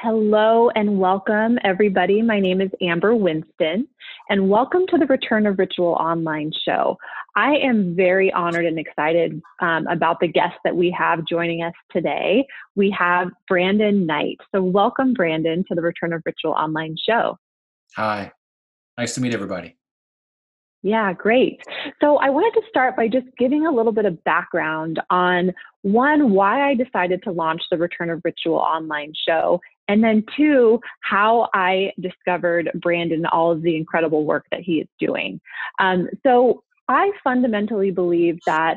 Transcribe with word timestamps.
Hello 0.00 0.70
and 0.76 1.00
welcome, 1.00 1.58
everybody. 1.64 2.22
My 2.22 2.38
name 2.38 2.60
is 2.60 2.70
Amber 2.80 3.16
Winston, 3.16 3.88
and 4.30 4.48
welcome 4.48 4.86
to 4.90 4.96
the 4.96 5.06
Return 5.06 5.44
of 5.44 5.58
Ritual 5.58 5.94
online 5.94 6.52
show. 6.64 6.96
I 7.34 7.56
am 7.56 7.96
very 7.96 8.32
honored 8.32 8.64
and 8.64 8.78
excited 8.78 9.42
um, 9.60 9.88
about 9.88 10.20
the 10.20 10.28
guests 10.28 10.58
that 10.62 10.76
we 10.76 10.94
have 10.96 11.24
joining 11.28 11.64
us 11.64 11.72
today. 11.90 12.46
We 12.76 12.94
have 12.96 13.30
Brandon 13.48 14.06
Knight. 14.06 14.36
So, 14.54 14.62
welcome, 14.62 15.14
Brandon, 15.14 15.64
to 15.66 15.74
the 15.74 15.82
Return 15.82 16.12
of 16.12 16.22
Ritual 16.24 16.52
online 16.52 16.94
show. 17.04 17.36
Hi, 17.96 18.30
nice 18.96 19.16
to 19.16 19.20
meet 19.20 19.34
everybody. 19.34 19.78
Yeah, 20.82 21.12
great. 21.12 21.60
So 22.00 22.18
I 22.18 22.30
wanted 22.30 22.58
to 22.60 22.66
start 22.68 22.94
by 22.96 23.08
just 23.08 23.26
giving 23.36 23.66
a 23.66 23.72
little 23.72 23.90
bit 23.90 24.04
of 24.04 24.22
background 24.22 25.00
on 25.10 25.52
one, 25.82 26.30
why 26.30 26.70
I 26.70 26.74
decided 26.74 27.20
to 27.24 27.32
launch 27.32 27.62
the 27.68 27.78
Return 27.78 28.10
of 28.10 28.20
Ritual 28.24 28.54
online 28.54 29.12
show, 29.26 29.60
and 29.88 30.04
then 30.04 30.24
two, 30.36 30.80
how 31.00 31.48
I 31.54 31.92
discovered 32.00 32.70
Brandon, 32.74 33.18
and 33.18 33.26
all 33.28 33.50
of 33.50 33.62
the 33.62 33.76
incredible 33.76 34.24
work 34.24 34.44
that 34.52 34.60
he 34.60 34.74
is 34.74 34.88
doing. 35.00 35.40
Um, 35.78 36.08
so 36.24 36.62
I 36.88 37.10
fundamentally 37.24 37.90
believe 37.90 38.38
that 38.46 38.76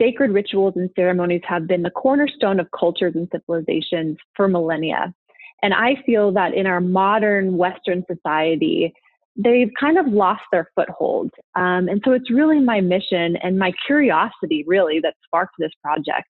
sacred 0.00 0.32
rituals 0.32 0.74
and 0.76 0.90
ceremonies 0.96 1.42
have 1.44 1.66
been 1.66 1.82
the 1.82 1.90
cornerstone 1.90 2.60
of 2.60 2.68
cultures 2.78 3.14
and 3.14 3.28
civilizations 3.32 4.18
for 4.34 4.48
millennia. 4.48 5.14
And 5.62 5.72
I 5.72 5.96
feel 6.04 6.32
that 6.32 6.54
in 6.54 6.66
our 6.66 6.80
modern 6.80 7.56
Western 7.56 8.04
society, 8.12 8.92
they've 9.36 9.70
kind 9.78 9.96
of 9.98 10.06
lost 10.08 10.42
their 10.50 10.68
foothold. 10.74 11.30
Um, 11.54 11.88
and 11.88 12.02
so 12.04 12.12
it's 12.12 12.30
really 12.30 12.60
my 12.60 12.80
mission 12.80 13.36
and 13.36 13.58
my 13.58 13.72
curiosity, 13.86 14.64
really, 14.66 14.98
that 15.00 15.14
sparked 15.24 15.54
this 15.58 15.72
project 15.82 16.28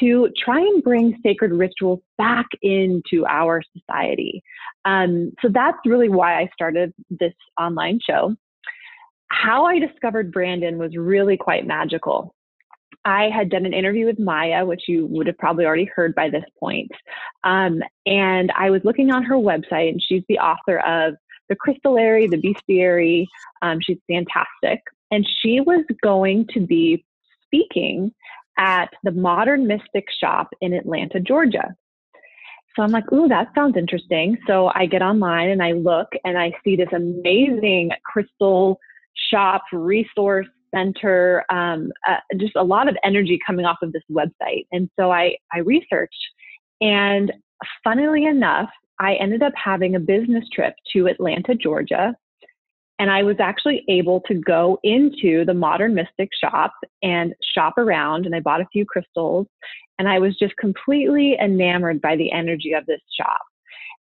to 0.00 0.28
try 0.36 0.60
and 0.60 0.82
bring 0.82 1.18
sacred 1.22 1.52
rituals 1.52 2.00
back 2.16 2.46
into 2.62 3.24
our 3.26 3.62
society. 3.76 4.42
Um, 4.84 5.32
so 5.42 5.48
that's 5.52 5.78
really 5.86 6.08
why 6.08 6.38
I 6.38 6.50
started 6.52 6.92
this 7.10 7.34
online 7.58 7.98
show. 8.06 8.34
How 9.28 9.66
I 9.66 9.78
discovered 9.78 10.32
Brandon 10.32 10.78
was 10.78 10.96
really 10.96 11.36
quite 11.36 11.66
magical. 11.66 12.34
I 13.04 13.30
had 13.34 13.50
done 13.50 13.64
an 13.64 13.72
interview 13.72 14.06
with 14.06 14.18
Maya, 14.18 14.64
which 14.66 14.82
you 14.88 15.06
would 15.06 15.26
have 15.26 15.38
probably 15.38 15.64
already 15.64 15.88
heard 15.94 16.14
by 16.14 16.28
this 16.28 16.44
point. 16.58 16.90
Um, 17.44 17.82
and 18.06 18.52
I 18.56 18.70
was 18.70 18.82
looking 18.84 19.10
on 19.10 19.22
her 19.24 19.36
website, 19.36 19.90
and 19.90 20.02
she's 20.02 20.22
the 20.28 20.38
author 20.38 20.78
of 20.80 21.14
The 21.48 21.56
Crystallary, 21.56 22.26
The 22.26 22.36
Bestiary. 22.36 23.26
Um, 23.62 23.78
she's 23.80 23.98
fantastic. 24.10 24.82
And 25.10 25.26
she 25.40 25.60
was 25.60 25.84
going 26.02 26.46
to 26.52 26.60
be 26.60 27.04
speaking 27.44 28.12
at 28.58 28.90
the 29.04 29.12
Modern 29.12 29.66
Mystic 29.66 30.06
shop 30.20 30.48
in 30.60 30.72
Atlanta, 30.72 31.20
Georgia. 31.20 31.74
So 32.76 32.82
I'm 32.82 32.90
like, 32.90 33.10
ooh, 33.12 33.28
that 33.28 33.48
sounds 33.54 33.76
interesting. 33.76 34.38
So 34.46 34.70
I 34.74 34.86
get 34.86 35.02
online 35.02 35.48
and 35.48 35.62
I 35.62 35.72
look 35.72 36.08
and 36.24 36.38
I 36.38 36.52
see 36.62 36.76
this 36.76 36.88
amazing 36.92 37.90
crystal 38.04 38.78
shop 39.30 39.62
resource 39.72 40.46
center, 40.72 41.44
um, 41.50 41.90
uh, 42.06 42.18
just 42.36 42.54
a 42.56 42.62
lot 42.62 42.88
of 42.88 42.96
energy 43.02 43.38
coming 43.44 43.64
off 43.64 43.78
of 43.82 43.92
this 43.92 44.02
website. 44.10 44.66
And 44.70 44.88
so 44.98 45.10
I, 45.10 45.36
I 45.52 45.58
researched, 45.60 46.14
and 46.80 47.32
funnily 47.82 48.26
enough, 48.26 48.68
I 49.00 49.14
ended 49.14 49.42
up 49.42 49.52
having 49.56 49.94
a 49.94 50.00
business 50.00 50.44
trip 50.52 50.74
to 50.92 51.06
Atlanta, 51.06 51.54
Georgia, 51.54 52.14
and 52.98 53.10
I 53.10 53.22
was 53.22 53.36
actually 53.38 53.84
able 53.88 54.20
to 54.22 54.34
go 54.34 54.78
into 54.82 55.44
the 55.44 55.54
Modern 55.54 55.94
Mystic 55.94 56.30
shop 56.40 56.72
and 57.02 57.34
shop 57.54 57.78
around, 57.78 58.26
and 58.26 58.34
I 58.34 58.40
bought 58.40 58.60
a 58.60 58.68
few 58.72 58.84
crystals. 58.84 59.46
And 59.98 60.08
I 60.08 60.18
was 60.20 60.36
just 60.36 60.56
completely 60.56 61.36
enamored 61.40 62.00
by 62.00 62.16
the 62.16 62.30
energy 62.30 62.72
of 62.72 62.86
this 62.86 63.00
shop. 63.20 63.40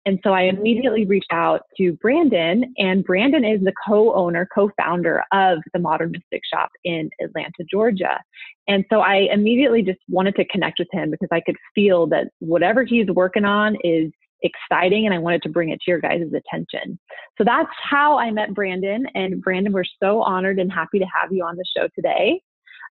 And 0.05 0.19
so 0.23 0.33
I 0.33 0.43
immediately 0.43 1.05
reached 1.05 1.31
out 1.31 1.61
to 1.77 1.93
Brandon, 1.93 2.73
and 2.77 3.03
Brandon 3.03 3.43
is 3.43 3.61
the 3.63 3.73
co 3.87 4.13
owner, 4.13 4.47
co 4.53 4.69
founder 4.77 5.23
of 5.31 5.59
the 5.73 5.79
Modern 5.79 6.11
Mystic 6.11 6.41
Shop 6.53 6.69
in 6.83 7.09
Atlanta, 7.21 7.63
Georgia. 7.69 8.19
And 8.67 8.85
so 8.91 8.99
I 8.99 9.27
immediately 9.31 9.81
just 9.81 9.99
wanted 10.07 10.35
to 10.35 10.45
connect 10.45 10.77
with 10.79 10.89
him 10.91 11.09
because 11.09 11.29
I 11.31 11.41
could 11.41 11.57
feel 11.73 12.05
that 12.07 12.27
whatever 12.39 12.83
he's 12.83 13.07
working 13.07 13.45
on 13.45 13.77
is 13.83 14.11
exciting 14.41 15.05
and 15.05 15.13
I 15.13 15.17
wanted 15.17 15.41
to 15.43 15.49
bring 15.49 15.69
it 15.69 15.79
to 15.81 15.91
your 15.91 15.99
guys' 15.99 16.21
attention. 16.35 16.99
So 17.37 17.43
that's 17.43 17.69
how 17.81 18.17
I 18.17 18.31
met 18.31 18.53
Brandon. 18.53 19.05
And 19.15 19.41
Brandon, 19.41 19.73
we're 19.73 19.83
so 20.01 20.21
honored 20.21 20.59
and 20.59 20.71
happy 20.71 20.99
to 20.99 21.05
have 21.05 21.31
you 21.31 21.43
on 21.43 21.55
the 21.55 21.65
show 21.75 21.87
today. 21.95 22.41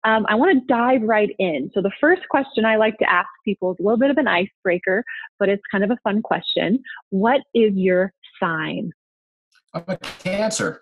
Um, 0.04 0.26
I 0.30 0.36
want 0.36 0.58
to 0.58 0.66
dive 0.66 1.04
right 1.04 1.30
in. 1.38 1.70
So 1.74 1.82
the 1.82 1.92
first 2.00 2.24
question 2.30 2.66
I 2.66 2.76
like 2.76 2.98
to 2.98 3.10
ask 3.10 3.28
people 3.46 3.72
is 3.72 3.78
a 3.80 3.84
little 3.84 4.00
bit 4.00 4.10
of 4.10 4.18
an 4.18 4.28
icebreaker, 4.28 5.04
but 5.38 5.48
it's 5.48 5.62
kind 5.72 5.84
of 5.84 5.92
a 5.92 5.98
fun 6.04 6.22
question. 6.24 6.82
What 7.12 7.42
is 7.54 7.74
your 7.76 8.12
sign? 8.40 8.92
I'm 9.74 9.84
a 9.88 9.98
cancer. 9.98 10.82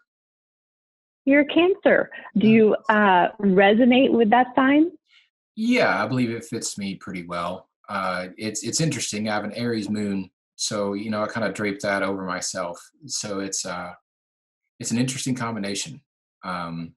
You're 1.26 1.42
a 1.42 1.46
cancer. 1.46 2.10
Do 2.38 2.48
you 2.48 2.76
uh, 2.88 3.30
resonate 3.42 4.12
with 4.12 4.30
that 4.30 4.48
sign? 4.56 4.92
Yeah, 5.56 6.02
I 6.02 6.08
believe 6.08 6.32
it 6.32 6.46
fits 6.46 6.78
me 6.78 6.96
pretty 6.96 7.24
well. 7.24 7.68
Uh, 7.90 8.28
it's 8.38 8.64
it's 8.64 8.80
interesting. 8.80 9.28
I 9.28 9.34
have 9.34 9.44
an 9.44 9.52
Aries 9.54 9.90
moon 9.90 10.30
so 10.60 10.94
you 10.94 11.10
know 11.10 11.24
i 11.24 11.28
kind 11.28 11.48
of 11.48 11.54
drape 11.54 11.80
that 11.80 12.04
over 12.04 12.24
myself. 12.26 12.78
So 13.06 13.40
it's 13.40 13.66
uh 13.66 13.94
it's 14.80 14.92
an 14.92 14.98
interesting 14.98 15.34
combination. 15.34 16.02
Um 16.44 16.96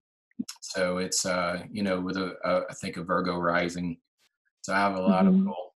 so 0.61 0.99
it's 0.99 1.25
uh 1.25 1.63
you 1.71 1.85
know 1.85 2.01
with 2.01 2.17
a, 2.17 2.35
a 2.45 2.63
I 2.69 2.75
think 2.75 2.97
a 2.97 3.05
virgo 3.05 3.39
rising. 3.39 3.99
So 4.63 4.75
i 4.75 4.79
have 4.79 4.97
a 4.97 5.01
lot 5.01 5.27
mm-hmm. 5.27 5.29
of 5.29 5.35
little 5.35 5.75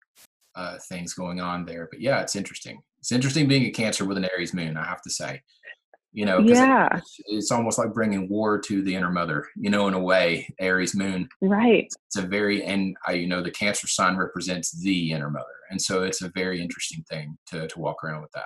uh 0.57 0.79
things 0.89 1.13
going 1.13 1.43
on 1.43 1.67
there. 1.67 1.87
But 1.91 2.01
yeah 2.01 2.23
it's 2.23 2.37
interesting. 2.37 2.81
It's 3.01 3.13
interesting 3.13 3.47
being 3.47 3.67
a 3.67 3.71
cancer 3.71 4.07
with 4.07 4.17
an 4.17 4.25
aries 4.25 4.55
moon 4.55 4.79
i 4.79 4.85
have 4.87 5.03
to 5.03 5.11
say 5.11 5.43
you 6.15 6.25
know 6.25 6.39
yeah 6.39 6.87
it, 6.87 6.99
it's, 6.99 7.21
it's, 7.27 7.51
almost 7.51 7.77
like 7.77 7.93
bringing 7.93 8.29
war 8.29 8.59
to 8.59 8.83
the 8.83 8.95
inner 8.95 9.11
mother 9.11 9.49
you 9.57 9.69
know 9.69 9.89
in 9.89 9.95
a 9.95 10.01
way 10.01 10.49
aries 10.61 10.95
moon. 10.95 11.29
Right. 11.43 11.93
It's 12.07 12.17
a 12.17 12.23
very 12.23 12.65
and 12.65 12.97
i 13.07 13.13
you 13.13 13.27
know 13.27 13.43
the 13.43 13.51
cancer 13.51 13.89
sign 13.89 14.17
represents 14.17 14.71
the 14.81 15.11
inner 15.11 15.29
mother 15.29 15.47
and 15.71 15.83
so 15.83 16.05
it's 16.05 16.23
a 16.23 16.31
very 16.31 16.63
interesting 16.63 17.05
thing 17.11 17.37
to 17.49 17.67
to 17.67 17.79
walk 17.81 18.03
around 18.05 18.23
with 18.23 18.31
that. 18.33 18.45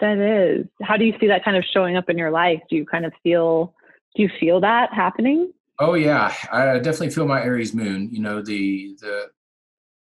That 0.00 0.18
is. 0.18 0.66
How 0.82 0.96
do 0.96 1.04
you 1.04 1.14
see 1.20 1.26
that 1.26 1.44
kind 1.44 1.56
of 1.56 1.64
showing 1.72 1.96
up 1.96 2.08
in 2.08 2.16
your 2.16 2.30
life? 2.30 2.60
Do 2.70 2.76
you 2.76 2.86
kind 2.86 3.04
of 3.04 3.12
feel 3.24 3.74
do 4.14 4.22
you 4.22 4.30
feel 4.38 4.60
that 4.60 4.94
happening? 4.94 5.52
Oh 5.80 5.94
yeah. 5.94 6.32
I 6.52 6.78
definitely 6.78 7.10
feel 7.10 7.26
my 7.26 7.42
aries 7.42 7.74
moon 7.74 8.08
you 8.12 8.22
know 8.22 8.40
the 8.40 8.96
the 9.00 9.26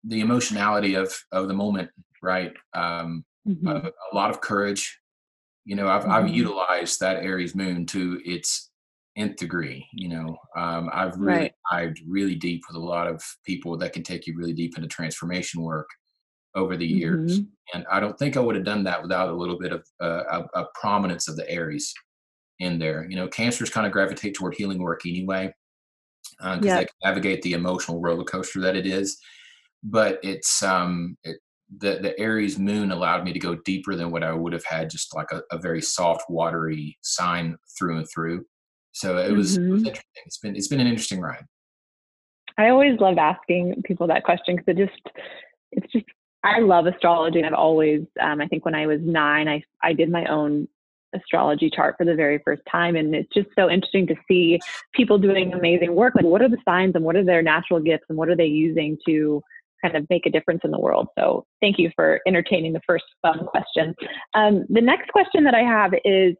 the 0.05 0.21
emotionality 0.21 0.95
of 0.95 1.13
of 1.33 1.49
the 1.49 1.55
moment 1.55 1.91
right? 2.23 2.53
Um 2.75 3.25
mm-hmm. 3.49 3.67
a, 3.67 3.91
a 4.13 4.15
lot 4.15 4.31
of 4.31 4.41
courage 4.41 5.00
you 5.71 5.77
know 5.77 5.89
i've, 5.89 6.03
mm-hmm. 6.03 6.11
I've 6.11 6.29
utilized 6.29 6.99
that 6.99 7.23
aries 7.23 7.55
moon 7.55 7.87
to 7.87 8.21
its 8.25 8.71
nth 9.17 9.37
degree 9.37 9.87
you 9.93 10.09
know 10.09 10.37
um, 10.57 10.91
i've 10.93 11.17
really 11.17 11.39
right. 11.39 11.53
dived 11.71 12.01
really 12.09 12.35
deep 12.35 12.63
with 12.69 12.77
a 12.77 12.85
lot 12.85 13.07
of 13.07 13.23
people 13.47 13.79
that 13.79 13.93
can 13.93 14.03
take 14.03 14.27
you 14.27 14.37
really 14.37 14.53
deep 14.53 14.77
into 14.77 14.89
transformation 14.89 15.63
work 15.63 15.89
over 16.57 16.77
the 16.77 16.87
years 16.87 17.39
mm-hmm. 17.39 17.77
and 17.79 17.87
i 17.91 18.01
don't 18.01 18.19
think 18.19 18.37
i 18.37 18.41
would 18.41 18.57
have 18.57 18.65
done 18.65 18.83
that 18.83 19.01
without 19.01 19.29
a 19.29 19.33
little 19.33 19.57
bit 19.59 19.73
of 19.73 19.87
uh, 20.03 20.41
a, 20.55 20.61
a, 20.61 20.67
prominence 20.75 21.29
of 21.29 21.37
the 21.37 21.49
aries 21.49 21.95
in 22.59 22.77
there 22.81 23.07
you 23.09 23.15
know 23.15 23.29
cancers 23.29 23.71
kind 23.71 23.87
of 23.87 23.93
gravitate 23.93 24.35
toward 24.35 24.55
healing 24.57 24.83
work 24.83 25.03
anyway 25.07 25.53
because 26.41 26.59
uh, 26.59 26.67
yep. 26.67 26.79
they 26.79 26.85
can 26.85 26.95
navigate 27.05 27.43
the 27.43 27.53
emotional 27.53 28.01
roller 28.01 28.25
coaster 28.25 28.61
that 28.61 28.75
it 28.75 28.87
is 28.87 29.19
but 29.85 30.19
it's 30.25 30.65
um 30.65 31.17
it, 31.23 31.37
the 31.79 31.99
the 32.01 32.19
Aries 32.19 32.59
moon 32.59 32.91
allowed 32.91 33.25
me 33.25 33.33
to 33.33 33.39
go 33.39 33.55
deeper 33.65 33.95
than 33.95 34.11
what 34.11 34.25
I 34.25 34.33
would 34.33 34.53
have 34.53 34.65
had 34.65 34.91
just 34.91 35.15
like 35.15 35.31
a, 35.33 35.43
a 35.53 35.59
very 35.59 35.81
soft, 35.81 36.25
watery 36.29 36.99
sign 37.03 37.57
through 37.79 37.99
and 37.99 38.07
through. 38.13 38.45
So 38.93 39.19
it 39.19 39.33
was, 39.33 39.57
mm-hmm. 39.57 39.69
it 39.69 39.71
was, 39.71 39.81
mm-hmm. 39.81 39.89
interesting. 39.89 40.23
It's 40.27 40.39
been 40.39 40.57
it's 40.57 40.69
been 40.69 40.81
an 40.81 40.87
interesting 40.87 41.21
ride. 41.21 41.45
I 42.59 42.69
always 42.69 42.99
love 43.01 43.19
asking 43.19 43.83
people 43.85 44.07
that 44.09 44.25
question 44.25 44.57
because 44.57 44.77
it 44.77 44.87
just 44.87 45.17
it's 45.73 45.93
just 45.93 46.07
I 46.43 46.59
love 46.61 46.87
astrology 46.87 47.39
and 47.39 47.47
I've 47.47 47.55
always 47.55 48.03
um, 48.21 48.41
I 48.41 48.47
think 48.47 48.65
when 48.65 48.75
I 48.75 48.87
was 48.87 49.01
nine 49.03 49.49
I 49.49 49.63
I 49.83 49.93
did 49.93 50.11
my 50.11 50.25
own 50.27 50.67
astrology 51.15 51.71
chart 51.71 51.97
for 51.99 52.05
the 52.05 52.15
very 52.15 52.41
first 52.45 52.63
time 52.71 52.95
and 52.95 53.15
it's 53.15 53.33
just 53.35 53.49
so 53.59 53.69
interesting 53.69 54.07
to 54.07 54.15
see 54.29 54.61
people 54.95 55.19
doing 55.19 55.53
amazing 55.53 55.95
work 55.95 56.15
like 56.15 56.25
what 56.25 56.41
are 56.41 56.49
the 56.49 56.57
signs 56.65 56.95
and 56.95 57.05
what 57.05 57.17
are 57.17 57.25
their 57.25 57.43
natural 57.43 57.81
gifts 57.81 58.05
and 58.09 58.17
what 58.17 58.29
are 58.29 58.37
they 58.37 58.47
using 58.47 58.97
to 59.05 59.43
kind 59.83 59.97
of 59.97 60.07
make 60.11 60.27
a 60.27 60.31
difference 60.31 60.61
in 60.65 60.71
the 60.71 60.79
world. 60.79 61.09
So 61.19 61.47
thank 61.61 61.79
you 61.79 61.91
for 61.97 62.21
entertaining 62.27 62.73
the 62.73 62.81
first 62.87 63.05
fun 63.23 63.47
question. 63.47 63.95
Um, 64.35 64.65
the 64.69 64.81
next 64.81 65.11
question 65.11 65.45
that 65.45 65.55
I 65.55 65.63
have 65.63 65.93
is 66.05 66.35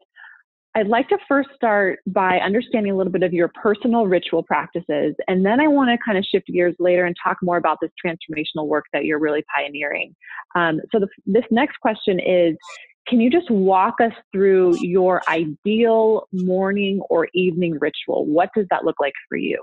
I'd 0.73 0.87
like 0.87 1.09
to 1.09 1.17
first 1.27 1.49
start 1.53 1.99
by 2.07 2.37
understanding 2.37 2.93
a 2.93 2.95
little 2.95 3.11
bit 3.11 3.23
of 3.23 3.33
your 3.33 3.49
personal 3.49 4.07
ritual 4.07 4.41
practices, 4.41 5.15
and 5.27 5.45
then 5.45 5.59
I 5.59 5.67
want 5.67 5.89
to 5.89 5.97
kind 6.05 6.17
of 6.17 6.23
shift 6.23 6.47
gears 6.47 6.75
later 6.79 7.03
and 7.03 7.15
talk 7.21 7.37
more 7.41 7.57
about 7.57 7.79
this 7.81 7.91
transformational 8.03 8.67
work 8.67 8.85
that 8.93 9.03
you're 9.03 9.19
really 9.19 9.43
pioneering. 9.53 10.15
Um, 10.55 10.79
so 10.91 10.99
the, 10.99 11.09
this 11.25 11.43
next 11.51 11.77
question 11.81 12.21
is, 12.21 12.55
can 13.07 13.19
you 13.19 13.29
just 13.29 13.51
walk 13.51 13.95
us 13.99 14.13
through 14.31 14.77
your 14.79 15.21
ideal 15.27 16.27
morning 16.31 17.01
or 17.09 17.27
evening 17.33 17.77
ritual? 17.81 18.25
What 18.25 18.49
does 18.55 18.67
that 18.69 18.85
look 18.85 18.99
like 19.01 19.13
for 19.27 19.37
you? 19.37 19.61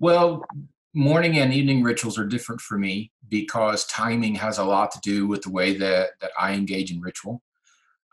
Well, 0.00 0.44
morning 0.94 1.38
and 1.38 1.52
evening 1.52 1.82
rituals 1.82 2.18
are 2.18 2.24
different 2.24 2.60
for 2.60 2.78
me 2.78 3.10
because 3.28 3.84
timing 3.86 4.34
has 4.36 4.58
a 4.58 4.64
lot 4.64 4.92
to 4.92 5.00
do 5.02 5.26
with 5.26 5.42
the 5.42 5.50
way 5.50 5.76
that 5.76 6.10
that 6.20 6.30
I 6.38 6.54
engage 6.54 6.92
in 6.92 7.00
ritual. 7.00 7.42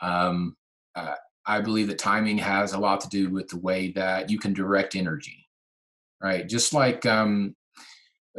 Um, 0.02 0.58
uh, 0.96 1.16
I 1.46 1.62
believe 1.62 1.88
that 1.88 2.00
timing 2.00 2.40
has 2.40 2.74
a 2.74 2.80
lot 2.80 3.02
to 3.02 3.10
do 3.10 3.30
with 3.30 3.48
the 3.48 3.60
way 3.60 3.92
that 3.94 4.30
you 4.30 4.40
can 4.40 4.54
direct 4.54 4.96
energy, 4.96 5.48
right? 6.22 6.48
Just 6.48 6.74
like 6.74 7.06
um, 7.06 7.56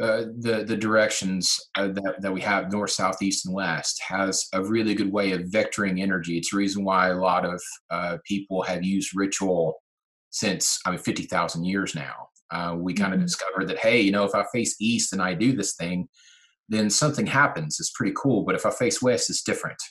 uh, 0.01 0.25
the 0.39 0.65
the 0.67 0.77
directions 0.77 1.69
uh, 1.75 1.87
that 1.87 2.15
that 2.19 2.33
we 2.33 2.41
have 2.41 2.71
north, 2.71 2.91
south, 2.91 3.21
east, 3.21 3.45
and 3.45 3.55
west 3.55 4.01
has 4.05 4.47
a 4.53 4.61
really 4.61 4.93
good 4.93 5.11
way 5.11 5.31
of 5.31 5.41
vectoring 5.43 6.01
energy. 6.01 6.37
It's 6.37 6.51
the 6.51 6.57
reason 6.57 6.83
why 6.83 7.09
a 7.09 7.17
lot 7.17 7.45
of 7.45 7.61
uh, 7.89 8.17
people 8.25 8.61
have 8.63 8.83
used 8.83 9.15
ritual 9.15 9.81
since 10.31 10.79
I 10.85 10.91
mean 10.91 10.99
fifty 10.99 11.23
thousand 11.23 11.63
years 11.63 11.95
now 11.95 12.29
uh, 12.53 12.75
we 12.75 12.93
kind 12.93 13.13
of 13.13 13.17
mm-hmm. 13.17 13.25
discovered 13.25 13.67
that 13.67 13.79
hey 13.79 13.99
you 13.99 14.11
know 14.11 14.23
if 14.23 14.35
i 14.35 14.43
face 14.53 14.75
east 14.79 15.13
and 15.13 15.21
i 15.21 15.33
do 15.33 15.55
this 15.55 15.75
thing 15.75 16.07
then 16.69 16.89
something 16.89 17.27
happens. 17.27 17.77
It's 17.79 17.91
pretty 17.91 18.13
cool 18.15 18.43
but 18.43 18.55
if 18.55 18.65
i 18.65 18.71
face 18.71 19.01
west 19.01 19.29
it's 19.29 19.43
different. 19.43 19.81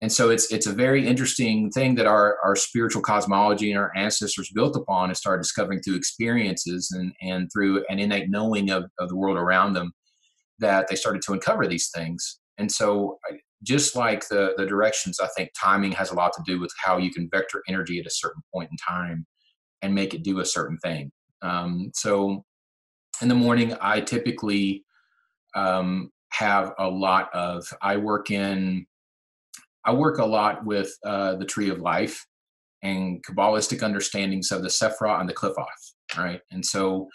And 0.00 0.12
so 0.12 0.30
it's 0.30 0.52
it's 0.52 0.66
a 0.66 0.72
very 0.72 1.06
interesting 1.06 1.70
thing 1.70 1.96
that 1.96 2.06
our 2.06 2.38
our 2.44 2.54
spiritual 2.54 3.02
cosmology 3.02 3.72
and 3.72 3.80
our 3.80 3.92
ancestors 3.96 4.50
built 4.54 4.76
upon 4.76 5.10
and 5.10 5.16
started 5.16 5.42
discovering 5.42 5.80
through 5.80 5.96
experiences 5.96 6.92
and 6.92 7.12
and 7.20 7.48
through 7.52 7.84
an 7.88 7.98
innate 7.98 8.30
knowing 8.30 8.70
of, 8.70 8.84
of 9.00 9.08
the 9.08 9.16
world 9.16 9.36
around 9.36 9.72
them 9.72 9.92
that 10.60 10.86
they 10.88 10.94
started 10.96 11.22
to 11.22 11.32
uncover 11.32 11.66
these 11.66 11.90
things. 11.92 12.38
And 12.58 12.70
so 12.70 13.18
just 13.62 13.96
like 13.96 14.28
the 14.28 14.54
the 14.56 14.66
directions 14.66 15.18
i 15.20 15.28
think 15.36 15.50
timing 15.60 15.92
has 15.92 16.10
a 16.10 16.14
lot 16.14 16.32
to 16.32 16.42
do 16.46 16.60
with 16.60 16.72
how 16.82 16.96
you 16.96 17.10
can 17.10 17.28
vector 17.32 17.62
energy 17.68 17.98
at 17.98 18.06
a 18.06 18.10
certain 18.10 18.42
point 18.54 18.70
in 18.70 18.76
time 18.76 19.26
and 19.82 19.94
make 19.94 20.14
it 20.14 20.22
do 20.22 20.40
a 20.40 20.44
certain 20.44 20.78
thing 20.78 21.10
um, 21.42 21.90
so 21.94 22.44
in 23.22 23.28
the 23.28 23.34
morning, 23.34 23.74
I 23.80 24.00
typically 24.00 24.84
um, 25.54 26.10
have 26.30 26.72
a 26.78 26.88
lot 26.88 27.30
of, 27.34 27.64
I 27.82 27.96
work 27.96 28.30
in, 28.30 28.86
I 29.84 29.92
work 29.92 30.18
a 30.18 30.26
lot 30.26 30.64
with 30.64 30.92
uh, 31.04 31.36
the 31.36 31.44
tree 31.44 31.70
of 31.70 31.80
life 31.80 32.26
and 32.82 33.24
Kabbalistic 33.24 33.82
understandings 33.82 34.50
of 34.52 34.62
the 34.62 34.68
Sephirah 34.68 35.20
and 35.20 35.28
the 35.28 35.34
Qliphoth, 35.34 35.64
right? 36.16 36.40
And 36.50 36.64
so 36.64 37.08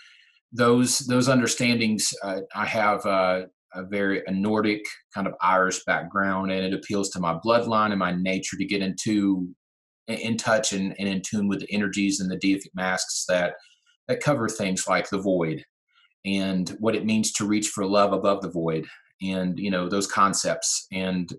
those 0.52 1.00
those 1.00 1.28
understandings, 1.30 2.14
uh, 2.24 2.42
I 2.56 2.66
have 2.66 3.06
a, 3.06 3.48
a 3.74 3.84
very 3.84 4.24
a 4.28 4.32
Nordic 4.32 4.84
kind 5.14 5.28
of 5.28 5.34
Irish 5.42 5.84
background, 5.86 6.52
and 6.52 6.66
it 6.66 6.74
appeals 6.74 7.10
to 7.12 7.20
my 7.20 7.40
bloodline 7.46 7.92
and 7.92 8.00
my 8.00 8.12
nature 8.12 8.58
to 8.58 8.66
get 8.66 8.82
into 8.82 9.50
in 10.08 10.38
touch 10.38 10.74
and, 10.74 10.94
and 11.00 11.08
in 11.08 11.22
tune 11.22 11.48
with 11.48 11.62
the 11.62 11.72
energies 11.72 12.20
and 12.20 12.30
the 12.30 12.38
deific 12.38 12.70
masks 12.76 13.26
that 13.28 13.54
that 14.08 14.22
cover 14.22 14.50
things 14.50 14.88
like 14.88 15.10
the 15.10 15.20
void 15.20 15.64
and 16.26 16.70
what 16.80 16.96
it 16.96 17.06
means 17.06 17.32
to 17.34 17.46
reach 17.46 17.70
for 17.70 17.86
love 17.86 18.14
above 18.14 18.42
the 18.42 18.50
void 18.50 18.86
and 19.22 19.60
you 19.60 19.72
know 19.72 19.90
those 19.90 20.08
concepts 20.08 20.88
and 20.92 21.34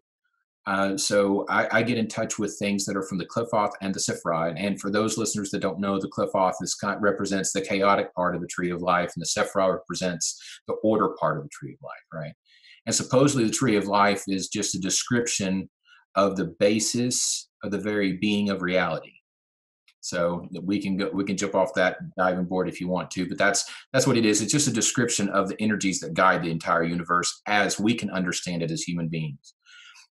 uh, 0.66 0.96
so 0.96 1.44
I, 1.50 1.69
I, 1.70 1.82
get 1.82 1.99
in 1.99 2.08
touch 2.08 2.38
with 2.38 2.56
things 2.58 2.87
that 2.87 2.96
are 2.96 3.02
from 3.02 3.19
the 3.19 3.26
Qliphoth 3.26 3.72
and 3.82 3.94
the 3.94 4.00
Sephirah. 4.00 4.55
And 4.56 4.81
for 4.81 4.90
those 4.90 5.19
listeners 5.19 5.50
that 5.50 5.61
don't 5.61 5.78
know, 5.78 5.99
the 6.00 6.08
Qliphoth 6.08 6.55
is, 6.62 6.75
represents 7.00 7.52
the 7.52 7.61
chaotic 7.61 8.14
part 8.14 8.34
of 8.34 8.40
the 8.40 8.46
tree 8.46 8.70
of 8.70 8.81
life, 8.81 9.12
and 9.14 9.22
the 9.22 9.26
Sephirah 9.26 9.75
represents 9.75 10.40
the 10.67 10.75
order 10.82 11.10
part 11.20 11.37
of 11.37 11.43
the 11.43 11.50
tree 11.50 11.75
of 11.75 11.84
life, 11.84 12.22
right? 12.22 12.32
And 12.87 12.94
supposedly 12.94 13.44
the 13.44 13.52
tree 13.52 13.76
of 13.76 13.88
life 13.88 14.25
is 14.26 14.49
just 14.49 14.75
a 14.75 14.81
description 14.81 15.69
of 16.14 16.37
the 16.37 16.55
basis 16.58 17.49
of 17.62 17.70
the 17.70 17.78
very 17.78 18.14
being 18.14 18.49
of 18.49 18.62
reality. 18.62 19.13
So 20.04 20.46
we 20.62 20.82
can 20.82 20.98
go, 20.98 21.08
we 21.14 21.24
can 21.24 21.34
jump 21.34 21.54
off 21.54 21.72
that 21.76 21.96
diving 22.14 22.44
board 22.44 22.68
if 22.68 22.78
you 22.78 22.88
want 22.88 23.10
to, 23.12 23.26
but 23.26 23.38
that's 23.38 23.64
that's 23.90 24.06
what 24.06 24.18
it 24.18 24.26
is. 24.26 24.42
It's 24.42 24.52
just 24.52 24.68
a 24.68 24.72
description 24.72 25.30
of 25.30 25.48
the 25.48 25.60
energies 25.62 25.98
that 26.00 26.12
guide 26.12 26.42
the 26.42 26.50
entire 26.50 26.84
universe 26.84 27.40
as 27.46 27.80
we 27.80 27.94
can 27.94 28.10
understand 28.10 28.62
it 28.62 28.70
as 28.70 28.82
human 28.82 29.08
beings. 29.08 29.54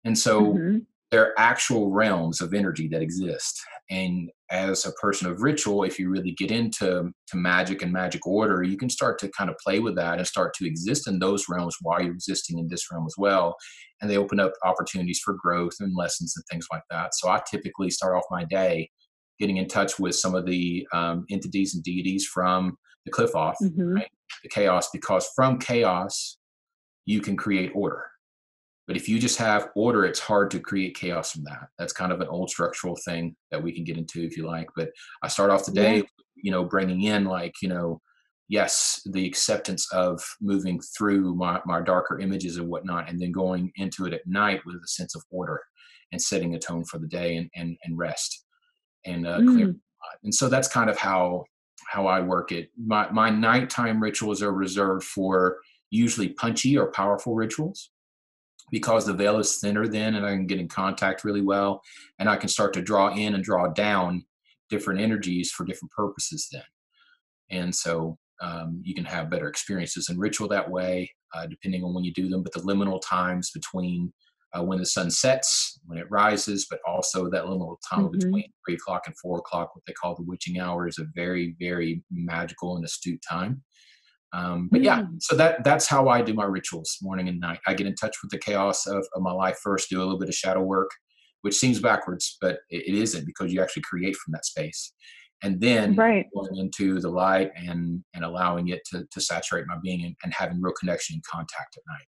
And 0.04 0.18
so 0.18 0.42
mm-hmm. 0.42 0.80
there 1.10 1.28
are 1.28 1.34
actual 1.38 1.90
realms 1.90 2.42
of 2.42 2.54
energy 2.54 2.90
that 2.90 3.02
exist. 3.02 3.62
And 3.90 4.30
as 4.52 4.86
a 4.86 4.92
person 4.92 5.32
of 5.32 5.42
ritual, 5.42 5.84
if 5.84 5.98
you 5.98 6.10
really 6.10 6.32
get 6.32 6.52
into 6.52 7.10
to 7.28 7.38
magic 7.38 7.82
and 7.82 7.94
magic 7.94 8.28
order, 8.28 8.64
you 8.64 8.76
can 8.76 8.90
start 8.90 9.18
to 9.20 9.30
kind 9.30 9.50
of 9.50 9.56
play 9.64 9.80
with 9.80 9.96
that 9.96 10.18
and 10.18 10.28
start 10.28 10.54
to 10.56 10.68
exist 10.68 11.08
in 11.08 11.20
those 11.20 11.46
realms 11.48 11.78
while 11.82 12.02
you're 12.02 12.14
existing 12.14 12.60
in 12.60 12.68
this 12.68 12.92
realm 12.92 13.06
as 13.06 13.16
well. 13.18 13.56
And 14.02 14.12
they 14.12 14.18
open 14.18 14.42
up 14.42 14.52
opportunities 14.66 15.22
for 15.24 15.34
growth 15.34 15.76
and 15.80 15.96
lessons 15.96 16.34
and 16.36 16.44
things 16.52 16.68
like 16.74 16.84
that. 16.90 17.16
So 17.16 17.30
I 17.30 17.42
typically 17.50 17.90
start 17.90 18.18
off 18.18 18.24
my 18.30 18.44
day 18.44 18.90
getting 19.40 19.58
in 19.58 19.68
touch 19.68 20.00
with 20.00 20.16
some 20.16 20.36
of 20.36 20.46
the 20.46 20.88
um, 20.94 21.26
entities 21.30 21.76
and 21.76 21.84
deities 21.84 22.26
from 22.26 22.78
the 23.06 23.12
Qliphoth, 23.12 23.56
mm-hmm. 23.62 23.96
right? 23.96 24.10
the 24.44 24.50
chaos, 24.50 24.90
because 24.92 25.30
from 25.36 25.60
chaos 25.60 26.38
you 27.06 27.22
can 27.22 27.36
create 27.36 27.72
order. 27.74 28.04
But 28.88 28.96
if 28.96 29.10
you 29.10 29.20
just 29.20 29.38
have 29.38 29.70
order, 29.76 30.06
it's 30.06 30.20
hard 30.20 30.50
to 30.52 30.60
create 30.60 30.96
chaos 30.96 31.32
from 31.32 31.44
that. 31.44 31.68
That's 31.78 31.94
kind 31.94 32.12
of 32.12 32.22
an 32.22 32.28
old 32.28 32.50
structural 32.50 32.98
thing 33.04 33.36
that 33.52 33.62
we 33.62 33.74
can 33.74 33.84
get 33.84 33.98
into 33.98 34.24
if 34.24 34.38
you 34.38 34.46
like. 34.46 34.68
But 34.76 34.90
I 35.22 35.28
start 35.28 35.50
off 35.50 35.66
the 35.66 35.74
day, 35.74 35.98
yeah. 35.98 36.04
you 36.36 36.52
know, 36.52 36.64
bringing 36.64 37.04
in 37.04 37.26
like, 37.26 37.54
you 37.62 37.68
know, 37.68 38.00
yes, 38.48 39.02
the 39.12 39.26
acceptance 39.26 39.92
of 39.92 40.24
moving 40.40 40.80
through 40.98 41.36
my, 41.36 41.60
my 41.66 41.82
darker 41.82 42.20
images 42.20 42.58
and 42.58 42.70
whatnot, 42.70 43.10
and 43.10 43.20
then 43.20 43.34
going 43.34 43.72
into 43.76 44.06
it 44.06 44.14
at 44.14 44.26
night 44.26 44.62
with 44.66 44.76
a 44.76 44.88
sense 44.88 45.16
of 45.16 45.24
order 45.30 45.62
and 46.14 46.22
setting 46.22 46.56
a 46.56 46.60
tone 46.60 46.86
for 46.86 46.98
the 46.98 47.08
day 47.08 47.36
and, 47.36 47.50
and, 47.56 47.78
and 47.84 47.98
rest 47.98 48.46
and 49.08 49.26
uh, 49.26 49.40
mm. 49.40 49.54
clear. 49.54 49.76
And 50.24 50.34
so 50.34 50.50
that's 50.50 50.68
kind 50.68 50.90
of 50.90 50.98
how 50.98 51.46
how 51.88 52.06
I 52.06 52.20
work 52.20 52.52
it. 52.52 52.70
My 52.78 53.10
my 53.12 53.30
nighttime 53.30 54.02
rituals 54.02 54.42
are 54.42 54.52
reserved 54.52 55.04
for 55.04 55.60
usually 55.90 56.30
punchy 56.30 56.78
or 56.78 56.92
powerful 56.92 57.34
rituals 57.34 57.92
because 58.72 59.06
the 59.06 59.14
veil 59.14 59.40
is 59.40 59.58
thinner 59.58 59.88
then 59.88 60.16
and 60.16 60.26
I 60.26 60.32
can 60.32 60.48
get 60.48 60.60
in 60.60 60.68
contact 60.68 61.24
really 61.24 61.42
well 61.42 61.82
and 62.20 62.30
I 62.30 62.36
can 62.36 62.50
start 62.50 62.74
to 62.74 62.82
draw 62.82 63.14
in 63.16 63.36
and 63.36 63.44
draw 63.44 63.68
down 63.68 64.26
different 64.70 65.00
energies 65.00 65.52
for 65.52 65.66
different 65.66 65.92
purposes 65.92 66.50
then. 66.52 66.64
And 67.50 67.74
so 67.74 68.18
um, 68.42 68.82
you 68.84 68.94
can 68.94 69.06
have 69.06 69.30
better 69.30 69.48
experiences 69.48 70.10
in 70.10 70.20
ritual 70.20 70.50
that 70.50 70.70
way, 70.70 71.10
uh, 71.34 71.48
depending 71.48 71.84
on 71.84 71.94
when 71.94 72.04
you 72.04 72.14
do 72.14 72.28
them. 72.28 72.44
But 72.44 72.54
the 72.54 72.60
liminal 72.60 73.02
times 73.02 73.52
between 73.52 74.12
uh, 74.58 74.64
when 74.64 74.80
the 74.80 74.86
sun 74.86 75.12
sets, 75.12 75.80
when 75.86 75.98
it 75.98 76.10
rises, 76.10 76.68
but 76.70 76.80
also 76.88 77.30
that 77.30 77.48
little 77.48 77.80
time 77.90 78.06
mm-hmm. 78.06 78.18
between 78.18 78.52
three 78.66 78.76
o'clock 78.76 79.04
and 79.06 79.16
four 79.18 79.40
o'clock, 79.40 79.76
what 79.76 79.84
they 79.86 79.94
call 79.94 80.16
the 80.16 80.24
witching 80.24 80.60
hour, 80.60 80.88
is 80.88 81.00
a 81.00 81.06
very, 81.16 81.56
very 81.60 82.04
magical 82.12 82.76
and 82.76 82.86
astute 82.86 83.22
time. 83.28 83.64
Um, 84.34 84.68
but 84.72 84.84
yeah, 84.84 85.04
mm. 85.04 85.22
so 85.22 85.36
that 85.38 85.64
that's 85.64 85.88
how 85.88 86.10
I 86.10 86.22
do 86.22 86.34
my 86.34 86.44
rituals, 86.44 86.98
morning 87.02 87.30
and 87.30 87.40
night. 87.40 87.60
I 87.66 87.74
get 87.74 87.88
in 87.88 87.96
touch 87.96 88.18
with 88.22 88.30
the 88.30 88.38
chaos 88.38 88.86
of, 88.86 89.06
of 89.16 89.22
my 89.22 89.32
life 89.32 89.58
first, 89.64 89.90
do 89.90 90.00
a 90.00 90.04
little 90.04 90.20
bit 90.20 90.28
of 90.28 90.36
shadow 90.36 90.62
work, 90.62 90.92
which 91.44 91.56
seems 91.56 91.80
backwards, 91.80 92.38
but 92.42 92.60
it, 92.70 92.88
it 92.88 92.96
isn't 92.96 93.26
because 93.26 93.54
you 93.54 93.62
actually 93.62 93.84
create 93.84 94.18
from 94.18 94.34
that 94.34 94.46
space, 94.46 94.94
and 95.44 95.62
then 95.62 95.96
right. 95.96 96.26
going 96.36 96.58
into 96.58 97.00
the 97.00 97.10
light 97.10 97.52
and 97.56 98.04
and 98.14 98.26
allowing 98.26 98.68
it 98.68 98.82
to 98.92 99.06
to 99.12 99.22
saturate 99.22 99.66
my 99.66 99.78
being 99.82 100.04
and, 100.04 100.16
and 100.24 100.34
having 100.34 100.62
real 100.62 100.74
connection 100.78 101.16
and 101.16 101.24
contact 101.24 101.78
at 101.78 101.84
night. 101.88 102.08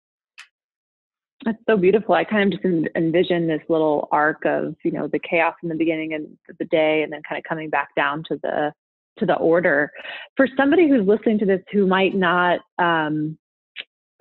That's 1.45 1.57
so 1.69 1.77
beautiful. 1.77 2.15
I 2.15 2.25
kind 2.25 2.53
of 2.53 2.61
just 2.61 2.87
envision 2.95 3.47
this 3.47 3.61
little 3.69 4.09
arc 4.11 4.45
of, 4.45 4.75
you 4.83 4.91
know, 4.91 5.07
the 5.07 5.19
chaos 5.19 5.55
in 5.63 5.69
the 5.69 5.75
beginning 5.75 6.13
of 6.13 6.57
the 6.57 6.65
day 6.65 7.03
and 7.03 7.13
then 7.13 7.21
kind 7.27 7.39
of 7.39 7.47
coming 7.47 7.69
back 7.69 7.89
down 7.95 8.23
to 8.29 8.39
the 8.43 8.73
to 9.19 9.25
the 9.25 9.35
order. 9.35 9.91
For 10.35 10.47
somebody 10.57 10.89
who's 10.89 11.07
listening 11.07 11.39
to 11.39 11.45
this 11.45 11.61
who 11.71 11.87
might 11.87 12.15
not 12.15 12.59
um, 12.77 13.37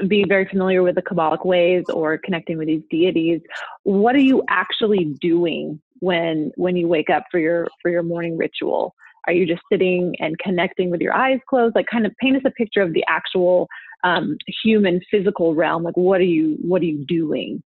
be 0.07 0.25
very 0.29 0.47
familiar 0.47 0.83
with 0.83 0.95
the 0.95 1.03
Kabbalic 1.03 1.45
ways 1.45 1.85
or 1.93 2.19
connecting 2.19 2.57
with 2.57 2.69
these 2.69 2.83
deities, 2.91 3.41
what 3.83 4.15
are 4.15 4.21
you 4.21 4.45
actually 4.49 5.17
doing 5.21 5.81
when 6.01 6.53
when 6.57 6.77
you 6.77 6.87
wake 6.87 7.11
up 7.11 7.25
for 7.31 7.41
your 7.41 7.67
for 7.83 7.91
your 7.91 8.05
morning 8.05 8.37
ritual? 8.37 8.95
Are 9.27 9.33
you 9.33 9.45
just 9.45 9.63
sitting 9.71 10.15
and 10.21 10.39
connecting 10.39 10.91
with 10.91 11.01
your 11.01 11.15
eyes 11.15 11.41
closed? 11.51 11.75
Like 11.75 11.87
kind 11.91 12.07
of 12.07 12.13
paint 12.21 12.37
us 12.37 12.43
a 12.47 12.51
picture 12.53 12.81
of 12.81 12.93
the 12.93 13.05
actual 13.09 13.69
um, 14.05 14.37
human 14.63 15.01
physical 15.11 15.55
realm 15.55 15.83
like 15.83 15.97
what 15.97 16.21
are 16.21 16.25
you 16.25 16.57
what 16.61 16.83
are 16.83 16.87
you 16.87 17.05
doing 17.07 17.63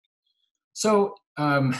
so 0.74 1.16
um, 1.38 1.76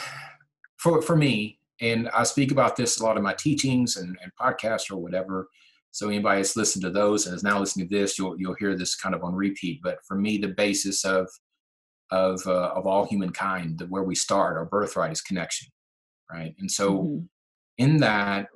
for 0.78 1.02
for 1.02 1.16
me 1.16 1.60
and 1.80 2.10
i 2.10 2.24
speak 2.24 2.52
about 2.52 2.76
this 2.76 3.00
a 3.00 3.04
lot 3.04 3.18
in 3.18 3.24
my 3.24 3.34
teachings 3.34 3.98
and, 3.98 4.18
and 4.22 4.32
podcasts 4.40 4.92
or 4.92 4.98
whatever 4.98 5.48
so 5.92 6.08
anybody 6.08 6.40
that's 6.40 6.56
listened 6.56 6.84
to 6.84 6.90
those 6.90 7.26
and 7.26 7.36
is 7.36 7.44
now 7.44 7.60
listening 7.60 7.88
to 7.88 7.96
this 7.96 8.18
you'll 8.18 8.40
you'll 8.40 8.56
hear 8.56 8.76
this 8.76 8.96
kind 8.96 9.16
of 9.16 9.24
on 9.24 9.34
repeat 9.34 9.80
but 9.84 9.98
for 10.08 10.16
me 10.16 10.38
the 10.38 10.48
basis 10.48 11.06
of 11.06 11.30
of 12.12 12.42
uh, 12.46 12.72
of 12.76 12.86
all 12.86 13.06
humankind 13.06 13.80
the, 13.80 13.86
where 13.86 14.04
we 14.04 14.16
start 14.16 14.58
our 14.58 14.66
birthright 14.66 15.12
is 15.12 15.22
connection 15.22 15.68
right 16.32 16.56
and 16.60 16.70
so 16.70 17.00
mm-hmm. 17.00 17.24
in 17.78 17.98
that 17.98 18.48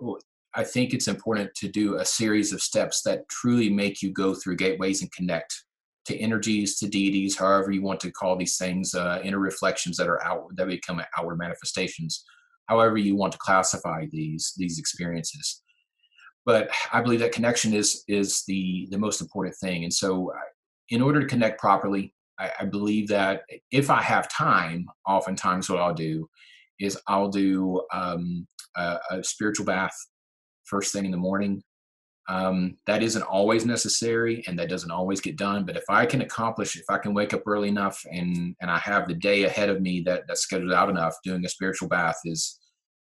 I 0.56 0.64
think 0.64 0.94
it's 0.94 1.10
important 1.10 1.54
to 1.56 1.68
do 1.68 1.98
a 1.98 2.06
series 2.06 2.54
of 2.54 2.62
steps 2.62 3.02
that 3.04 3.28
truly 3.30 3.70
make 3.70 4.02
you 4.02 4.12
go 4.12 4.34
through 4.34 4.56
gateways 4.56 5.02
and 5.02 5.12
connect 5.12 5.66
to 6.06 6.18
energies, 6.18 6.78
to 6.80 6.88
deities, 6.88 7.38
however 7.38 7.72
you 7.72 7.82
want 7.82 8.00
to 8.02 8.12
call 8.12 8.36
these 8.36 8.58
things, 8.58 8.94
uh, 8.94 9.20
inner 9.24 9.40
reflections 9.40 9.98
that 9.98 10.08
are 10.08 10.24
outward, 10.24 10.58
that 10.58 10.68
become 10.68 11.02
outward 11.18 11.38
manifestations, 11.38 12.24
however 12.68 12.98
you 12.98 13.16
want 13.16 13.32
to 13.32 13.40
classify 13.40 14.06
these 14.12 14.54
these 14.58 14.80
experiences. 14.80 15.62
But 16.46 16.70
I 16.94 17.02
believe 17.02 17.20
that 17.22 17.32
connection 17.32 17.74
is 17.74 18.04
is 18.08 18.44
the 18.48 18.88
the 18.92 19.00
most 19.00 19.22
important 19.22 19.56
thing, 19.62 19.84
and 19.84 19.94
so 19.94 20.32
in 20.90 21.02
order 21.02 21.22
to 21.22 21.28
connect 21.28 21.60
properly, 21.60 22.14
I, 22.40 22.52
I, 22.60 22.66
believe 22.66 23.08
that 23.08 23.42
if 23.72 23.90
I 23.90 24.02
have 24.02 24.30
time, 24.30 24.86
oftentimes 25.08 25.70
what 25.70 25.80
I'll 25.80 25.94
do 25.94 26.30
is 26.80 27.00
I'll 27.08 27.30
do 27.30 27.82
um, 27.94 28.48
a, 28.76 29.00
a, 29.12 29.24
spiritual 29.24 29.66
bath 29.66 29.96
first 30.66 30.94
thing 30.94 31.06
in 31.06 31.12
the 31.12 31.18
morning. 31.18 31.64
Um, 32.28 32.78
that 32.88 33.04
isn't 33.04 33.22
always 33.22 33.68
necessary 33.68 34.44
and 34.48 34.58
that 34.58 34.70
doesn't 34.70 34.90
always 34.90 35.22
get 35.22 35.36
done. 35.38 35.64
But 35.64 35.78
if 35.78 35.84
I 35.90 36.08
can 36.08 36.22
accomplish, 36.22 36.76
if 36.76 36.86
I 36.90 36.98
can 36.98 37.14
wake 37.14 37.36
up 37.36 37.44
early 37.46 37.68
enough 37.68 38.04
and 38.12 38.56
and 38.62 38.72
I 38.72 38.80
have 38.80 39.08
the 39.08 39.14
day 39.14 39.44
ahead 39.44 39.70
of 39.70 39.82
me 39.82 40.02
that 40.08 40.24
that's 40.28 40.42
scheduled 40.42 40.74
out 40.74 40.90
enough, 40.90 41.16
doing 41.24 41.46
a 41.46 41.50
spiritual 41.50 41.88
bath 41.88 42.18
is 42.26 42.60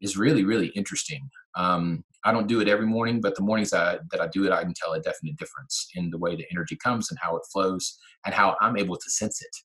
is 0.03 0.19
really 0.19 0.45
really 0.45 0.69
interesting. 0.69 1.31
Um, 1.57 2.05
I 2.27 2.33
don't 2.33 2.49
do 2.49 2.61
it 2.61 2.69
every 2.69 2.87
morning, 2.87 3.21
but 3.21 3.37
the 3.37 3.43
mornings 3.43 3.71
that, 3.71 4.01
that 4.11 4.21
I 4.21 4.27
do 4.27 4.45
it, 4.45 4.53
I 4.53 4.63
can 4.63 4.75
tell 4.75 4.93
a 4.93 5.01
definite 5.01 5.37
difference 5.37 5.89
in 5.95 6.11
the 6.11 6.19
way 6.19 6.35
the 6.35 6.45
energy 6.51 6.77
comes 6.77 7.11
and 7.11 7.19
how 7.23 7.37
it 7.37 7.43
flows 7.53 7.97
and 8.27 8.35
how 8.35 8.57
I'm 8.61 8.77
able 8.77 8.97
to 8.97 9.11
sense 9.11 9.41
it, 9.41 9.57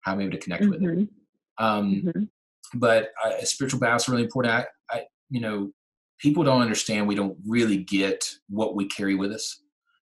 how 0.00 0.12
I'm 0.12 0.22
able 0.22 0.32
to 0.32 0.38
connect 0.38 0.62
mm-hmm. 0.62 0.70
with 0.70 0.82
it. 0.82 0.98
Mm-hmm. 0.98 1.64
Um, 1.64 2.02
mm-hmm. 2.06 2.78
But 2.78 3.10
uh, 3.22 3.44
spiritual 3.44 3.80
balance 3.80 4.04
is 4.04 4.08
really 4.08 4.24
important. 4.24 4.54
I, 4.54 4.66
I, 4.90 5.04
you 5.28 5.40
know, 5.40 5.70
people 6.18 6.44
don't 6.44 6.62
understand. 6.62 7.06
We 7.06 7.14
don't 7.14 7.36
really 7.46 7.78
get 7.78 8.28
what 8.48 8.74
we 8.74 8.86
carry 8.86 9.14
with 9.14 9.32
us. 9.32 9.60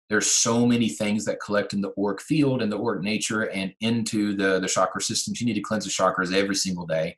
There's 0.09 0.31
so 0.31 0.67
many 0.67 0.91
things 0.91 1.25
that 1.25 1.41
collect 1.45 1.73
in 1.73 1.81
the 1.81 1.93
auric 1.99 2.21
field 2.21 2.61
and 2.61 2.71
the 2.71 2.79
auric 2.79 3.03
nature 3.03 3.49
and 3.51 3.73
into 3.81 4.37
the 4.37 4.61
the 4.61 4.69
chakra 4.69 5.01
systems. 5.01 5.41
You 5.41 5.47
need 5.47 5.55
to 5.55 5.63
cleanse 5.63 5.85
the 5.85 5.91
chakras 5.91 6.35
every 6.35 6.57
single 6.57 6.87
day 6.87 7.17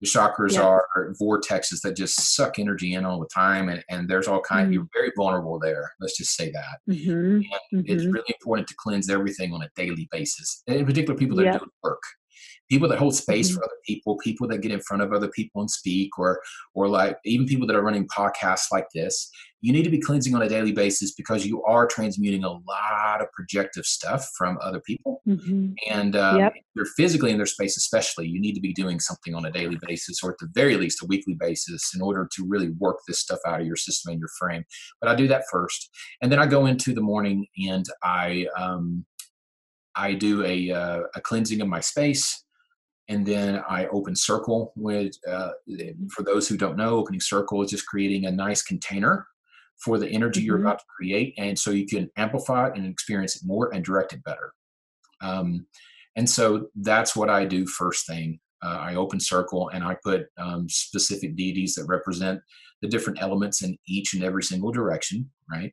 the 0.00 0.06
chakras 0.06 0.54
yeah. 0.54 0.62
are 0.62 0.86
vortexes 1.20 1.82
that 1.82 1.96
just 1.96 2.34
suck 2.34 2.58
energy 2.58 2.94
in 2.94 3.04
all 3.04 3.20
the 3.20 3.28
time 3.32 3.68
and, 3.68 3.84
and 3.90 4.08
there's 4.08 4.26
all 4.26 4.40
kind 4.40 4.66
mm-hmm. 4.66 4.74
you're 4.74 4.88
very 4.92 5.12
vulnerable 5.16 5.58
there 5.58 5.90
let's 6.00 6.16
just 6.16 6.34
say 6.34 6.50
that 6.50 6.78
mm-hmm. 6.88 7.38
Mm-hmm. 7.40 7.80
it's 7.84 8.04
really 8.04 8.34
important 8.40 8.66
to 8.68 8.74
cleanse 8.78 9.10
everything 9.10 9.52
on 9.52 9.62
a 9.62 9.68
daily 9.76 10.08
basis 10.10 10.62
in 10.66 10.84
particular 10.86 11.16
people 11.16 11.36
that 11.36 11.44
yep. 11.44 11.60
do 11.60 11.66
work 11.82 12.02
people 12.68 12.88
that 12.88 12.98
hold 12.98 13.14
space 13.14 13.48
mm-hmm. 13.48 13.56
for 13.56 13.64
other 13.64 13.74
people 13.86 14.16
people 14.18 14.48
that 14.48 14.62
get 14.62 14.72
in 14.72 14.80
front 14.80 15.02
of 15.02 15.12
other 15.12 15.28
people 15.28 15.60
and 15.60 15.70
speak 15.70 16.18
or 16.18 16.40
or 16.74 16.88
like 16.88 17.16
even 17.24 17.46
people 17.46 17.66
that 17.66 17.76
are 17.76 17.82
running 17.82 18.06
podcasts 18.08 18.66
like 18.72 18.86
this 18.94 19.30
you 19.62 19.72
need 19.72 19.82
to 19.82 19.90
be 19.90 20.00
cleansing 20.00 20.34
on 20.34 20.42
a 20.42 20.48
daily 20.48 20.72
basis 20.72 21.12
because 21.12 21.46
you 21.46 21.62
are 21.64 21.86
transmuting 21.86 22.44
a 22.44 22.50
lot 22.50 23.20
of 23.20 23.30
projective 23.32 23.84
stuff 23.84 24.26
from 24.36 24.58
other 24.62 24.80
people 24.80 25.22
mm-hmm. 25.28 25.72
and 25.90 26.16
um, 26.16 26.38
yep. 26.38 26.54
you're 26.74 26.86
physically 26.96 27.30
in 27.30 27.36
their 27.36 27.46
space 27.46 27.76
especially 27.76 28.26
you 28.26 28.40
need 28.40 28.54
to 28.54 28.60
be 28.60 28.72
doing 28.72 28.98
something 28.98 29.34
on 29.34 29.44
a 29.44 29.50
daily 29.50 29.78
basis 29.86 30.22
or 30.22 30.30
at 30.30 30.38
the 30.38 30.48
very 30.54 30.76
least 30.76 31.02
a 31.02 31.06
weekly 31.06 31.34
basis 31.38 31.92
in 31.94 32.00
order 32.00 32.28
to 32.34 32.44
really 32.48 32.70
work 32.78 32.96
this 33.06 33.20
stuff 33.20 33.38
out 33.46 33.60
of 33.60 33.66
your 33.66 33.76
system 33.76 34.12
and 34.12 34.20
your 34.20 34.30
frame 34.38 34.64
but 35.00 35.10
i 35.10 35.14
do 35.14 35.28
that 35.28 35.44
first 35.50 35.90
and 36.22 36.32
then 36.32 36.38
i 36.38 36.46
go 36.46 36.66
into 36.66 36.94
the 36.94 37.00
morning 37.00 37.46
and 37.68 37.86
i 38.02 38.46
um, 38.56 39.04
I 39.96 40.14
do 40.14 40.44
a, 40.44 40.70
uh, 40.70 41.00
a 41.14 41.20
cleansing 41.20 41.60
of 41.60 41.68
my 41.68 41.80
space 41.80 42.44
and 43.10 43.26
then 43.26 43.60
I 43.68 43.86
open 43.86 44.14
circle 44.14 44.72
with, 44.76 45.14
uh, 45.28 45.50
for 46.14 46.22
those 46.22 46.48
who 46.48 46.56
don't 46.56 46.76
know, 46.76 46.90
opening 46.90 47.20
circle 47.20 47.60
is 47.60 47.70
just 47.72 47.86
creating 47.86 48.24
a 48.24 48.30
nice 48.30 48.62
container 48.62 49.26
for 49.78 49.98
the 49.98 50.08
energy 50.08 50.40
mm-hmm. 50.40 50.46
you're 50.46 50.60
about 50.60 50.78
to 50.78 50.84
create. 50.96 51.34
And 51.36 51.58
so 51.58 51.72
you 51.72 51.86
can 51.86 52.08
amplify 52.16 52.68
it 52.68 52.76
and 52.76 52.86
experience 52.86 53.34
it 53.34 53.42
more 53.44 53.74
and 53.74 53.84
direct 53.84 54.12
it 54.12 54.22
better. 54.22 54.52
Um, 55.20 55.66
and 56.14 56.30
so 56.30 56.68
that's 56.76 57.16
what 57.16 57.28
I 57.28 57.46
do 57.46 57.66
first 57.66 58.06
thing. 58.06 58.38
Uh, 58.62 58.78
I 58.80 58.94
open 58.94 59.18
circle 59.18 59.70
and 59.70 59.82
I 59.82 59.96
put 60.04 60.26
um, 60.38 60.68
specific 60.68 61.34
deities 61.34 61.74
that 61.74 61.86
represent 61.86 62.40
the 62.80 62.88
different 62.88 63.20
elements 63.20 63.62
in 63.62 63.76
each 63.88 64.14
and 64.14 64.22
every 64.22 64.44
single 64.44 64.70
direction, 64.70 65.28
right? 65.50 65.72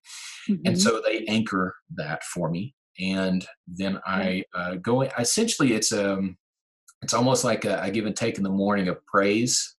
Mm-hmm. 0.50 0.62
And 0.66 0.82
so 0.82 1.02
they 1.06 1.24
anchor 1.28 1.76
that 1.98 2.24
for 2.24 2.50
me. 2.50 2.74
And 3.00 3.46
then 3.68 4.00
I 4.06 4.44
uh, 4.56 4.76
go. 4.76 5.02
Essentially, 5.02 5.74
it's 5.74 5.92
um, 5.92 6.38
it's 7.02 7.14
almost 7.14 7.44
like 7.44 7.66
a, 7.66 7.90
give 7.92 8.06
and 8.06 8.16
take 8.16 8.38
in 8.38 8.44
the 8.44 8.50
morning 8.50 8.88
of 8.88 9.06
praise 9.06 9.76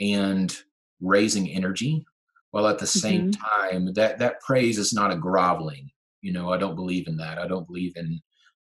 and 0.00 0.54
raising 1.00 1.48
energy 1.50 2.04
while 2.50 2.66
at 2.66 2.78
the 2.78 2.86
same 2.86 3.30
mm-hmm. 3.30 3.70
time 3.70 3.92
that 3.94 4.18
that 4.18 4.40
praise 4.40 4.78
is 4.78 4.92
not 4.92 5.12
a 5.12 5.16
groveling 5.16 5.90
you 6.22 6.32
know 6.32 6.52
i 6.52 6.56
don't 6.56 6.74
believe 6.74 7.06
in 7.06 7.16
that 7.16 7.38
i 7.38 7.46
don't 7.46 7.66
believe 7.66 7.92
in 7.96 8.20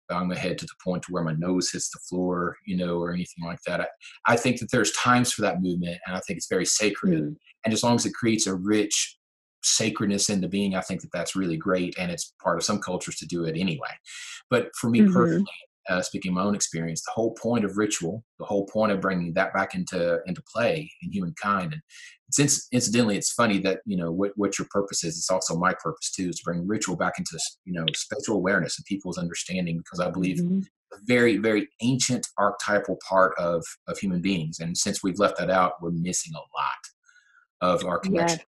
bowing 0.10 0.28
my 0.28 0.36
head 0.36 0.58
to 0.58 0.66
the 0.66 0.72
point 0.84 1.04
to 1.04 1.12
where 1.12 1.24
my 1.24 1.34
nose 1.34 1.72
hits 1.72 1.90
the 1.90 2.00
floor 2.00 2.56
you 2.66 2.78
know 2.78 2.98
or 3.00 3.12
anything 3.12 3.44
like 3.46 3.60
that 3.66 3.82
i, 3.82 3.88
I 4.28 4.36
think 4.36 4.60
that 4.60 4.72
there's 4.72 4.92
times 4.94 5.32
for 5.32 5.42
that 5.42 5.62
movement 5.62 5.98
and 6.06 6.16
i 6.16 6.20
think 6.22 6.38
it's 6.38 6.50
very 6.50 6.66
sacred 6.66 7.14
mm. 7.14 7.36
and 7.66 7.74
as 7.74 7.84
long 7.84 7.96
as 7.96 8.06
it 8.06 8.14
creates 8.14 8.48
a 8.48 8.56
rich 8.56 9.17
sacredness 9.68 10.30
into 10.30 10.48
being 10.48 10.76
i 10.76 10.82
think 10.82 11.02
that 11.02 11.12
that's 11.12 11.36
really 11.36 11.58
great 11.58 11.96
and 11.98 12.12
it's 12.12 12.34
part 12.42 12.58
of 12.58 12.64
some 12.64 12.80
cultures 12.80 13.16
to 13.18 13.26
do 13.26 13.44
it 13.44 13.58
anyway 13.58 13.90
but 14.50 14.70
for 14.76 14.90
me 14.90 15.02
mm-hmm. 15.02 15.14
personally 15.14 15.46
uh, 15.90 16.02
speaking 16.02 16.34
my 16.34 16.44
own 16.44 16.56
experience, 16.56 17.02
the 17.02 17.12
whole 17.12 17.34
point 17.34 17.64
of 17.64 17.78
ritual, 17.78 18.24
the 18.40 18.46
whole 18.46 18.66
point 18.66 18.92
of 18.92 19.00
bringing 19.00 19.34
that 19.34 19.54
back 19.54 19.74
into 19.74 20.20
into 20.26 20.42
play 20.54 20.92
in 21.02 21.12
humankind, 21.12 21.74
and 21.74 21.82
since 22.32 22.68
incidentally, 22.74 23.18
it's 23.18 23.32
funny 23.32 23.60
that 23.60 23.80
you 23.86 23.96
know 23.96 24.12
what, 24.12 24.32
what 24.36 24.60
your 24.60 24.68
purpose 24.70 25.04
is. 25.04 25.18
It's 25.18 25.32
also 25.32 25.58
my 25.58 25.74
purpose 25.82 26.12
too, 26.12 26.30
is 26.30 26.38
to 26.38 26.44
bring 26.44 26.68
ritual 26.68 26.98
back 26.98 27.14
into 27.18 27.38
you 27.66 27.74
know 27.74 27.86
spiritual 27.96 28.36
awareness 28.36 28.78
and 28.78 28.86
people's 28.86 29.18
understanding, 29.18 29.78
because 29.78 30.00
I 30.00 30.10
believe 30.10 30.38
mm-hmm. 30.38 30.60
a 30.94 30.98
very 31.06 31.38
very 31.38 31.70
ancient 31.82 32.28
archetypal 32.38 33.00
part 33.08 33.34
of 33.38 33.64
of 33.88 33.98
human 33.98 34.22
beings, 34.22 34.60
and 34.60 34.78
since 34.78 35.02
we've 35.02 35.20
left 35.20 35.38
that 35.38 35.50
out, 35.50 35.82
we're 35.82 35.92
missing 35.92 36.34
a 36.36 36.40
lot 36.40 37.76
of 37.76 37.86
our 37.86 38.00
connection, 38.00 38.40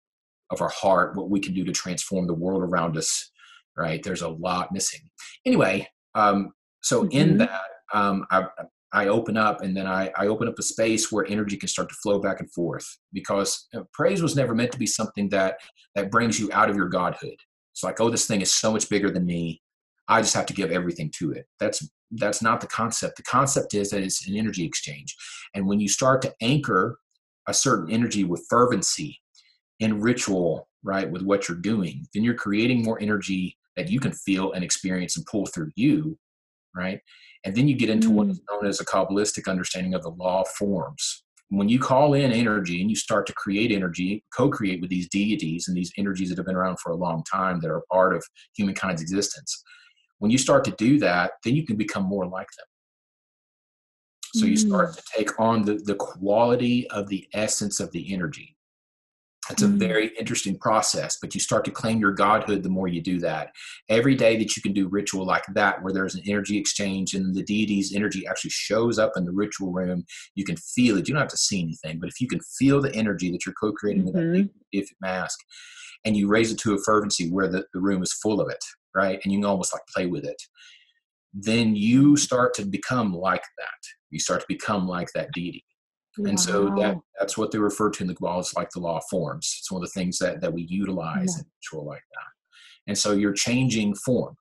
of 0.50 0.60
our 0.62 0.68
heart, 0.70 1.16
what 1.16 1.30
we 1.30 1.40
can 1.40 1.54
do 1.54 1.64
to 1.64 1.72
transform 1.72 2.26
the 2.26 2.34
world 2.34 2.62
around 2.62 2.96
us. 2.96 3.30
Right, 3.76 4.02
there's 4.02 4.22
a 4.22 4.28
lot 4.28 4.72
missing. 4.72 5.00
Anyway, 5.46 5.88
um, 6.14 6.52
so 6.82 7.04
mm-hmm. 7.04 7.16
in 7.16 7.38
that, 7.38 7.60
um, 7.94 8.26
I, 8.30 8.46
I 8.92 9.08
open 9.08 9.36
up 9.36 9.60
and 9.60 9.76
then 9.76 9.86
I, 9.86 10.10
I 10.16 10.26
open 10.26 10.48
up 10.48 10.58
a 10.58 10.62
space 10.62 11.12
where 11.12 11.26
energy 11.26 11.56
can 11.56 11.68
start 11.68 11.88
to 11.90 11.94
flow 11.96 12.18
back 12.18 12.40
and 12.40 12.50
forth 12.52 12.86
because 13.12 13.68
you 13.72 13.80
know, 13.80 13.86
praise 13.92 14.22
was 14.22 14.34
never 14.34 14.54
meant 14.54 14.72
to 14.72 14.78
be 14.78 14.86
something 14.86 15.28
that 15.30 15.58
that 15.94 16.10
brings 16.10 16.40
you 16.40 16.50
out 16.52 16.70
of 16.70 16.76
your 16.76 16.88
godhood. 16.88 17.36
It's 17.72 17.82
like, 17.82 18.00
oh, 18.00 18.10
this 18.10 18.26
thing 18.26 18.40
is 18.40 18.52
so 18.52 18.72
much 18.72 18.88
bigger 18.88 19.10
than 19.10 19.26
me. 19.26 19.60
I 20.08 20.22
just 20.22 20.34
have 20.34 20.46
to 20.46 20.54
give 20.54 20.70
everything 20.70 21.12
to 21.18 21.32
it. 21.32 21.46
That's 21.60 21.86
that's 22.12 22.40
not 22.40 22.62
the 22.62 22.66
concept. 22.66 23.18
The 23.18 23.22
concept 23.24 23.74
is 23.74 23.90
that 23.90 24.02
it's 24.02 24.26
an 24.26 24.36
energy 24.36 24.64
exchange. 24.64 25.14
And 25.54 25.66
when 25.66 25.78
you 25.78 25.88
start 25.88 26.22
to 26.22 26.34
anchor 26.40 26.98
a 27.46 27.52
certain 27.52 27.90
energy 27.90 28.24
with 28.24 28.46
fervency 28.48 29.20
in 29.80 30.00
ritual, 30.00 30.68
right, 30.82 31.10
with 31.10 31.22
what 31.22 31.48
you're 31.48 31.58
doing, 31.58 32.06
then 32.14 32.24
you're 32.24 32.34
creating 32.34 32.82
more 32.82 33.00
energy 33.00 33.56
that 33.76 33.90
you 33.90 34.00
can 34.00 34.12
feel 34.12 34.52
and 34.52 34.64
experience 34.64 35.16
and 35.16 35.26
pull 35.26 35.46
through 35.46 35.70
you 35.76 36.18
right? 36.78 37.00
And 37.44 37.54
then 37.54 37.68
you 37.68 37.76
get 37.76 37.90
into 37.90 38.08
mm. 38.08 38.12
what 38.12 38.28
is 38.28 38.40
known 38.50 38.66
as 38.66 38.80
a 38.80 38.84
Kabbalistic 38.84 39.50
understanding 39.50 39.94
of 39.94 40.02
the 40.02 40.10
law 40.10 40.42
of 40.42 40.48
forms. 40.48 41.24
When 41.50 41.68
you 41.68 41.78
call 41.78 42.12
in 42.12 42.30
energy 42.30 42.80
and 42.82 42.90
you 42.90 42.96
start 42.96 43.26
to 43.26 43.32
create 43.32 43.72
energy, 43.72 44.22
co 44.36 44.50
create 44.50 44.82
with 44.82 44.90
these 44.90 45.08
deities 45.08 45.66
and 45.66 45.76
these 45.76 45.92
energies 45.96 46.28
that 46.28 46.36
have 46.36 46.46
been 46.46 46.56
around 46.56 46.78
for 46.78 46.92
a 46.92 46.96
long 46.96 47.24
time 47.24 47.60
that 47.60 47.70
are 47.70 47.82
part 47.90 48.14
of 48.14 48.22
humankind's 48.54 49.00
existence, 49.00 49.62
when 50.18 50.30
you 50.30 50.36
start 50.36 50.64
to 50.64 50.72
do 50.72 50.98
that, 50.98 51.32
then 51.44 51.54
you 51.54 51.64
can 51.64 51.76
become 51.76 52.02
more 52.02 52.26
like 52.26 52.48
them. 52.58 52.66
So 54.34 54.44
you 54.44 54.58
start 54.58 54.90
mm. 54.90 54.96
to 54.96 55.02
take 55.16 55.40
on 55.40 55.62
the, 55.62 55.76
the 55.76 55.94
quality 55.94 56.88
of 56.90 57.08
the 57.08 57.26
essence 57.32 57.80
of 57.80 57.90
the 57.92 58.12
energy. 58.12 58.54
It's 59.50 59.62
a 59.62 59.66
mm-hmm. 59.66 59.78
very 59.78 60.10
interesting 60.18 60.58
process, 60.58 61.18
but 61.20 61.34
you 61.34 61.40
start 61.40 61.64
to 61.64 61.70
claim 61.70 62.00
your 62.00 62.12
godhood 62.12 62.62
the 62.62 62.68
more 62.68 62.88
you 62.88 63.00
do 63.00 63.18
that. 63.20 63.50
Every 63.88 64.14
day 64.14 64.36
that 64.36 64.56
you 64.56 64.62
can 64.62 64.72
do 64.72 64.88
ritual 64.88 65.24
like 65.24 65.44
that, 65.54 65.82
where 65.82 65.92
there's 65.92 66.14
an 66.14 66.22
energy 66.26 66.58
exchange 66.58 67.14
and 67.14 67.34
the 67.34 67.42
deity's 67.42 67.94
energy 67.94 68.26
actually 68.26 68.50
shows 68.50 68.98
up 68.98 69.12
in 69.16 69.24
the 69.24 69.32
ritual 69.32 69.72
room, 69.72 70.04
you 70.34 70.44
can 70.44 70.56
feel 70.56 70.98
it. 70.98 71.08
You 71.08 71.14
don't 71.14 71.22
have 71.22 71.30
to 71.30 71.36
see 71.36 71.62
anything, 71.62 71.98
but 71.98 72.08
if 72.08 72.20
you 72.20 72.28
can 72.28 72.40
feel 72.58 72.82
the 72.82 72.94
energy 72.94 73.30
that 73.30 73.46
you're 73.46 73.54
co 73.54 73.72
creating 73.72 74.04
mm-hmm. 74.04 74.32
with 74.32 74.42
that 74.44 74.50
if 74.72 74.88
mask 75.00 75.38
and 76.04 76.16
you 76.16 76.28
raise 76.28 76.52
it 76.52 76.58
to 76.58 76.74
a 76.74 76.82
fervency 76.84 77.30
where 77.30 77.48
the, 77.48 77.64
the 77.72 77.80
room 77.80 78.02
is 78.02 78.12
full 78.12 78.40
of 78.40 78.48
it, 78.50 78.62
right? 78.94 79.20
And 79.22 79.32
you 79.32 79.38
can 79.38 79.46
almost 79.46 79.72
like 79.72 79.82
play 79.94 80.06
with 80.06 80.24
it, 80.24 80.40
then 81.32 81.76
you 81.76 82.16
start 82.16 82.54
to 82.54 82.64
become 82.64 83.12
like 83.12 83.44
that. 83.58 83.88
You 84.10 84.20
start 84.20 84.40
to 84.40 84.46
become 84.48 84.86
like 84.86 85.08
that 85.14 85.32
deity. 85.32 85.64
Wow. 86.18 86.30
And 86.30 86.40
so 86.40 86.64
that 86.76 86.96
that's 87.18 87.38
what 87.38 87.52
they 87.52 87.58
refer 87.58 87.90
to 87.90 88.02
in 88.02 88.08
the 88.08 88.14
Kabbalah 88.14 88.40
as 88.40 88.54
like 88.54 88.70
the 88.70 88.80
law 88.80 88.98
of 88.98 89.04
forms. 89.10 89.56
It's 89.58 89.70
one 89.70 89.82
of 89.82 89.88
the 89.88 90.00
things 90.00 90.18
that, 90.18 90.40
that 90.40 90.52
we 90.52 90.62
utilize 90.62 91.34
yeah. 91.36 91.42
in 91.42 91.46
ritual 91.62 91.86
like 91.86 92.02
that. 92.12 92.88
And 92.88 92.98
so 92.98 93.12
you're 93.12 93.32
changing 93.32 93.94
form, 93.94 94.34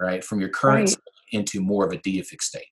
right, 0.00 0.24
from 0.24 0.40
your 0.40 0.48
current 0.48 0.88
right. 0.88 0.98
into 1.32 1.60
more 1.60 1.84
of 1.84 1.92
a 1.92 1.98
deific 1.98 2.40
state. 2.40 2.64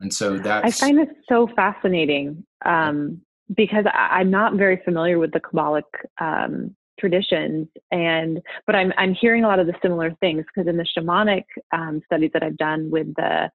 And 0.00 0.12
so 0.12 0.38
that 0.38 0.64
I 0.64 0.70
find 0.70 0.98
this 0.98 1.08
so 1.28 1.48
fascinating 1.56 2.44
um, 2.64 3.20
because 3.56 3.84
I, 3.92 4.20
am 4.20 4.30
not 4.30 4.54
very 4.54 4.80
familiar 4.84 5.18
with 5.18 5.32
the 5.32 5.40
Kabbalic 5.40 5.82
um, 6.20 6.76
traditions, 7.00 7.66
and 7.90 8.40
but 8.66 8.76
I'm 8.76 8.92
I'm 8.96 9.14
hearing 9.14 9.42
a 9.42 9.48
lot 9.48 9.58
of 9.58 9.66
the 9.66 9.74
similar 9.82 10.14
things 10.20 10.44
because 10.46 10.68
in 10.68 10.76
the 10.76 10.86
shamanic 10.96 11.44
um, 11.72 12.00
studies 12.06 12.30
that 12.34 12.44
I've 12.44 12.56
done 12.58 12.90
with 12.90 13.12
the 13.16 13.50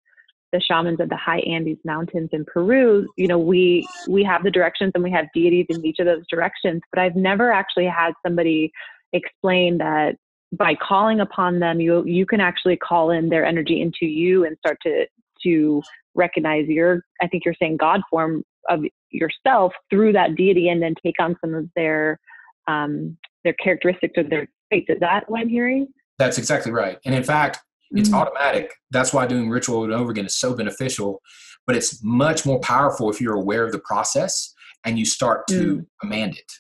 the 0.53 0.62
shamans 0.62 1.00
of 1.01 1.10
the 1.10 1.17
high 1.17 1.39
Andes 1.39 1.79
mountains 1.83 2.29
in 2.31 2.45
Peru, 2.45 3.07
you 3.17 3.27
know, 3.27 3.39
we 3.39 3.86
we 4.07 4.24
have 4.24 4.43
the 4.43 4.51
directions 4.51 4.91
and 4.95 5.03
we 5.03 5.12
have 5.12 5.25
deities 5.33 5.65
in 5.69 5.86
each 5.86 6.00
of 6.00 6.05
those 6.05 6.24
directions, 6.29 6.81
but 6.93 7.01
I've 7.01 7.15
never 7.15 7.51
actually 7.51 7.88
had 7.88 8.13
somebody 8.25 8.72
explain 9.12 9.79
that 9.79 10.15
by 10.53 10.75
calling 10.75 11.19
upon 11.19 11.60
them, 11.60 11.81
you 11.81 12.05
you 12.05 12.25
can 12.25 12.39
actually 12.39 12.77
call 12.77 13.10
in 13.10 13.29
their 13.29 13.43
energy 13.43 13.81
into 13.81 14.05
you 14.05 14.45
and 14.45 14.55
start 14.60 14.77
to 14.83 15.07
to 15.43 15.81
recognize 16.13 16.67
your 16.67 17.01
I 17.22 17.27
think 17.27 17.43
you're 17.43 17.55
saying 17.60 17.77
God 17.77 18.01
form 18.10 18.43
of 18.69 18.81
yourself 19.10 19.74
through 19.89 20.13
that 20.13 20.36
deity 20.36 20.69
and 20.69 20.81
then 20.81 20.93
take 21.03 21.15
on 21.19 21.36
some 21.41 21.55
of 21.55 21.67
their 21.75 22.19
um, 22.67 23.17
their 23.43 23.53
characteristics 23.53 24.13
or 24.15 24.24
their 24.24 24.48
traits. 24.72 24.89
Is 24.89 25.00
that 25.00 25.29
what 25.29 25.41
I'm 25.41 25.50
hearing? 25.50 25.88
That's 26.19 26.38
exactly 26.38 26.72
right. 26.72 27.00
And 27.05 27.15
in 27.15 27.24
fact, 27.24 27.60
it's 27.93 28.09
mm-hmm. 28.09 28.19
automatic. 28.19 28.73
That's 28.91 29.13
why 29.13 29.27
doing 29.27 29.50
ritual 29.50 29.77
over 29.77 29.85
and 29.85 29.93
over 29.93 30.12
again 30.12 30.25
is 30.25 30.35
so 30.35 30.55
beneficial. 30.55 31.21
But 31.65 31.75
it's 31.75 32.03
much 32.03 32.45
more 32.45 32.59
powerful 32.59 33.09
if 33.09 33.21
you're 33.21 33.35
aware 33.35 33.63
of 33.63 33.71
the 33.71 33.79
process 33.79 34.53
and 34.83 35.00
you 35.00 35.05
start 35.05 35.47
to 35.47 35.77
mm. 35.77 35.85
command 36.01 36.38
it. 36.38 36.51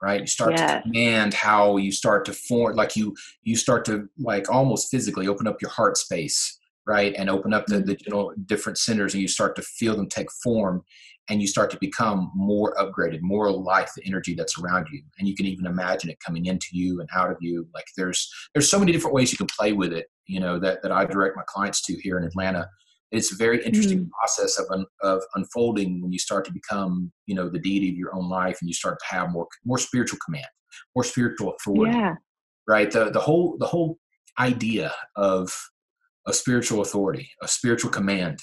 Right? 0.00 0.20
You 0.20 0.26
start 0.26 0.52
yeah. 0.52 0.76
to 0.76 0.82
command 0.82 1.34
how 1.34 1.78
you 1.78 1.90
start 1.90 2.24
to 2.26 2.32
form 2.32 2.76
like 2.76 2.96
you 2.96 3.16
you 3.42 3.56
start 3.56 3.84
to 3.86 4.08
like 4.18 4.48
almost 4.50 4.90
physically 4.90 5.26
open 5.26 5.46
up 5.46 5.60
your 5.60 5.70
heart 5.70 5.96
space, 5.96 6.55
right? 6.86 7.14
And 7.16 7.28
open 7.28 7.52
up 7.52 7.66
the, 7.66 7.76
mm. 7.76 7.86
the 7.86 7.98
you 8.06 8.12
know, 8.12 8.32
different 8.46 8.78
centers 8.78 9.14
and 9.14 9.20
you 9.20 9.28
start 9.28 9.56
to 9.56 9.62
feel 9.62 9.96
them 9.96 10.08
take 10.08 10.30
form 10.42 10.82
and 11.28 11.40
you 11.40 11.48
start 11.48 11.70
to 11.72 11.78
become 11.80 12.30
more 12.34 12.74
upgraded, 12.76 13.20
more 13.20 13.50
like 13.50 13.88
the 13.94 14.06
energy 14.06 14.34
that's 14.34 14.58
around 14.58 14.86
you. 14.92 15.02
And 15.18 15.26
you 15.26 15.34
can 15.34 15.46
even 15.46 15.66
imagine 15.66 16.08
it 16.08 16.18
coming 16.24 16.46
into 16.46 16.68
you 16.72 17.00
and 17.00 17.08
out 17.14 17.30
of 17.30 17.38
you. 17.40 17.66
Like 17.74 17.86
there's 17.96 18.30
there's 18.54 18.70
so 18.70 18.78
many 18.78 18.92
different 18.92 19.14
ways 19.14 19.32
you 19.32 19.38
can 19.38 19.48
play 19.48 19.72
with 19.72 19.92
it, 19.92 20.06
you 20.26 20.38
know, 20.38 20.58
that, 20.60 20.82
that 20.82 20.92
I 20.92 21.04
direct 21.04 21.36
my 21.36 21.42
clients 21.48 21.82
to 21.82 21.94
here 21.94 22.16
in 22.18 22.24
Atlanta. 22.24 22.68
It's 23.10 23.32
a 23.32 23.36
very 23.36 23.64
interesting 23.64 24.00
mm 24.00 24.08
process 24.10 24.58
of, 24.58 24.66
un, 24.70 24.84
of 25.02 25.22
unfolding 25.34 26.02
when 26.02 26.12
you 26.12 26.18
start 26.18 26.44
to 26.44 26.52
become, 26.52 27.12
you 27.26 27.34
know, 27.34 27.48
the 27.48 27.58
deity 27.58 27.90
of 27.90 27.96
your 27.96 28.14
own 28.14 28.28
life 28.28 28.58
and 28.60 28.68
you 28.68 28.74
start 28.74 28.98
to 28.98 29.14
have 29.14 29.30
more 29.30 29.46
more 29.64 29.78
spiritual 29.78 30.18
command, 30.24 30.46
more 30.94 31.04
spiritual 31.04 31.54
authority. 31.54 31.96
Yeah. 31.96 32.14
Right. 32.68 32.90
The 32.90 33.10
the 33.10 33.20
whole 33.20 33.56
the 33.58 33.66
whole 33.66 33.98
idea 34.38 34.92
of 35.16 35.52
a 36.26 36.32
spiritual 36.32 36.82
authority, 36.82 37.30
a 37.42 37.48
spiritual 37.48 37.90
command, 37.90 38.40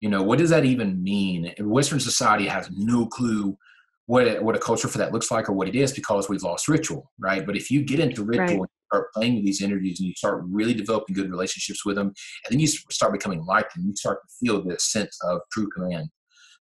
you 0.00 0.08
know, 0.08 0.22
what 0.22 0.38
does 0.38 0.50
that 0.50 0.64
even 0.64 1.02
mean? 1.02 1.52
Western 1.60 2.00
society 2.00 2.46
has 2.46 2.70
no 2.70 3.06
clue 3.06 3.56
what 4.06 4.26
it, 4.26 4.42
what 4.42 4.56
a 4.56 4.58
culture 4.58 4.88
for 4.88 4.98
that 4.98 5.12
looks 5.12 5.30
like 5.30 5.48
or 5.48 5.52
what 5.52 5.68
it 5.68 5.76
is 5.76 5.92
because 5.92 6.28
we've 6.28 6.42
lost 6.42 6.68
ritual, 6.68 7.12
right? 7.20 7.46
But 7.46 7.56
if 7.56 7.70
you 7.70 7.82
get 7.82 8.00
into 8.00 8.24
ritual 8.24 8.44
right. 8.44 8.58
and 8.58 8.68
start 8.90 9.12
playing 9.12 9.36
with 9.36 9.44
these 9.44 9.62
energies 9.62 10.00
and 10.00 10.08
you 10.08 10.14
start 10.16 10.42
really 10.48 10.74
developing 10.74 11.14
good 11.14 11.30
relationships 11.30 11.84
with 11.84 11.96
them, 11.96 12.08
and 12.08 12.50
then 12.50 12.58
you 12.58 12.66
start 12.66 13.12
becoming 13.12 13.44
like 13.44 13.72
them, 13.72 13.84
you 13.86 13.94
start 13.94 14.18
to 14.22 14.34
feel 14.40 14.64
this 14.64 14.90
sense 14.90 15.16
of 15.22 15.40
true 15.52 15.68
command, 15.68 16.08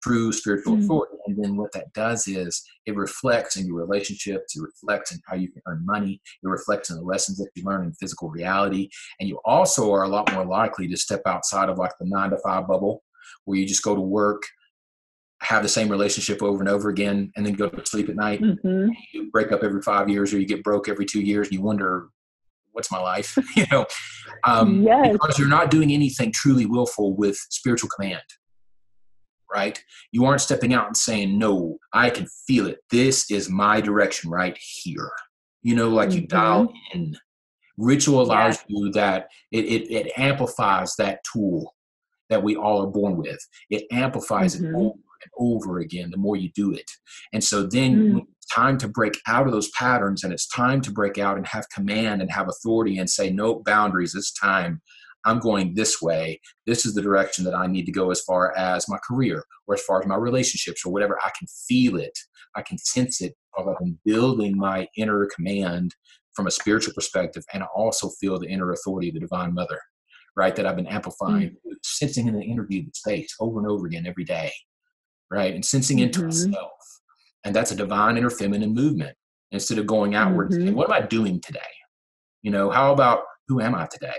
true 0.06 0.32
spiritual 0.32 0.74
mm-hmm. 0.74 0.84
authority. 0.84 1.16
And 1.26 1.42
then 1.42 1.56
what 1.56 1.72
that 1.72 1.92
does 1.92 2.28
is 2.28 2.62
it 2.86 2.96
reflects 2.96 3.56
in 3.56 3.66
your 3.66 3.76
relationships, 3.76 4.56
it 4.56 4.62
reflects 4.62 5.12
in 5.12 5.18
how 5.26 5.36
you 5.36 5.50
can 5.50 5.62
earn 5.66 5.84
money, 5.84 6.20
it 6.42 6.48
reflects 6.48 6.90
in 6.90 6.96
the 6.96 7.02
lessons 7.02 7.38
that 7.38 7.50
you 7.54 7.64
learn 7.64 7.84
in 7.84 7.92
physical 7.94 8.30
reality. 8.30 8.88
And 9.18 9.28
you 9.28 9.40
also 9.44 9.92
are 9.92 10.04
a 10.04 10.08
lot 10.08 10.32
more 10.32 10.44
likely 10.44 10.86
to 10.88 10.96
step 10.96 11.22
outside 11.26 11.68
of 11.68 11.78
like 11.78 11.92
the 11.98 12.06
nine 12.06 12.30
to 12.30 12.38
five 12.38 12.68
bubble 12.68 13.02
where 13.44 13.58
you 13.58 13.66
just 13.66 13.82
go 13.82 13.94
to 13.94 14.00
work, 14.00 14.42
have 15.42 15.62
the 15.62 15.68
same 15.68 15.88
relationship 15.88 16.42
over 16.42 16.60
and 16.60 16.68
over 16.68 16.88
again, 16.88 17.32
and 17.36 17.44
then 17.44 17.54
go 17.54 17.68
to 17.68 17.86
sleep 17.86 18.08
at 18.08 18.16
night. 18.16 18.40
Mm-hmm. 18.40 18.90
You 19.12 19.30
break 19.30 19.52
up 19.52 19.62
every 19.62 19.82
five 19.82 20.08
years, 20.08 20.32
or 20.32 20.38
you 20.38 20.46
get 20.46 20.62
broke 20.62 20.88
every 20.88 21.04
two 21.04 21.20
years, 21.20 21.48
and 21.48 21.54
you 21.54 21.62
wonder, 21.62 22.08
"What's 22.72 22.90
my 22.90 23.00
life?" 23.00 23.36
you 23.56 23.66
know, 23.70 23.86
um, 24.44 24.82
yes. 24.82 25.12
because 25.12 25.38
you're 25.38 25.48
not 25.48 25.70
doing 25.70 25.92
anything 25.92 26.32
truly 26.32 26.66
willful 26.66 27.16
with 27.16 27.36
spiritual 27.50 27.90
command. 27.96 28.22
Right? 29.56 29.82
You 30.12 30.26
aren't 30.26 30.42
stepping 30.42 30.74
out 30.74 30.86
and 30.86 30.96
saying, 30.96 31.38
"No, 31.38 31.78
I 31.92 32.10
can 32.10 32.26
feel 32.46 32.66
it. 32.66 32.78
This 32.90 33.30
is 33.30 33.48
my 33.48 33.80
direction 33.80 34.30
right 34.30 34.56
here." 34.60 35.10
You 35.62 35.74
know, 35.74 35.88
like 35.88 36.10
mm-hmm. 36.10 36.18
you 36.18 36.26
dial 36.26 36.72
in. 36.92 37.16
Ritual 37.78 38.22
allows 38.22 38.56
yeah. 38.56 38.64
you 38.68 38.92
that 38.92 39.28
it, 39.52 39.64
it, 39.66 39.90
it 39.90 40.12
amplifies 40.16 40.94
that 40.96 41.20
tool 41.30 41.74
that 42.30 42.42
we 42.42 42.56
all 42.56 42.82
are 42.82 42.90
born 42.90 43.16
with. 43.16 43.38
It 43.70 43.84
amplifies 43.90 44.56
mm-hmm. 44.56 44.74
it 44.74 44.78
over 44.78 44.98
and 45.22 45.32
over 45.38 45.78
again 45.80 46.10
the 46.10 46.16
more 46.16 46.36
you 46.36 46.50
do 46.54 46.72
it. 46.72 46.90
And 47.32 47.42
so 47.42 47.66
then 47.66 48.14
mm. 48.14 48.22
it's 48.36 48.54
time 48.54 48.78
to 48.78 48.88
break 48.88 49.18
out 49.26 49.46
of 49.46 49.52
those 49.52 49.70
patterns 49.70 50.24
and 50.24 50.32
it's 50.32 50.48
time 50.48 50.80
to 50.82 50.92
break 50.92 51.18
out 51.18 51.36
and 51.36 51.46
have 51.46 51.68
command 51.70 52.22
and 52.22 52.30
have 52.30 52.48
authority 52.48 52.98
and 52.98 53.08
say, 53.08 53.30
no 53.30 53.62
boundaries, 53.64 54.14
it's 54.14 54.32
time. 54.32 54.80
I'm 55.26 55.38
going 55.40 55.74
this 55.74 56.00
way. 56.00 56.40
This 56.66 56.86
is 56.86 56.94
the 56.94 57.02
direction 57.02 57.44
that 57.44 57.54
I 57.54 57.66
need 57.66 57.84
to 57.86 57.92
go 57.92 58.10
as 58.10 58.22
far 58.22 58.56
as 58.56 58.88
my 58.88 58.98
career 59.06 59.44
or 59.66 59.74
as 59.74 59.82
far 59.82 60.00
as 60.00 60.06
my 60.06 60.16
relationships 60.16 60.86
or 60.86 60.92
whatever. 60.92 61.18
I 61.22 61.30
can 61.38 61.46
feel 61.68 61.96
it. 61.96 62.18
I 62.54 62.62
can 62.62 62.78
sense 62.78 63.20
it. 63.20 63.34
I'm 63.58 63.98
building 64.04 64.56
my 64.56 64.88
inner 64.96 65.28
command 65.34 65.94
from 66.34 66.46
a 66.46 66.50
spiritual 66.50 66.94
perspective 66.94 67.44
and 67.52 67.62
I 67.62 67.66
also 67.74 68.10
feel 68.20 68.38
the 68.38 68.48
inner 68.48 68.70
authority 68.72 69.08
of 69.08 69.14
the 69.14 69.20
divine 69.20 69.54
mother 69.54 69.80
right? 70.36 70.54
That 70.54 70.66
I've 70.66 70.76
been 70.76 70.86
amplifying, 70.86 71.48
mm-hmm. 71.48 71.70
sensing 71.82 72.28
in 72.28 72.34
the 72.34 72.42
interview 72.42 72.84
space 72.94 73.34
over 73.40 73.58
and 73.58 73.68
over 73.68 73.86
again 73.86 74.06
every 74.06 74.24
day, 74.24 74.52
right? 75.30 75.54
And 75.54 75.64
sensing 75.64 75.98
into 75.98 76.20
mm-hmm. 76.20 76.50
myself. 76.50 76.70
And 77.44 77.56
that's 77.56 77.72
a 77.72 77.76
divine 77.76 78.16
inner 78.16 78.30
feminine 78.30 78.74
movement 78.74 79.16
instead 79.50 79.78
of 79.78 79.86
going 79.86 80.14
outward 80.14 80.50
mm-hmm. 80.50 80.74
what 80.74 80.90
am 80.90 80.92
I 80.92 81.06
doing 81.06 81.40
today? 81.40 81.60
You 82.42 82.50
know, 82.50 82.70
how 82.70 82.92
about 82.92 83.22
who 83.48 83.60
am 83.60 83.74
I 83.74 83.86
today? 83.90 84.18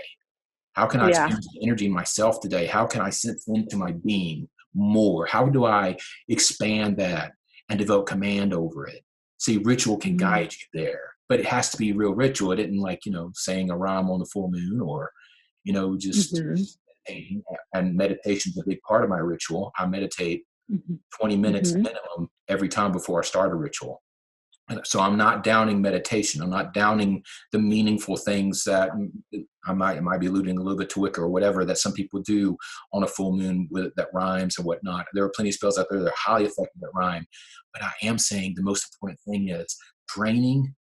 How 0.78 0.86
can 0.86 1.00
I 1.00 1.10
yeah. 1.10 1.26
experience 1.26 1.48
energy 1.62 1.86
in 1.86 1.92
myself 1.92 2.40
today? 2.40 2.66
How 2.66 2.86
can 2.86 3.00
I 3.00 3.10
sense 3.10 3.48
into 3.48 3.76
my 3.76 3.92
being 3.92 4.48
more? 4.74 5.26
How 5.26 5.46
do 5.46 5.64
I 5.64 5.96
expand 6.28 6.96
that 6.98 7.32
and 7.68 7.78
develop 7.78 8.06
command 8.06 8.54
over 8.54 8.86
it? 8.86 9.02
See, 9.38 9.58
ritual 9.58 9.98
can 9.98 10.12
mm-hmm. 10.12 10.28
guide 10.28 10.52
you 10.52 10.80
there, 10.80 11.00
but 11.28 11.40
it 11.40 11.46
has 11.46 11.70
to 11.70 11.76
be 11.76 11.92
real 11.92 12.14
ritual. 12.14 12.52
It 12.52 12.60
isn't 12.60 12.78
like, 12.78 13.06
you 13.06 13.12
know, 13.12 13.30
saying 13.34 13.70
a 13.70 13.76
rhyme 13.76 14.08
on 14.08 14.20
the 14.20 14.26
full 14.26 14.50
moon 14.50 14.80
or 14.80 15.10
you 15.68 15.74
know, 15.74 15.98
just 15.98 16.34
mm-hmm. 16.34 17.38
and 17.74 17.94
meditation 17.94 18.52
is 18.52 18.58
a 18.58 18.66
big 18.66 18.80
part 18.80 19.04
of 19.04 19.10
my 19.10 19.18
ritual. 19.18 19.70
I 19.78 19.86
meditate 19.86 20.44
mm-hmm. 20.72 20.94
20 21.20 21.36
minutes 21.36 21.72
mm-hmm. 21.72 21.82
minimum 21.82 22.30
every 22.48 22.68
time 22.68 22.90
before 22.90 23.20
I 23.20 23.24
start 23.24 23.52
a 23.52 23.54
ritual. 23.54 24.02
So 24.84 25.00
I'm 25.00 25.16
not 25.16 25.44
downing 25.44 25.80
meditation. 25.80 26.42
I'm 26.42 26.50
not 26.50 26.74
downing 26.74 27.22
the 27.52 27.58
meaningful 27.58 28.16
things 28.16 28.64
that 28.64 28.90
I 29.66 29.72
might 29.72 29.96
I 29.96 30.00
might 30.00 30.20
be 30.20 30.26
alluding 30.26 30.58
a 30.58 30.62
little 30.62 30.78
bit 30.78 30.90
to 30.90 31.00
Wicca 31.00 31.20
or 31.20 31.28
whatever 31.28 31.64
that 31.64 31.78
some 31.78 31.92
people 31.92 32.20
do 32.20 32.56
on 32.92 33.02
a 33.02 33.06
full 33.06 33.36
moon 33.36 33.68
with 33.70 33.94
that 33.96 34.08
rhymes 34.12 34.58
and 34.58 34.66
whatnot. 34.66 35.06
There 35.12 35.24
are 35.24 35.32
plenty 35.34 35.50
of 35.50 35.54
spells 35.54 35.78
out 35.78 35.86
there 35.90 36.00
that 36.00 36.10
are 36.10 36.14
highly 36.16 36.44
effective 36.44 36.80
that 36.80 36.90
rhyme, 36.94 37.26
but 37.72 37.82
I 37.82 37.92
am 38.02 38.18
saying 38.18 38.54
the 38.54 38.62
most 38.62 38.94
important 38.94 39.20
thing 39.20 39.48
is 39.48 39.76
draining 40.08 40.74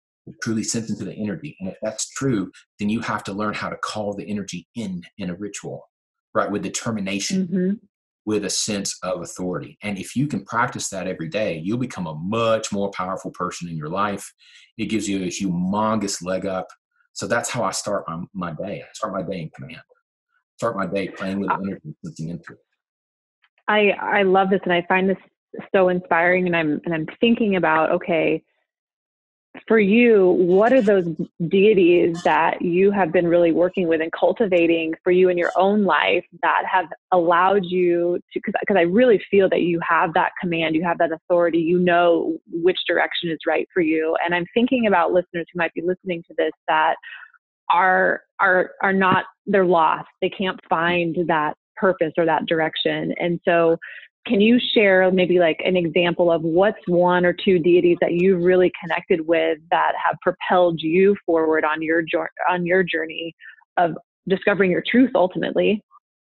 truly 0.42 0.62
sense 0.62 0.90
into 0.90 1.05
the 1.05 1.14
energy. 1.14 1.57
And 1.61 1.68
if 1.68 1.77
that's 1.83 2.09
true, 2.11 2.51
then 2.79 2.88
you 2.88 3.01
have 3.01 3.25
to 3.25 3.33
learn 3.33 3.55
how 3.55 3.68
to 3.68 3.77
call 3.77 4.14
the 4.14 4.29
energy 4.29 4.66
in 4.75 5.03
in 5.18 5.31
a 5.31 5.35
ritual, 5.35 5.83
right? 6.35 6.51
With 6.51 6.62
determination, 6.62 7.47
mm-hmm. 7.47 7.73
With 8.26 8.44
a 8.44 8.50
sense 8.50 8.98
of 9.02 9.22
authority. 9.22 9.78
And 9.82 9.98
if 9.98 10.16
you 10.16 10.26
can 10.26 10.44
practice 10.44 10.88
that 10.90 11.06
every 11.06 11.28
day, 11.28 11.60
you'll 11.62 11.78
become 11.78 12.06
a 12.06 12.14
much 12.14 12.72
more 12.72 12.90
powerful 12.90 13.30
person 13.30 13.68
in 13.68 13.76
your 13.76 13.88
life. 13.88 14.32
It 14.78 14.87
gives 14.87 15.08
you 15.08 15.24
a 15.24 15.28
humongous 15.28 16.24
leg 16.24 16.46
up. 16.46 16.68
So 17.12 17.26
that's 17.26 17.50
how 17.50 17.62
I 17.62 17.70
start 17.70 18.04
my, 18.08 18.22
my 18.32 18.52
day. 18.52 18.82
I 18.82 18.87
start 18.92 19.12
my 19.12 19.22
day 19.22 19.42
in 19.42 19.50
command. 19.50 19.82
Start 20.56 20.76
my 20.76 20.87
day 20.87 21.08
playing 21.08 21.40
with 21.40 21.50
energy, 21.50 21.94
sensing 22.04 22.30
into 22.30 22.52
it. 22.52 22.58
I 23.68 23.90
I 23.90 24.22
love 24.22 24.50
this, 24.50 24.60
and 24.64 24.72
I 24.72 24.84
find 24.88 25.08
this 25.08 25.16
so 25.74 25.88
inspiring. 25.88 26.46
And 26.46 26.56
I'm 26.56 26.80
and 26.84 26.94
I'm 26.94 27.06
thinking 27.20 27.56
about 27.56 27.90
okay 27.92 28.42
for 29.69 29.79
you, 29.79 30.31
what 30.31 30.73
are 30.73 30.83
those 30.83 31.07
deities 31.49 32.23
that 32.25 32.61
you 32.61 32.90
have 32.90 33.12
been 33.12 33.27
really 33.27 33.53
working 33.53 33.87
with 33.87 34.01
and 34.01 34.11
cultivating 34.12 34.95
for 35.03 35.12
you 35.12 35.29
in 35.29 35.38
your 35.38 35.53
own 35.57 35.85
life 35.85 36.25
that 36.43 36.64
have 36.71 36.87
allowed 37.12 37.64
you 37.64 38.19
to? 38.33 38.40
Because 38.45 38.77
I 38.77 38.83
really 38.83 39.23
feel 39.31 39.49
that 39.51 39.62
you 39.62 39.81
have 39.88 40.12
that 40.14 40.33
command, 40.40 40.75
you 40.75 40.83
have 40.85 40.99
that 40.99 41.12
authority, 41.12 41.59
you 41.59 41.79
know 41.79 42.37
which 42.53 42.79
direction 42.87 43.31
is 43.31 43.38
right 43.47 43.69
for 43.73 43.81
you. 43.81 44.17
And 44.25 44.35
I'm 44.35 44.47
thinking 44.55 44.87
about 44.87 45.12
listeners 45.12 45.47
who 45.53 45.59
might 45.59 45.73
be 45.73 45.83
listening 45.83 46.23
to 46.29 46.35
this 46.37 46.53
that 46.69 46.97
are 47.73 48.23
are 48.40 48.73
are 48.83 48.93
not 48.93 49.25
they're 49.47 49.64
lost. 49.64 50.09
They 50.21 50.31
can't 50.31 50.61
find 50.69 51.17
that 51.29 51.55
purpose 51.77 52.12
or 52.17 52.27
that 52.27 52.47
direction. 52.47 53.14
And 53.19 53.40
so 53.45 53.77
can 54.26 54.40
you 54.40 54.58
share 54.74 55.10
maybe 55.10 55.38
like 55.38 55.60
an 55.64 55.76
example 55.76 56.30
of 56.30 56.42
what's 56.42 56.78
one 56.87 57.24
or 57.26 57.32
two 57.32 57.58
deities 57.58 57.98
that 58.00 58.12
you've 58.12 58.42
really 58.42 58.72
connected 58.80 59.26
with 59.26 59.58
that 59.70 59.92
have 60.02 60.16
propelled 60.22 60.80
you 60.80 61.16
forward 61.26 61.64
on 61.64 61.82
your 61.82 62.02
on 62.48 62.64
your 62.64 62.82
journey 62.82 63.34
of 63.76 63.96
discovering 64.28 64.70
your 64.70 64.82
truth 64.87 65.10
ultimately? 65.14 65.82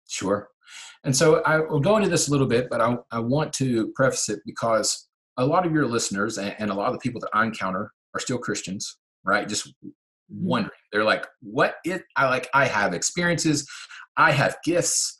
Sure. 0.08 0.48
And 1.04 1.14
so 1.14 1.42
I 1.42 1.60
will 1.60 1.80
go 1.80 1.96
into 1.96 2.08
this 2.08 2.28
a 2.28 2.30
little 2.30 2.46
bit, 2.46 2.68
but 2.70 2.80
I, 2.80 2.96
I 3.10 3.18
want 3.18 3.52
to 3.54 3.92
preface 3.94 4.28
it 4.28 4.40
because 4.46 5.06
a 5.36 5.44
lot 5.44 5.66
of 5.66 5.72
your 5.72 5.86
listeners 5.86 6.38
and, 6.38 6.54
and 6.58 6.70
a 6.70 6.74
lot 6.74 6.88
of 6.88 6.94
the 6.94 6.98
people 6.98 7.20
that 7.20 7.30
I 7.34 7.44
encounter 7.44 7.92
are 8.14 8.20
still 8.20 8.38
Christians, 8.38 8.96
right? 9.24 9.48
Just 9.48 9.68
mm-hmm. 9.68 9.90
wondering. 10.30 10.72
They're 10.92 11.04
like, 11.04 11.26
what 11.40 11.76
it 11.84 12.02
I 12.16 12.28
like 12.28 12.48
I 12.54 12.66
have 12.66 12.94
experiences, 12.94 13.68
I 14.16 14.32
have 14.32 14.56
gifts, 14.64 15.16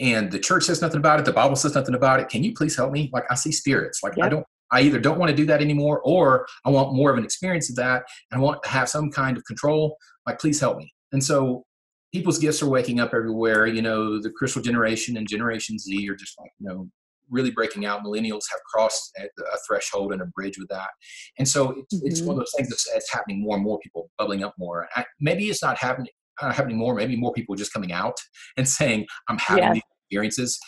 and 0.00 0.30
the 0.30 0.38
church 0.38 0.64
says 0.64 0.82
nothing 0.82 0.98
about 0.98 1.18
it 1.18 1.24
the 1.24 1.32
bible 1.32 1.56
says 1.56 1.74
nothing 1.74 1.94
about 1.94 2.20
it 2.20 2.28
can 2.28 2.42
you 2.42 2.52
please 2.54 2.76
help 2.76 2.92
me 2.92 3.10
like 3.12 3.24
i 3.30 3.34
see 3.34 3.52
spirits 3.52 4.02
like 4.02 4.16
yep. 4.16 4.26
i 4.26 4.28
don't 4.28 4.46
I 4.72 4.80
either 4.80 4.98
don't 4.98 5.18
want 5.18 5.30
to 5.30 5.36
do 5.36 5.46
that 5.46 5.60
anymore 5.62 6.00
or 6.04 6.46
I 6.64 6.70
want 6.70 6.94
more 6.94 7.10
of 7.10 7.16
an 7.16 7.24
experience 7.24 7.70
of 7.70 7.76
that 7.76 8.04
and 8.30 8.40
I 8.40 8.42
want 8.42 8.62
to 8.64 8.68
have 8.68 8.88
some 8.88 9.10
kind 9.10 9.36
of 9.36 9.44
control. 9.44 9.96
Like, 10.26 10.40
please 10.40 10.58
help 10.58 10.78
me. 10.78 10.92
And 11.12 11.22
so 11.22 11.64
people's 12.12 12.38
gifts 12.38 12.62
are 12.62 12.68
waking 12.68 12.98
up 12.98 13.14
everywhere. 13.14 13.66
You 13.66 13.82
know, 13.82 14.20
the 14.20 14.30
crystal 14.30 14.62
generation 14.62 15.16
and 15.16 15.28
Generation 15.28 15.78
Z 15.78 16.08
are 16.08 16.16
just 16.16 16.38
like, 16.40 16.50
you 16.58 16.68
know, 16.68 16.88
really 17.30 17.50
breaking 17.50 17.86
out. 17.86 18.04
Millennials 18.04 18.44
have 18.50 18.60
crossed 18.72 19.16
a 19.18 19.58
threshold 19.66 20.12
and 20.12 20.22
a 20.22 20.26
bridge 20.26 20.58
with 20.58 20.68
that. 20.68 20.90
And 21.38 21.46
so 21.46 21.70
it's, 21.70 21.94
mm-hmm. 21.94 22.06
it's 22.06 22.20
one 22.22 22.34
of 22.34 22.40
those 22.40 22.52
things 22.56 22.68
that's, 22.68 22.90
that's, 22.92 23.12
happening 23.12 23.42
more 23.42 23.56
and 23.56 23.64
more 23.64 23.78
people 23.78 24.10
bubbling 24.18 24.42
up 24.42 24.54
more. 24.58 24.88
I, 24.96 25.04
maybe 25.20 25.44
it's 25.44 25.62
not 25.62 25.78
happening, 25.78 26.12
uh, 26.40 26.52
happening 26.52 26.76
more. 26.76 26.94
Maybe 26.94 27.16
more 27.16 27.32
people 27.32 27.54
just 27.54 27.72
coming 27.72 27.92
out 27.92 28.16
and 28.56 28.68
saying, 28.68 29.06
I'm 29.28 29.38
having 29.38 29.64
yeah. 29.64 29.72
these 29.74 29.82
experiences, 30.02 30.58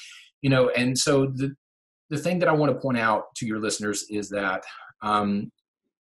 you 0.43 0.51
know, 0.51 0.71
and 0.71 0.97
so 0.97 1.27
the, 1.27 1.55
the 2.11 2.19
thing 2.19 2.39
that 2.39 2.49
I 2.49 2.53
want 2.53 2.73
to 2.73 2.79
point 2.79 2.99
out 2.99 3.25
to 3.37 3.47
your 3.47 3.61
listeners 3.61 4.05
is 4.11 4.29
that 4.31 4.63
um, 5.03 5.51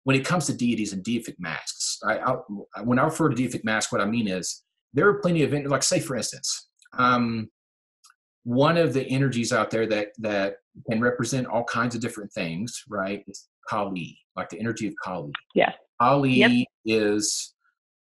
when 0.04 0.16
it 0.16 0.26
comes 0.26 0.46
to 0.48 0.54
deities 0.54 0.94
and 0.94 1.04
deific 1.04 1.36
masks, 1.40 2.00
I, 2.06 2.20
I, 2.20 2.82
when 2.84 3.00
I 3.00 3.04
refer 3.04 3.30
to 3.30 3.36
deific 3.36 3.64
mask, 3.64 3.92
what 3.92 4.02
I 4.02 4.06
mean 4.06 4.28
is 4.28 4.64
there 4.94 5.08
are 5.08 5.20
plenty 5.20 5.44
of 5.44 5.54
like 5.70 5.84
say 5.84 6.00
for 6.00 6.16
instance 6.16 6.70
um, 6.98 7.50
one 8.44 8.78
of 8.78 8.94
the 8.94 9.06
energies 9.08 9.52
out 9.54 9.70
there 9.70 9.86
that 9.88 10.08
that 10.20 10.56
can 10.90 11.02
represent 11.02 11.48
all 11.48 11.64
kinds 11.64 11.96
of 11.96 12.02
different 12.02 12.32
things 12.34 12.84
right 12.90 13.24
is 13.28 13.48
kali 13.70 14.18
like 14.36 14.50
the 14.50 14.60
energy 14.60 14.88
of 14.88 14.94
kali 15.04 15.32
yeah 15.56 15.74
kali 16.02 16.32
yep. 16.32 16.68
is 16.86 17.54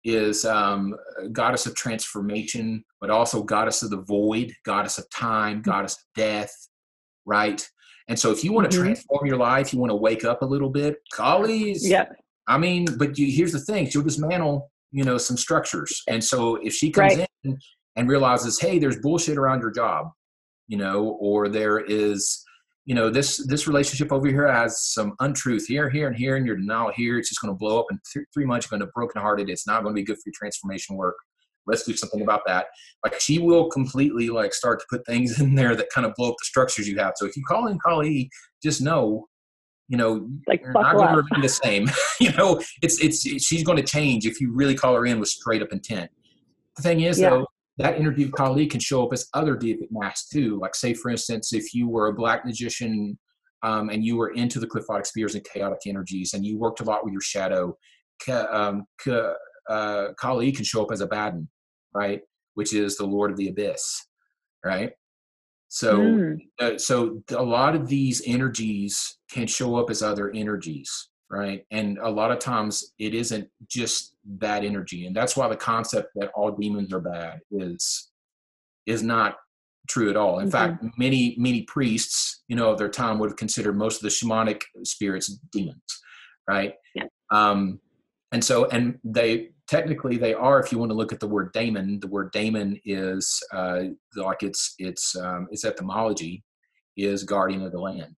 is 0.05 0.45
um, 0.45 0.95
goddess 1.33 1.65
of 1.65 1.75
transformation 1.75 2.83
but 3.01 3.09
also 3.09 3.43
goddess 3.43 3.81
of 3.83 3.89
the 3.89 4.01
void 4.01 4.53
goddess 4.63 4.97
of 4.97 5.09
time 5.09 5.61
mm-hmm. 5.61 5.69
goddess 5.69 5.93
of 5.95 6.03
death 6.15 6.53
right 7.25 7.67
and 8.07 8.17
so 8.17 8.31
if 8.31 8.43
you 8.43 8.53
want 8.53 8.69
to 8.69 8.77
mm-hmm. 8.77 8.85
transform 8.85 9.25
your 9.25 9.37
life 9.37 9.73
you 9.73 9.79
want 9.79 9.89
to 9.89 9.95
wake 9.95 10.23
up 10.23 10.41
a 10.41 10.45
little 10.45 10.69
bit 10.69 10.97
kali's 11.13 11.87
yeah 11.87 12.05
i 12.47 12.57
mean 12.57 12.85
but 12.97 13.17
you, 13.17 13.29
here's 13.29 13.51
the 13.51 13.59
thing 13.59 13.89
she'll 13.89 14.03
dismantle 14.03 14.71
you 14.91 15.03
know 15.03 15.17
some 15.17 15.35
structures 15.35 16.03
and 16.07 16.23
so 16.23 16.55
if 16.57 16.73
she 16.73 16.91
comes 16.91 17.17
right. 17.17 17.27
in 17.43 17.57
and 17.95 18.07
realizes 18.07 18.59
hey 18.59 18.77
there's 18.77 18.99
bullshit 18.99 19.37
around 19.37 19.59
your 19.59 19.71
job 19.71 20.11
you 20.67 20.77
know 20.77 21.17
or 21.19 21.49
there 21.49 21.79
is 21.79 22.44
you 22.85 22.93
know 22.93 23.09
this 23.09 23.45
this 23.47 23.67
relationship 23.67 24.11
over 24.11 24.27
here 24.27 24.51
has 24.51 24.83
some 24.83 25.15
untruth 25.19 25.65
here 25.67 25.89
here 25.89 26.07
and 26.07 26.15
here 26.15 26.35
and 26.35 26.45
you're 26.45 26.55
denial 26.55 26.91
here 26.95 27.17
it's 27.17 27.29
just 27.29 27.41
going 27.41 27.53
to 27.53 27.57
blow 27.57 27.79
up 27.79 27.87
in 27.91 27.99
th- 28.13 28.25
three 28.33 28.45
months 28.45 28.67
you're 28.69 28.77
going 28.77 28.87
to 28.87 28.91
broken 28.93 29.21
hearted 29.21 29.49
it's 29.49 29.67
not 29.67 29.83
going 29.83 29.93
to 29.93 29.99
be 29.99 30.05
good 30.05 30.17
for 30.17 30.23
your 30.27 30.33
transformation 30.35 30.95
work 30.95 31.15
let's 31.65 31.83
do 31.83 31.95
something 31.95 32.21
about 32.21 32.41
that 32.45 32.67
like 33.03 33.19
she 33.19 33.39
will 33.39 33.69
completely 33.69 34.29
like 34.29 34.53
start 34.53 34.79
to 34.79 34.85
put 34.89 35.05
things 35.05 35.39
in 35.41 35.55
there 35.55 35.75
that 35.75 35.89
kind 35.93 36.05
of 36.05 36.13
blow 36.15 36.29
up 36.29 36.35
the 36.39 36.45
structures 36.45 36.87
you 36.87 36.97
have 36.97 37.13
so 37.15 37.25
if 37.25 37.35
you 37.35 37.43
call 37.47 37.67
in 37.67 37.79
kali 37.79 38.29
just 38.63 38.81
know 38.81 39.27
you 39.87 39.97
know, 39.97 40.27
like 40.47 40.61
you're 40.61 40.73
not 40.73 40.95
going 40.95 41.09
to 41.09 41.17
remain 41.17 41.41
the 41.41 41.49
same. 41.49 41.87
you 42.19 42.31
know, 42.33 42.61
it's, 42.81 42.99
it's 43.03 43.21
she's 43.21 43.63
going 43.63 43.77
to 43.77 43.83
change 43.83 44.25
if 44.25 44.41
you 44.41 44.51
really 44.51 44.75
call 44.75 44.95
her 44.95 45.05
in 45.05 45.19
with 45.19 45.29
straight 45.29 45.61
up 45.61 45.71
intent. 45.71 46.09
The 46.75 46.81
thing 46.81 47.01
is, 47.01 47.19
yeah. 47.19 47.29
though, 47.29 47.47
that 47.77 47.97
interview 47.97 48.29
colleague 48.31 48.71
can 48.71 48.79
show 48.79 49.05
up 49.05 49.13
as 49.13 49.27
other 49.33 49.55
deific 49.55 49.89
masks 49.91 50.29
too. 50.29 50.59
Like, 50.59 50.75
say, 50.75 50.93
for 50.93 51.11
instance, 51.11 51.53
if 51.53 51.73
you 51.73 51.89
were 51.89 52.07
a 52.07 52.13
black 52.13 52.45
magician 52.45 53.17
um, 53.63 53.89
and 53.89 54.03
you 54.03 54.15
were 54.15 54.29
into 54.29 54.59
the 54.59 54.67
qliphothic 54.67 55.05
spheres 55.05 55.35
and 55.35 55.43
chaotic 55.43 55.79
energies, 55.85 56.33
and 56.33 56.45
you 56.45 56.57
worked 56.57 56.79
a 56.79 56.83
lot 56.83 57.03
with 57.03 57.11
your 57.11 57.21
shadow, 57.21 57.77
um, 58.29 58.85
uh, 59.69 60.07
Kali 60.17 60.51
can 60.51 60.63
show 60.63 60.83
up 60.83 60.91
as 60.91 61.01
a 61.01 61.05
Abaddon, 61.05 61.49
right? 61.93 62.21
Which 62.53 62.73
is 62.73 62.97
the 62.97 63.05
Lord 63.05 63.31
of 63.31 63.37
the 63.37 63.49
Abyss, 63.49 64.05
right? 64.63 64.93
So, 65.67 65.97
mm. 65.97 66.37
uh, 66.59 66.77
so 66.77 67.21
a 67.29 67.43
lot 67.43 67.75
of 67.75 67.87
these 67.87 68.21
energies 68.25 69.17
can 69.29 69.47
show 69.47 69.75
up 69.75 69.89
as 69.89 70.01
other 70.01 70.31
energies, 70.31 71.09
right? 71.29 71.65
And 71.71 71.97
a 71.97 72.09
lot 72.09 72.31
of 72.31 72.39
times 72.39 72.93
it 72.99 73.13
isn't 73.13 73.49
just 73.67 74.15
that 74.39 74.63
energy, 74.63 75.05
and 75.05 75.15
that's 75.15 75.35
why 75.35 75.47
the 75.47 75.55
concept 75.55 76.11
that 76.15 76.31
all 76.35 76.51
demons 76.51 76.93
are 76.93 76.99
bad 76.99 77.41
is 77.51 78.09
is 78.85 79.01
not 79.01 79.37
true 79.87 80.09
at 80.09 80.17
all. 80.17 80.39
In 80.39 80.49
mm-hmm. 80.49 80.51
fact, 80.51 80.97
many 80.97 81.35
many 81.37 81.63
priests, 81.63 82.43
you 82.47 82.55
know, 82.55 82.71
of 82.71 82.77
their 82.77 82.89
time 82.89 83.19
would 83.19 83.37
consider 83.37 83.73
most 83.73 83.97
of 83.97 84.01
the 84.03 84.09
shamanic 84.09 84.63
spirits 84.83 85.27
demons, 85.51 86.01
right? 86.47 86.73
Yeah. 86.93 87.05
Um, 87.31 87.79
and 88.31 88.43
so, 88.43 88.65
and 88.65 88.99
they 89.03 89.49
technically 89.67 90.17
they 90.17 90.33
are 90.33 90.59
if 90.59 90.71
you 90.71 90.77
want 90.77 90.91
to 90.91 90.95
look 90.95 91.11
at 91.11 91.19
the 91.19 91.27
word 91.27 91.51
daemon 91.53 91.99
the 91.99 92.07
word 92.07 92.31
daemon 92.31 92.79
is 92.85 93.41
uh, 93.51 93.83
like 94.15 94.43
it's 94.43 94.75
it's 94.77 95.15
um, 95.15 95.47
its 95.51 95.65
etymology 95.65 96.43
is 96.97 97.23
guardian 97.23 97.63
of 97.63 97.71
the 97.71 97.79
land 97.79 98.15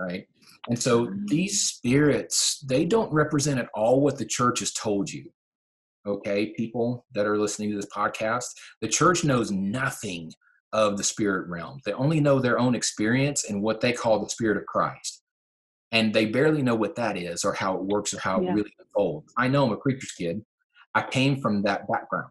right 0.00 0.26
and 0.68 0.78
so 0.78 1.12
these 1.26 1.60
spirits 1.62 2.64
they 2.68 2.84
don't 2.84 3.12
represent 3.12 3.58
at 3.58 3.68
all 3.74 4.00
what 4.00 4.18
the 4.18 4.24
church 4.24 4.60
has 4.60 4.72
told 4.72 5.10
you 5.10 5.24
okay 6.06 6.52
people 6.56 7.06
that 7.14 7.26
are 7.26 7.38
listening 7.38 7.70
to 7.70 7.76
this 7.76 7.88
podcast 7.94 8.46
the 8.80 8.88
church 8.88 9.24
knows 9.24 9.50
nothing 9.50 10.30
of 10.72 10.96
the 10.96 11.04
spirit 11.04 11.48
realm 11.48 11.80
they 11.84 11.92
only 11.92 12.20
know 12.20 12.38
their 12.38 12.58
own 12.58 12.74
experience 12.74 13.48
and 13.48 13.62
what 13.62 13.80
they 13.80 13.92
call 13.92 14.20
the 14.20 14.28
spirit 14.28 14.56
of 14.56 14.66
christ 14.66 15.22
and 15.90 16.14
they 16.14 16.24
barely 16.24 16.62
know 16.62 16.74
what 16.74 16.96
that 16.96 17.16
is 17.16 17.44
or 17.44 17.52
how 17.52 17.74
it 17.74 17.84
works 17.84 18.14
or 18.14 18.20
how 18.20 18.40
yeah. 18.40 18.50
it 18.50 18.54
really 18.54 18.74
unfolds 18.78 19.32
i 19.36 19.46
know 19.46 19.66
i'm 19.66 19.72
a 19.72 19.76
preacher's 19.76 20.12
kid 20.12 20.42
I 20.94 21.02
came 21.02 21.40
from 21.40 21.62
that 21.62 21.88
background. 21.88 22.30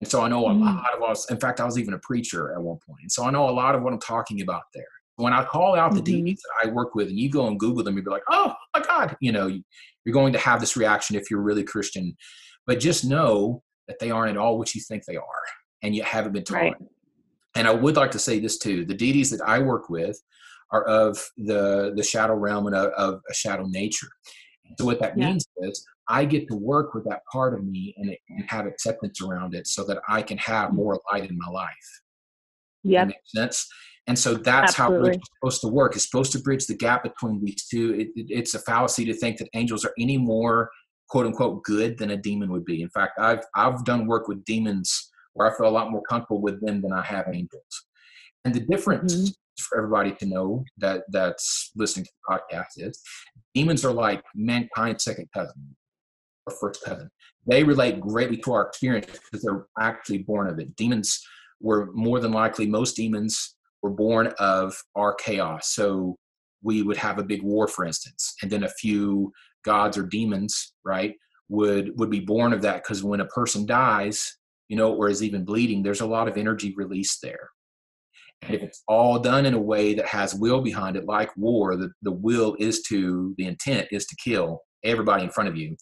And 0.00 0.10
so 0.10 0.22
I 0.22 0.28
know 0.28 0.46
a 0.46 0.50
mm. 0.50 0.60
lot 0.60 0.94
of 0.96 1.02
us, 1.02 1.30
in 1.30 1.38
fact, 1.38 1.60
I 1.60 1.64
was 1.64 1.78
even 1.78 1.94
a 1.94 1.98
preacher 1.98 2.52
at 2.52 2.60
one 2.60 2.78
point. 2.86 3.02
And 3.02 3.12
so 3.12 3.24
I 3.24 3.30
know 3.30 3.48
a 3.48 3.50
lot 3.50 3.74
of 3.74 3.82
what 3.82 3.92
I'm 3.92 4.00
talking 4.00 4.40
about 4.40 4.62
there. 4.74 4.84
When 5.22 5.32
I 5.32 5.44
call 5.44 5.76
out 5.76 5.94
the 5.94 6.02
mm-hmm. 6.02 6.26
DBs 6.26 6.36
that 6.36 6.68
I 6.68 6.70
work 6.70 6.94
with 6.94 7.08
and 7.08 7.18
you 7.18 7.30
go 7.30 7.46
and 7.46 7.58
Google 7.58 7.84
them, 7.84 7.96
you'd 7.96 8.04
be 8.04 8.10
like, 8.10 8.24
oh 8.30 8.54
my 8.74 8.82
God, 8.82 9.16
you 9.20 9.32
know, 9.32 9.46
you're 10.04 10.12
going 10.12 10.32
to 10.32 10.38
have 10.38 10.60
this 10.60 10.76
reaction 10.76 11.16
if 11.16 11.30
you're 11.30 11.40
really 11.40 11.62
Christian. 11.62 12.16
But 12.66 12.80
just 12.80 13.04
know 13.04 13.62
that 13.88 13.98
they 13.98 14.10
aren't 14.10 14.30
at 14.30 14.36
all 14.36 14.58
what 14.58 14.74
you 14.74 14.80
think 14.80 15.04
they 15.04 15.16
are 15.16 15.42
and 15.82 15.94
you 15.94 16.02
haven't 16.02 16.32
been 16.32 16.44
taught. 16.44 16.56
Right. 16.56 16.74
And 17.54 17.68
I 17.68 17.72
would 17.72 17.96
like 17.96 18.10
to 18.12 18.18
say 18.18 18.38
this 18.38 18.58
too 18.58 18.84
the 18.84 18.94
deities 18.94 19.30
that 19.30 19.42
I 19.42 19.58
work 19.58 19.88
with 19.90 20.20
are 20.70 20.84
of 20.84 21.18
the, 21.36 21.92
the 21.94 22.02
shadow 22.02 22.34
realm 22.34 22.66
and 22.66 22.74
of, 22.74 22.92
of 22.92 23.20
a 23.30 23.34
shadow 23.34 23.66
nature. 23.66 24.08
So 24.78 24.86
what 24.86 25.00
that 25.00 25.18
yeah. 25.18 25.26
means 25.26 25.46
is 25.58 25.86
I 26.08 26.24
get 26.24 26.48
to 26.48 26.56
work 26.56 26.94
with 26.94 27.04
that 27.04 27.24
part 27.30 27.54
of 27.54 27.64
me 27.64 27.94
and, 27.98 28.16
and 28.30 28.50
have 28.50 28.66
acceptance 28.66 29.20
around 29.22 29.54
it 29.54 29.66
so 29.66 29.84
that 29.84 29.98
I 30.08 30.22
can 30.22 30.38
have 30.38 30.70
mm. 30.70 30.74
more 30.74 31.00
light 31.12 31.28
in 31.28 31.38
my 31.38 31.50
life. 31.50 32.00
Yeah. 32.82 33.04
Makes 33.04 33.32
sense. 33.34 33.68
And 34.08 34.18
so 34.18 34.34
that's 34.34 34.78
Absolutely. 34.78 35.10
how 35.10 35.16
it's 35.16 35.28
supposed 35.38 35.60
to 35.60 35.68
work. 35.68 35.94
It's 35.94 36.10
supposed 36.10 36.32
to 36.32 36.40
bridge 36.40 36.66
the 36.66 36.76
gap 36.76 37.04
between 37.04 37.42
these 37.44 37.66
two. 37.66 37.94
It, 37.94 38.08
it, 38.16 38.26
it's 38.28 38.54
a 38.54 38.58
fallacy 38.58 39.04
to 39.04 39.14
think 39.14 39.38
that 39.38 39.48
angels 39.54 39.84
are 39.84 39.92
any 39.98 40.18
more 40.18 40.70
quote 41.08 41.26
unquote 41.26 41.62
good 41.62 41.98
than 41.98 42.10
a 42.10 42.16
demon 42.16 42.50
would 42.50 42.64
be. 42.64 42.82
In 42.82 42.88
fact, 42.88 43.18
I've 43.18 43.44
I've 43.54 43.84
done 43.84 44.06
work 44.06 44.28
with 44.28 44.44
demons 44.44 45.10
where 45.34 45.50
I 45.50 45.56
feel 45.56 45.68
a 45.68 45.70
lot 45.70 45.90
more 45.90 46.02
comfortable 46.02 46.40
with 46.40 46.60
them 46.64 46.80
than 46.82 46.92
I 46.92 47.02
have 47.02 47.26
angels. 47.32 47.86
And 48.44 48.54
the 48.54 48.60
difference 48.60 49.14
mm-hmm. 49.14 49.30
for 49.60 49.78
everybody 49.78 50.12
to 50.16 50.26
know 50.26 50.64
that 50.78 51.04
that's 51.10 51.70
listening 51.76 52.06
to 52.06 52.10
the 52.28 52.34
podcast 52.34 52.88
is 52.88 53.00
demons 53.54 53.84
are 53.84 53.92
like 53.92 54.22
mankind's 54.34 55.04
second 55.04 55.28
cousin 55.32 55.76
or 56.46 56.54
first 56.60 56.82
cousin. 56.84 57.08
They 57.46 57.62
relate 57.62 58.00
greatly 58.00 58.38
to 58.38 58.52
our 58.52 58.66
experience 58.66 59.06
because 59.06 59.44
they're 59.44 59.66
actually 59.78 60.18
born 60.18 60.48
of 60.48 60.58
it. 60.58 60.74
Demons 60.76 61.22
were 61.62 61.90
more 61.92 62.20
than 62.20 62.32
likely, 62.32 62.66
most 62.66 62.96
demons 62.96 63.56
were 63.82 63.90
born 63.90 64.32
of 64.38 64.76
our 64.94 65.14
chaos. 65.14 65.72
So 65.72 66.16
we 66.62 66.82
would 66.82 66.96
have 66.96 67.18
a 67.18 67.24
big 67.24 67.42
war, 67.42 67.66
for 67.66 67.84
instance, 67.84 68.34
and 68.42 68.50
then 68.50 68.64
a 68.64 68.68
few 68.68 69.32
gods 69.64 69.96
or 69.96 70.04
demons, 70.04 70.74
right, 70.84 71.14
would 71.48 71.98
would 71.98 72.10
be 72.10 72.20
born 72.20 72.52
of 72.52 72.62
that 72.62 72.82
because 72.82 73.02
when 73.02 73.20
a 73.20 73.26
person 73.26 73.66
dies, 73.66 74.36
you 74.68 74.76
know, 74.76 74.94
or 74.94 75.08
is 75.08 75.22
even 75.22 75.44
bleeding, 75.44 75.82
there's 75.82 76.00
a 76.00 76.06
lot 76.06 76.28
of 76.28 76.36
energy 76.36 76.74
released 76.76 77.20
there. 77.22 77.50
And 78.42 78.54
if 78.54 78.62
it's 78.62 78.82
all 78.88 79.18
done 79.20 79.46
in 79.46 79.54
a 79.54 79.60
way 79.60 79.94
that 79.94 80.06
has 80.06 80.34
will 80.34 80.60
behind 80.60 80.96
it, 80.96 81.06
like 81.06 81.30
war, 81.36 81.76
the, 81.76 81.90
the 82.02 82.10
will 82.10 82.56
is 82.58 82.82
to, 82.88 83.34
the 83.38 83.46
intent 83.46 83.86
is 83.92 84.04
to 84.06 84.16
kill 84.16 84.62
everybody 84.82 85.22
in 85.22 85.30
front 85.30 85.48
of 85.48 85.56
you 85.56 85.76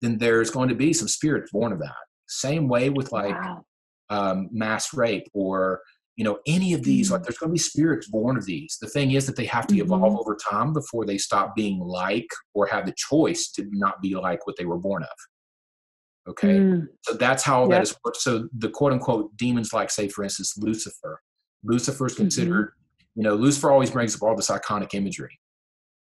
then 0.00 0.18
there's 0.18 0.50
going 0.50 0.68
to 0.68 0.74
be 0.74 0.92
some 0.92 1.08
spirits 1.08 1.50
born 1.52 1.72
of 1.72 1.78
that. 1.80 1.94
Same 2.28 2.68
way 2.68 2.90
with 2.90 3.12
like 3.12 3.34
wow. 3.34 3.64
Um, 4.10 4.48
mass 4.52 4.94
rape 4.94 5.26
or 5.34 5.80
you 6.16 6.24
know 6.24 6.38
any 6.46 6.72
of 6.74 6.82
these. 6.82 7.10
Like 7.10 7.22
there's 7.22 7.38
going 7.38 7.50
to 7.50 7.54
be 7.54 7.58
spirits 7.58 8.08
born 8.08 8.36
of 8.36 8.44
these. 8.44 8.76
The 8.80 8.88
thing 8.88 9.12
is 9.12 9.26
that 9.26 9.36
they 9.36 9.46
have 9.46 9.66
to 9.68 9.74
mm-hmm. 9.74 9.92
evolve 9.92 10.18
over 10.18 10.36
time 10.36 10.72
before 10.72 11.06
they 11.06 11.18
stop 11.18 11.54
being 11.54 11.78
like 11.80 12.28
or 12.54 12.66
have 12.66 12.86
the 12.86 12.94
choice 12.96 13.50
to 13.52 13.66
not 13.72 14.00
be 14.02 14.14
like 14.14 14.46
what 14.46 14.56
they 14.56 14.64
were 14.64 14.78
born 14.78 15.02
of. 15.02 16.30
Okay, 16.30 16.58
mm. 16.58 16.86
so 17.02 17.14
that's 17.14 17.42
how 17.42 17.62
yep. 17.62 17.70
that 17.70 17.82
is. 17.82 17.96
So 18.14 18.48
the 18.56 18.68
quote 18.68 18.92
unquote 18.92 19.36
demons, 19.36 19.72
like 19.72 19.90
say 19.90 20.08
for 20.08 20.24
instance 20.24 20.54
Lucifer. 20.58 21.20
Lucifer 21.64 22.06
is 22.06 22.12
mm-hmm. 22.12 22.22
considered. 22.22 22.66
Mm-hmm. 22.66 23.20
You 23.20 23.24
know, 23.24 23.34
Lucifer 23.34 23.70
always 23.70 23.90
brings 23.90 24.14
up 24.14 24.22
all 24.22 24.36
this 24.36 24.50
iconic 24.50 24.94
imagery, 24.94 25.38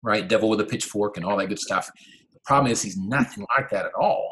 right? 0.03 0.27
Devil 0.27 0.49
with 0.49 0.61
a 0.61 0.65
pitchfork 0.65 1.17
and 1.17 1.25
all 1.25 1.37
that 1.37 1.47
good 1.47 1.61
stuff. 1.61 1.89
The 2.33 2.41
problem 2.45 2.73
is, 2.73 2.83
he's 2.83 2.97
nothing 2.97 3.47
like 3.57 3.71
that 3.71 3.87
at 3.87 3.95
all 3.95 4.31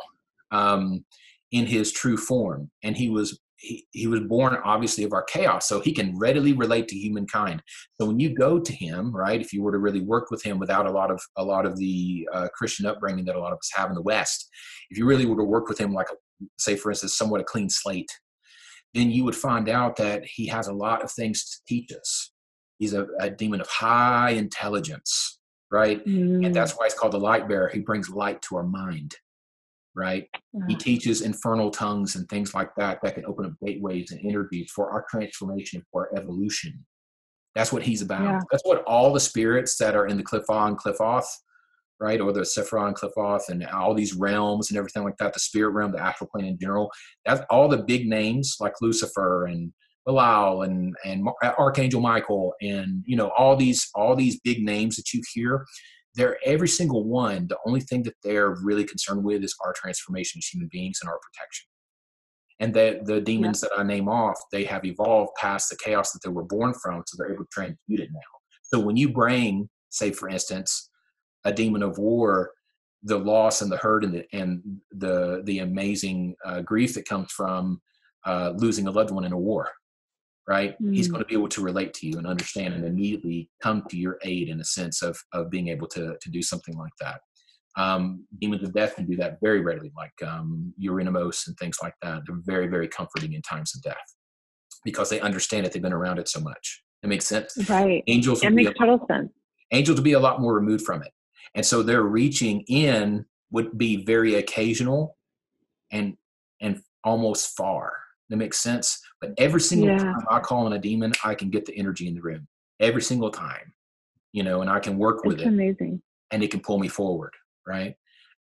um, 0.50 1.04
in 1.52 1.66
his 1.66 1.92
true 1.92 2.16
form. 2.16 2.70
And 2.82 2.96
he 2.96 3.08
was 3.08 3.38
he, 3.64 3.86
he 3.92 4.06
was 4.06 4.20
born 4.20 4.56
obviously 4.64 5.04
of 5.04 5.12
our 5.12 5.22
chaos 5.22 5.68
so 5.68 5.80
he 5.80 5.92
can 5.92 6.16
readily 6.18 6.52
relate 6.52 6.88
to 6.88 6.96
humankind. 6.96 7.62
So 7.98 8.06
when 8.06 8.20
you 8.20 8.34
go 8.34 8.58
to 8.58 8.72
him 8.72 9.14
right 9.14 9.40
if 9.40 9.52
you 9.52 9.62
were 9.62 9.72
to 9.72 9.78
really 9.78 10.00
work 10.00 10.30
with 10.30 10.42
him 10.42 10.58
without 10.58 10.86
a 10.86 10.90
lot 10.90 11.10
of 11.10 11.20
a 11.36 11.44
lot 11.44 11.66
of 11.66 11.76
the 11.76 12.28
uh, 12.32 12.48
christian 12.54 12.86
upbringing 12.86 13.24
that 13.26 13.36
a 13.36 13.40
lot 13.40 13.52
of 13.52 13.58
us 13.58 13.70
have 13.74 13.88
in 13.88 13.94
the 13.94 14.02
west 14.02 14.48
if 14.90 14.98
you 14.98 15.06
really 15.06 15.26
were 15.26 15.36
to 15.36 15.44
work 15.44 15.68
with 15.68 15.78
him 15.78 15.92
like 15.92 16.06
a, 16.10 16.44
say 16.58 16.76
for 16.76 16.90
instance 16.90 17.16
somewhat 17.16 17.40
a 17.40 17.44
clean 17.44 17.68
slate 17.70 18.10
then 18.94 19.10
you 19.10 19.24
would 19.24 19.36
find 19.36 19.68
out 19.68 19.96
that 19.96 20.24
he 20.24 20.46
has 20.46 20.68
a 20.68 20.72
lot 20.72 21.02
of 21.02 21.10
things 21.10 21.44
to 21.50 21.56
teach 21.66 21.90
us. 21.92 22.30
He's 22.78 22.94
a, 22.94 23.06
a 23.18 23.28
demon 23.28 23.60
of 23.60 23.66
high 23.68 24.30
intelligence 24.30 25.38
right? 25.70 26.06
Mm. 26.06 26.46
and 26.46 26.54
that's 26.54 26.72
why 26.72 26.86
he's 26.86 26.94
called 26.94 27.12
the 27.12 27.18
light 27.18 27.48
bearer. 27.48 27.68
He 27.68 27.80
brings 27.80 28.08
light 28.08 28.40
to 28.42 28.56
our 28.56 28.62
mind 28.62 29.16
right? 29.94 30.28
Yeah. 30.52 30.60
He 30.68 30.76
teaches 30.76 31.22
infernal 31.22 31.70
tongues 31.70 32.16
and 32.16 32.28
things 32.28 32.54
like 32.54 32.70
that 32.76 33.00
that 33.02 33.14
can 33.14 33.26
open 33.26 33.46
up 33.46 33.52
gateways 33.64 34.10
and 34.10 34.20
energies 34.24 34.70
for 34.74 34.90
our 34.90 35.04
transformation, 35.10 35.82
for 35.92 36.08
our 36.08 36.18
evolution. 36.18 36.84
That's 37.54 37.72
what 37.72 37.82
he's 37.82 38.02
about. 38.02 38.24
Yeah. 38.24 38.40
That's 38.50 38.64
what 38.64 38.82
all 38.84 39.12
the 39.12 39.20
spirits 39.20 39.76
that 39.78 39.94
are 39.94 40.06
in 40.06 40.16
the 40.16 40.24
Cliff 40.24 40.48
On, 40.50 40.76
Qliphoth, 40.76 41.26
right, 42.00 42.20
or 42.20 42.32
the 42.32 42.40
Sephiroth, 42.40 43.16
Off, 43.16 43.48
and 43.48 43.64
all 43.66 43.94
these 43.94 44.14
realms 44.14 44.70
and 44.70 44.78
everything 44.78 45.04
like 45.04 45.16
that, 45.18 45.32
the 45.32 45.40
spirit 45.40 45.70
realm, 45.70 45.92
the 45.92 46.02
astral 46.02 46.28
plane 46.34 46.46
in 46.46 46.58
general. 46.58 46.90
That's 47.24 47.42
all 47.50 47.68
the 47.68 47.84
big 47.84 48.08
names 48.08 48.56
like 48.60 48.74
Lucifer 48.80 49.46
and 49.46 49.72
Belial 50.06 50.62
and 50.62 50.94
and 51.04 51.26
Archangel 51.42 52.00
Michael 52.00 52.52
and 52.60 53.02
you 53.06 53.16
know 53.16 53.30
all 53.38 53.56
these 53.56 53.88
all 53.94 54.14
these 54.14 54.38
big 54.40 54.62
names 54.62 54.96
that 54.96 55.14
you 55.14 55.22
hear 55.32 55.64
they're 56.14 56.38
every 56.44 56.68
single 56.68 57.04
one 57.04 57.46
the 57.48 57.58
only 57.66 57.80
thing 57.80 58.02
that 58.04 58.14
they're 58.22 58.56
really 58.62 58.84
concerned 58.84 59.24
with 59.24 59.42
is 59.42 59.54
our 59.64 59.72
transformation 59.72 60.38
as 60.38 60.46
human 60.46 60.68
beings 60.70 60.98
and 61.02 61.10
our 61.10 61.18
protection. 61.18 61.66
And 62.60 62.72
that 62.74 63.06
the 63.06 63.20
demons 63.20 63.62
yeah. 63.62 63.68
that 63.76 63.80
i 63.80 63.82
name 63.84 64.08
off 64.08 64.38
they 64.52 64.64
have 64.64 64.84
evolved 64.84 65.32
past 65.36 65.70
the 65.70 65.76
chaos 65.82 66.12
that 66.12 66.20
they 66.22 66.30
were 66.30 66.44
born 66.44 66.74
from 66.74 67.02
so 67.06 67.16
they're 67.16 67.32
able 67.32 67.44
to 67.44 67.50
transmute 67.52 68.00
it 68.00 68.10
now. 68.12 68.20
So 68.62 68.80
when 68.80 68.96
you 68.96 69.08
bring 69.10 69.68
say 69.90 70.12
for 70.12 70.28
instance 70.28 70.90
a 71.44 71.52
demon 71.52 71.82
of 71.82 71.98
war 71.98 72.52
the 73.02 73.18
loss 73.18 73.60
and 73.60 73.70
the 73.70 73.76
hurt 73.76 74.04
and 74.04 74.14
the 74.14 74.24
and 74.32 74.62
the 74.92 75.42
the 75.44 75.58
amazing 75.58 76.34
uh, 76.44 76.60
grief 76.60 76.94
that 76.94 77.08
comes 77.08 77.30
from 77.32 77.80
uh, 78.24 78.52
losing 78.56 78.86
a 78.86 78.90
loved 78.90 79.10
one 79.10 79.24
in 79.24 79.32
a 79.32 79.38
war 79.38 79.70
right? 80.48 80.80
Mm. 80.82 80.94
he's 80.94 81.08
going 81.08 81.22
to 81.22 81.26
be 81.26 81.34
able 81.34 81.48
to 81.48 81.62
relate 81.62 81.94
to 81.94 82.06
you 82.06 82.18
and 82.18 82.26
understand 82.26 82.74
and 82.74 82.84
immediately 82.84 83.50
come 83.62 83.84
to 83.88 83.96
your 83.96 84.18
aid 84.22 84.48
in 84.48 84.60
a 84.60 84.64
sense 84.64 85.02
of 85.02 85.18
of 85.32 85.50
being 85.50 85.68
able 85.68 85.86
to 85.88 86.16
to 86.20 86.30
do 86.30 86.42
something 86.42 86.76
like 86.76 86.92
that. 87.00 87.20
Um, 87.76 88.24
demons 88.40 88.62
of 88.62 88.72
death 88.72 88.94
can 88.94 89.04
do 89.04 89.16
that 89.16 89.38
very 89.42 89.60
readily 89.60 89.90
like 89.96 90.12
um, 90.22 90.72
and 90.78 91.58
things 91.58 91.78
like 91.82 91.94
that. 92.02 92.22
They're 92.26 92.36
very 92.44 92.66
very 92.66 92.88
comforting 92.88 93.32
in 93.32 93.42
times 93.42 93.74
of 93.74 93.82
death 93.82 94.14
because 94.84 95.08
they 95.10 95.20
understand 95.20 95.66
it 95.66 95.72
they've 95.72 95.82
been 95.82 95.92
around 95.92 96.18
it 96.18 96.28
so 96.28 96.40
much. 96.40 96.82
It 97.02 97.08
makes 97.08 97.26
sense. 97.26 97.56
Right. 97.68 98.02
Angels 98.06 98.42
it 98.42 98.50
makes 98.50 98.72
total 98.78 99.04
sense. 99.10 99.30
Angels 99.72 99.96
would 99.96 100.04
be 100.04 100.12
a 100.12 100.20
lot 100.20 100.40
more 100.40 100.54
removed 100.54 100.84
from 100.84 101.02
it. 101.02 101.12
And 101.54 101.64
so 101.64 101.82
their 101.82 102.02
reaching 102.02 102.64
in 102.68 103.24
would 103.50 103.76
be 103.78 104.04
very 104.04 104.34
occasional 104.34 105.16
and 105.90 106.16
and 106.60 106.82
almost 107.02 107.56
far 107.56 107.92
that 108.30 108.36
makes 108.36 108.58
sense. 108.58 109.00
But 109.20 109.32
every 109.38 109.60
single 109.60 109.88
yeah. 109.88 109.98
time 109.98 110.24
I 110.30 110.40
call 110.40 110.66
on 110.66 110.72
a 110.72 110.78
demon, 110.78 111.12
I 111.24 111.34
can 111.34 111.50
get 111.50 111.66
the 111.66 111.76
energy 111.76 112.08
in 112.08 112.14
the 112.14 112.22
room. 112.22 112.46
Every 112.80 113.02
single 113.02 113.30
time, 113.30 113.72
you 114.32 114.42
know, 114.42 114.60
and 114.60 114.70
I 114.70 114.80
can 114.80 114.98
work 114.98 115.24
with 115.24 115.40
it. 115.40 115.46
Amazing. 115.46 116.02
And 116.30 116.42
it 116.42 116.50
can 116.50 116.60
pull 116.60 116.78
me 116.78 116.88
forward, 116.88 117.32
right? 117.66 117.94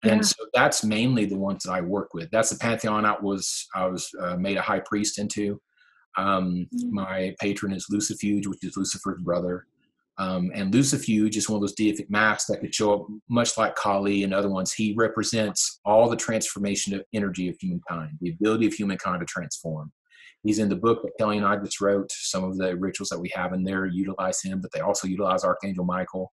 Yeah. 0.04 0.14
And 0.14 0.26
so 0.26 0.36
that's 0.54 0.84
mainly 0.84 1.26
the 1.26 1.38
ones 1.38 1.64
that 1.64 1.72
I 1.72 1.82
work 1.82 2.14
with. 2.14 2.30
That's 2.32 2.50
the 2.50 2.58
pantheon 2.58 3.06
I 3.06 3.16
was 3.20 3.68
I 3.76 3.86
was 3.86 4.10
uh, 4.20 4.38
made 4.38 4.58
a 4.58 4.62
high 4.62 4.80
priest 4.80 5.20
into. 5.20 5.62
Um, 6.18 6.68
mm-hmm. 6.76 6.94
My 6.94 7.36
patron 7.40 7.74
is 7.74 7.88
Lucifuge, 7.92 8.48
which 8.48 8.64
is 8.64 8.78
Lucifer's 8.78 9.22
brother. 9.22 9.66
Um, 10.18 10.52
and 10.54 10.74
Lucifuge 10.74 11.36
is 11.36 11.50
one 11.50 11.56
of 11.56 11.62
those 11.62 11.76
deific 11.76 12.10
masks 12.10 12.46
that 12.46 12.60
could 12.60 12.76
show 12.76 12.94
up 12.94 13.08
much 13.30 13.58
like 13.58 13.76
Kali 13.76 14.24
and 14.24 14.34
other 14.34 14.50
ones. 14.50 14.74
He 14.74 14.94
represents 14.98 15.80
all 15.86 16.10
the 16.10 16.18
transformation 16.18 16.94
of 16.94 17.04
energy 17.14 17.50
of 17.50 17.56
humankind, 17.60 18.18
the 18.20 18.32
ability 18.32 18.68
of 18.68 18.74
humankind 18.74 19.22
to 19.22 19.26
transform. 19.26 19.92
He's 20.44 20.60
in 20.60 20.70
the 20.70 20.76
book 20.76 21.04
that 21.04 21.12
Kelly 21.20 21.38
and 21.38 21.46
I 21.46 21.56
just 21.58 21.80
wrote. 21.80 22.12
Some 22.12 22.44
of 22.44 22.58
the 22.58 22.76
rituals 22.76 23.10
that 23.10 23.20
we 23.20 23.32
have 23.34 23.54
in 23.54 23.64
there 23.64 23.86
utilize 23.86 24.42
him, 24.42 24.60
but 24.60 24.72
they 24.72 24.82
also 24.82 25.08
utilize 25.08 25.44
Archangel 25.44 25.86
Michael, 25.86 26.32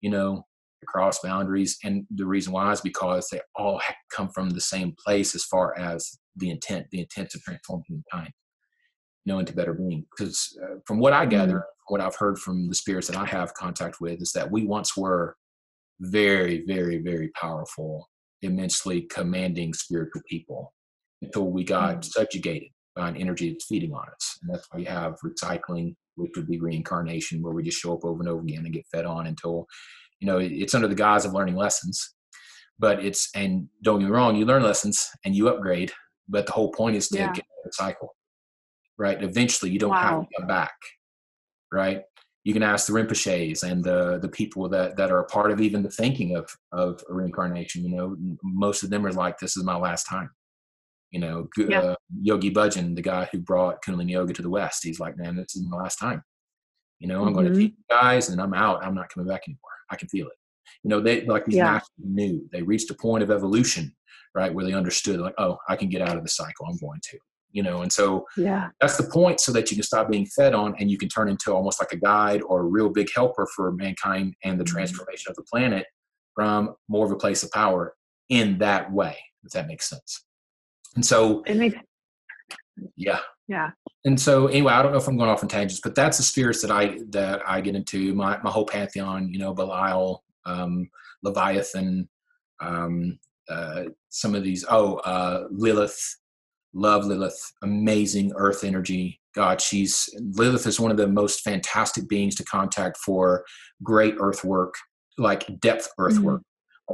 you 0.00 0.10
know, 0.10 0.44
across 0.82 1.18
boundaries. 1.20 1.76
And 1.84 2.06
the 2.14 2.26
reason 2.26 2.52
why 2.52 2.70
is 2.72 2.80
because 2.80 3.28
they 3.28 3.40
all 3.56 3.80
come 4.12 4.28
from 4.28 4.50
the 4.50 4.60
same 4.60 4.94
place 5.04 5.34
as 5.34 5.44
far 5.44 5.76
as 5.78 6.18
the 6.36 6.50
intent, 6.50 6.86
the 6.90 7.00
intent 7.00 7.30
to 7.30 7.40
transform 7.40 7.82
humankind 7.86 8.32
know 9.26 9.38
into 9.38 9.54
better 9.54 9.74
being. 9.74 10.04
Because 10.16 10.56
uh, 10.62 10.76
from 10.86 10.98
what 10.98 11.12
I 11.12 11.26
gather, 11.26 11.56
mm-hmm. 11.56 11.92
what 11.92 12.00
I've 12.00 12.16
heard 12.16 12.38
from 12.38 12.68
the 12.68 12.74
spirits 12.74 13.08
that 13.08 13.16
I 13.16 13.24
have 13.26 13.54
contact 13.54 14.00
with 14.00 14.20
is 14.20 14.32
that 14.32 14.50
we 14.50 14.64
once 14.64 14.96
were 14.96 15.36
very, 16.00 16.64
very, 16.66 16.98
very 16.98 17.30
powerful, 17.40 18.08
immensely 18.42 19.02
commanding 19.02 19.72
spiritual 19.74 20.22
people 20.28 20.72
until 21.22 21.50
we 21.50 21.64
got 21.64 21.92
mm-hmm. 21.92 22.02
subjugated 22.02 22.68
by 22.94 23.08
an 23.08 23.16
energy 23.16 23.50
that's 23.50 23.66
feeding 23.66 23.92
on 23.92 24.06
us. 24.08 24.38
And 24.42 24.54
that's 24.54 24.68
why 24.70 24.80
you 24.80 24.86
have 24.86 25.16
recycling, 25.24 25.94
which 26.16 26.32
would 26.36 26.46
be 26.46 26.60
reincarnation, 26.60 27.42
where 27.42 27.52
we 27.52 27.62
just 27.62 27.80
show 27.80 27.94
up 27.94 28.04
over 28.04 28.20
and 28.20 28.28
over 28.28 28.42
again 28.42 28.64
and 28.64 28.72
get 28.72 28.86
fed 28.92 29.04
on 29.04 29.26
until, 29.26 29.66
you 30.20 30.26
know, 30.26 30.38
it's 30.38 30.74
under 30.74 30.88
the 30.88 30.94
guise 30.94 31.24
of 31.24 31.32
learning 31.32 31.56
lessons. 31.56 32.14
But 32.78 33.04
it's, 33.04 33.30
and 33.34 33.68
don't 33.82 34.00
get 34.00 34.06
me 34.06 34.10
wrong, 34.10 34.36
you 34.36 34.44
learn 34.44 34.62
lessons 34.62 35.08
and 35.24 35.34
you 35.34 35.48
upgrade, 35.48 35.92
but 36.28 36.46
the 36.46 36.52
whole 36.52 36.72
point 36.72 36.96
is 36.96 37.08
to 37.08 37.18
yeah. 37.18 37.32
get 37.32 37.44
a 37.66 37.72
cycle 37.72 38.14
right? 38.98 39.22
Eventually, 39.22 39.70
you 39.70 39.78
don't 39.78 39.90
wow. 39.90 40.00
have 40.00 40.20
to 40.22 40.28
come 40.38 40.46
back, 40.46 40.74
right? 41.72 42.02
You 42.44 42.52
can 42.52 42.62
ask 42.62 42.86
the 42.86 42.92
Rinpoches 42.92 43.62
and 43.62 43.82
the 43.82 44.18
the 44.20 44.28
people 44.28 44.68
that 44.68 44.96
that 44.96 45.10
are 45.10 45.20
a 45.20 45.24
part 45.24 45.50
of 45.50 45.60
even 45.60 45.82
the 45.82 45.90
thinking 45.90 46.36
of 46.36 46.48
of 46.72 47.02
reincarnation. 47.08 47.84
You 47.84 47.96
know, 47.96 48.16
most 48.42 48.82
of 48.82 48.90
them 48.90 49.06
are 49.06 49.12
like, 49.12 49.38
"This 49.38 49.56
is 49.56 49.64
my 49.64 49.76
last 49.76 50.04
time." 50.04 50.30
You 51.10 51.20
know, 51.20 51.48
yeah. 51.56 51.80
uh, 51.80 51.94
Yogi 52.20 52.52
Bhajan, 52.52 52.96
the 52.96 53.02
guy 53.02 53.28
who 53.30 53.38
brought 53.38 53.82
Kundalini 53.84 54.10
Yoga 54.10 54.32
to 54.34 54.42
the 54.42 54.50
West, 54.50 54.82
he's 54.82 55.00
like, 55.00 55.16
"Man, 55.16 55.36
this 55.36 55.56
is 55.56 55.66
my 55.68 55.78
last 55.78 55.96
time." 55.96 56.22
You 57.00 57.08
know, 57.08 57.20
I'm 57.20 57.28
mm-hmm. 57.28 57.34
going 57.34 57.52
to 57.52 57.58
teach 57.58 57.74
guys, 57.88 58.28
and 58.28 58.40
I'm 58.40 58.54
out. 58.54 58.84
I'm 58.84 58.94
not 58.94 59.08
coming 59.12 59.28
back 59.28 59.42
anymore. 59.46 59.60
I 59.90 59.96
can 59.96 60.08
feel 60.08 60.26
it. 60.26 60.32
You 60.82 60.90
know, 60.90 61.00
they 61.00 61.24
like 61.24 61.44
these 61.44 61.56
yeah. 61.56 61.72
masters 61.72 61.90
knew 61.98 62.46
they 62.52 62.62
reached 62.62 62.90
a 62.90 62.94
point 62.94 63.22
of 63.22 63.30
evolution, 63.30 63.94
right, 64.34 64.52
where 64.52 64.64
they 64.64 64.72
understood, 64.72 65.20
like, 65.20 65.34
"Oh, 65.38 65.56
I 65.68 65.76
can 65.76 65.88
get 65.88 66.02
out 66.02 66.16
of 66.16 66.22
the 66.22 66.28
cycle. 66.28 66.66
I'm 66.66 66.78
going 66.78 67.00
to." 67.10 67.18
You 67.54 67.62
know 67.62 67.80
and 67.80 67.90
so 67.90 68.26
yeah. 68.36 68.68
that's 68.80 68.98
the 68.98 69.08
point 69.10 69.40
so 69.40 69.52
that 69.52 69.70
you 69.70 69.76
can 69.76 69.84
stop 69.84 70.10
being 70.10 70.26
fed 70.26 70.54
on 70.54 70.74
and 70.78 70.90
you 70.90 70.98
can 70.98 71.08
turn 71.08 71.28
into 71.28 71.54
almost 71.54 71.80
like 71.80 71.92
a 71.92 71.96
guide 71.96 72.42
or 72.42 72.60
a 72.60 72.64
real 72.64 72.90
big 72.90 73.08
helper 73.14 73.46
for 73.54 73.72
mankind 73.72 74.34
and 74.44 74.60
the 74.60 74.64
mm-hmm. 74.64 74.74
transformation 74.74 75.30
of 75.30 75.36
the 75.36 75.42
planet 75.44 75.86
from 76.34 76.74
more 76.88 77.06
of 77.06 77.12
a 77.12 77.16
place 77.16 77.42
of 77.42 77.50
power 77.52 77.94
in 78.28 78.58
that 78.58 78.92
way 78.92 79.16
if 79.44 79.52
that 79.52 79.66
makes 79.66 79.88
sense. 79.88 80.24
And 80.96 81.04
so 81.04 81.42
it 81.46 81.56
makes 81.56 81.76
yeah. 82.96 83.20
Yeah. 83.46 83.70
And 84.04 84.20
so 84.20 84.48
anyway 84.48 84.72
i 84.72 84.82
don't 84.82 84.92
know 84.92 84.98
if 84.98 85.06
i'm 85.06 85.16
going 85.16 85.30
off 85.30 85.42
on 85.42 85.48
tangents 85.48 85.80
but 85.82 85.94
that's 85.94 86.16
the 86.16 86.22
spirits 86.22 86.60
that 86.62 86.70
i 86.70 86.98
that 87.10 87.40
i 87.46 87.60
get 87.60 87.76
into. 87.76 88.14
My, 88.14 88.38
my 88.42 88.50
whole 88.50 88.66
pantheon 88.66 89.32
you 89.32 89.38
know 89.38 89.54
belial 89.54 90.24
um 90.44 90.88
leviathan 91.22 92.08
um 92.60 93.18
uh 93.48 93.84
some 94.08 94.34
of 94.34 94.42
these 94.42 94.64
oh 94.68 94.96
uh 94.96 95.46
lilith 95.50 96.16
love 96.74 97.06
Lilith, 97.06 97.52
amazing 97.62 98.32
earth 98.36 98.64
energy. 98.64 99.20
God, 99.34 99.60
she's 99.60 100.08
Lilith 100.18 100.66
is 100.66 100.78
one 100.78 100.90
of 100.90 100.96
the 100.96 101.08
most 101.08 101.40
fantastic 101.40 102.08
beings 102.08 102.34
to 102.36 102.44
contact 102.44 102.98
for 102.98 103.44
great 103.82 104.14
earth 104.18 104.44
work, 104.44 104.74
like 105.18 105.60
depth 105.60 105.88
earth 105.98 106.14
mm-hmm. 106.14 106.24
work, 106.24 106.42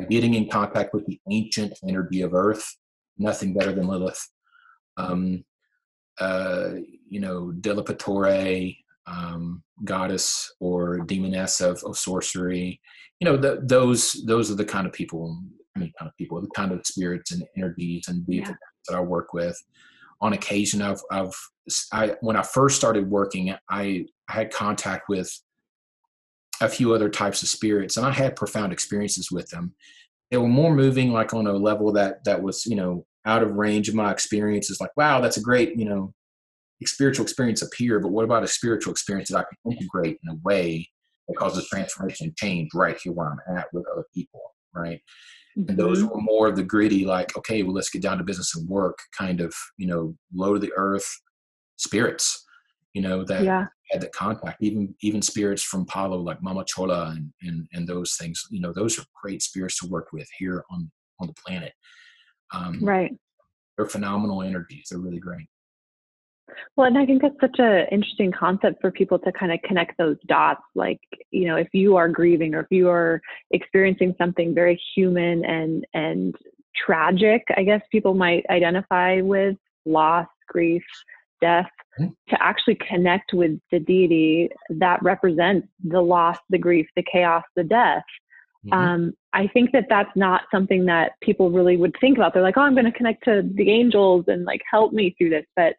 getting 0.08 0.34
in 0.34 0.48
contact 0.48 0.94
with 0.94 1.06
the 1.06 1.18
ancient 1.30 1.78
energy 1.86 2.22
of 2.22 2.34
earth. 2.34 2.64
Nothing 3.18 3.52
better 3.52 3.72
than 3.72 3.88
Lilith. 3.88 4.20
Um, 4.96 5.44
uh, 6.18 6.70
you 7.08 7.20
know, 7.20 7.52
Delepitore, 7.60 8.76
um, 9.06 9.62
goddess 9.84 10.52
or 10.60 11.00
demoness 11.00 11.60
of, 11.60 11.82
of 11.84 11.98
sorcery. 11.98 12.80
You 13.18 13.26
know, 13.26 13.36
the, 13.36 13.60
those 13.62 14.22
those 14.26 14.50
are 14.50 14.54
the 14.54 14.64
kind 14.64 14.86
of 14.86 14.92
people. 14.92 15.42
I 15.76 15.80
mean, 15.80 15.92
kind 15.98 16.08
of 16.08 16.16
people, 16.16 16.40
the 16.40 16.48
kind 16.48 16.72
of 16.72 16.84
spirits 16.84 17.32
and 17.32 17.44
energies 17.56 18.08
and 18.08 18.26
beings 18.26 18.48
yeah 18.48 18.54
that 18.88 18.96
I 18.96 19.00
work 19.00 19.32
with. 19.32 19.60
On 20.20 20.32
occasion, 20.32 20.82
I've, 20.82 21.00
I've 21.10 21.34
I, 21.92 22.16
when 22.20 22.36
I 22.36 22.42
first 22.42 22.76
started 22.76 23.08
working, 23.08 23.54
I, 23.70 24.06
I 24.28 24.32
had 24.32 24.52
contact 24.52 25.08
with 25.08 25.30
a 26.60 26.68
few 26.68 26.94
other 26.94 27.08
types 27.08 27.42
of 27.42 27.48
spirits, 27.48 27.96
and 27.96 28.06
I 28.06 28.10
had 28.10 28.36
profound 28.36 28.72
experiences 28.72 29.30
with 29.30 29.48
them. 29.50 29.74
They 30.30 30.36
were 30.36 30.48
more 30.48 30.74
moving, 30.74 31.12
like 31.12 31.32
on 31.32 31.46
a 31.46 31.52
level 31.52 31.92
that 31.92 32.24
that 32.24 32.42
was, 32.42 32.66
you 32.66 32.76
know, 32.76 33.06
out 33.24 33.42
of 33.42 33.52
range 33.52 33.88
of 33.88 33.94
my 33.94 34.10
experiences. 34.12 34.80
Like, 34.80 34.90
wow, 34.96 35.20
that's 35.20 35.36
a 35.36 35.42
great, 35.42 35.76
you 35.76 35.84
know, 35.84 36.12
spiritual 36.84 37.24
experience 37.24 37.62
up 37.62 37.70
here. 37.76 37.98
But 38.00 38.12
what 38.12 38.24
about 38.24 38.44
a 38.44 38.48
spiritual 38.48 38.92
experience 38.92 39.30
that 39.30 39.38
I 39.38 39.44
can 39.44 39.72
integrate 39.72 40.18
in 40.22 40.30
a 40.30 40.38
way 40.42 40.88
that 41.28 41.36
causes 41.36 41.68
transformation 41.68 42.28
and 42.28 42.36
change 42.36 42.70
right 42.74 42.98
here 43.02 43.12
where 43.12 43.30
I'm 43.30 43.56
at 43.56 43.66
with 43.72 43.84
other 43.92 44.04
people, 44.14 44.40
right? 44.74 45.00
And 45.68 45.78
those 45.78 46.02
were 46.04 46.20
more 46.20 46.48
of 46.48 46.56
the 46.56 46.62
gritty 46.62 47.04
like 47.04 47.36
okay 47.36 47.62
well 47.62 47.74
let's 47.74 47.90
get 47.90 48.02
down 48.02 48.18
to 48.18 48.24
business 48.24 48.54
and 48.56 48.68
work 48.68 48.98
kind 49.16 49.40
of 49.40 49.54
you 49.76 49.86
know 49.86 50.14
low 50.34 50.54
to 50.54 50.60
the 50.60 50.72
earth 50.76 51.08
spirits 51.76 52.44
you 52.94 53.02
know 53.02 53.24
that 53.24 53.44
Yeah. 53.44 53.66
had 53.90 54.00
that 54.02 54.12
contact. 54.12 54.62
Even 54.62 54.94
even 55.02 55.22
spirits 55.22 55.62
from 55.62 55.86
palo 55.86 56.18
like 56.18 56.42
mama 56.42 56.64
chola 56.64 57.10
and, 57.16 57.32
and 57.42 57.66
and 57.72 57.86
those 57.88 58.16
things 58.18 58.46
you 58.50 58.60
know 58.60 58.72
those 58.72 58.98
are 58.98 59.04
great 59.22 59.42
spirits 59.42 59.78
to 59.80 59.86
work 59.88 60.08
with 60.12 60.28
here 60.38 60.64
on 60.70 60.90
on 61.20 61.26
the 61.26 61.34
planet. 61.34 61.72
Um 62.52 62.78
Right. 62.82 63.12
they're 63.76 63.86
phenomenal 63.86 64.42
energies. 64.42 64.88
They're 64.90 65.00
really 65.00 65.18
great 65.20 65.46
Well, 66.76 66.86
and 66.86 66.98
I 66.98 67.06
think 67.06 67.22
that's 67.22 67.40
such 67.40 67.58
an 67.58 67.86
interesting 67.90 68.32
concept 68.32 68.80
for 68.80 68.90
people 68.90 69.18
to 69.20 69.32
kind 69.32 69.52
of 69.52 69.60
connect 69.62 69.98
those 69.98 70.16
dots. 70.26 70.62
Like, 70.74 71.00
you 71.30 71.46
know, 71.46 71.56
if 71.56 71.68
you 71.72 71.96
are 71.96 72.08
grieving 72.08 72.54
or 72.54 72.60
if 72.60 72.66
you 72.70 72.88
are 72.88 73.20
experiencing 73.50 74.14
something 74.18 74.54
very 74.54 74.80
human 74.94 75.44
and 75.44 75.86
and 75.94 76.34
tragic, 76.74 77.42
I 77.56 77.64
guess 77.64 77.82
people 77.90 78.14
might 78.14 78.44
identify 78.48 79.20
with 79.20 79.56
loss, 79.84 80.28
grief, 80.48 80.84
death, 81.40 81.70
Mhm. 81.98 82.14
to 82.28 82.42
actually 82.42 82.76
connect 82.76 83.32
with 83.32 83.58
the 83.70 83.80
deity 83.80 84.50
that 84.70 85.02
represents 85.02 85.66
the 85.82 86.00
loss, 86.00 86.38
the 86.50 86.58
grief, 86.58 86.88
the 86.96 87.02
chaos, 87.02 87.42
the 87.56 87.64
death. 87.64 88.04
Mhm. 88.66 88.72
Um, 88.72 89.12
I 89.32 89.46
think 89.48 89.72
that 89.72 89.88
that's 89.88 90.14
not 90.16 90.42
something 90.50 90.84
that 90.86 91.12
people 91.20 91.50
really 91.50 91.76
would 91.76 91.96
think 92.00 92.18
about. 92.18 92.34
They're 92.34 92.42
like, 92.42 92.58
oh, 92.58 92.62
I'm 92.62 92.74
going 92.74 92.84
to 92.84 92.92
connect 92.92 93.24
to 93.24 93.42
the 93.42 93.70
angels 93.70 94.26
and 94.28 94.44
like 94.44 94.62
help 94.70 94.92
me 94.92 95.14
through 95.16 95.30
this. 95.30 95.46
But 95.56 95.76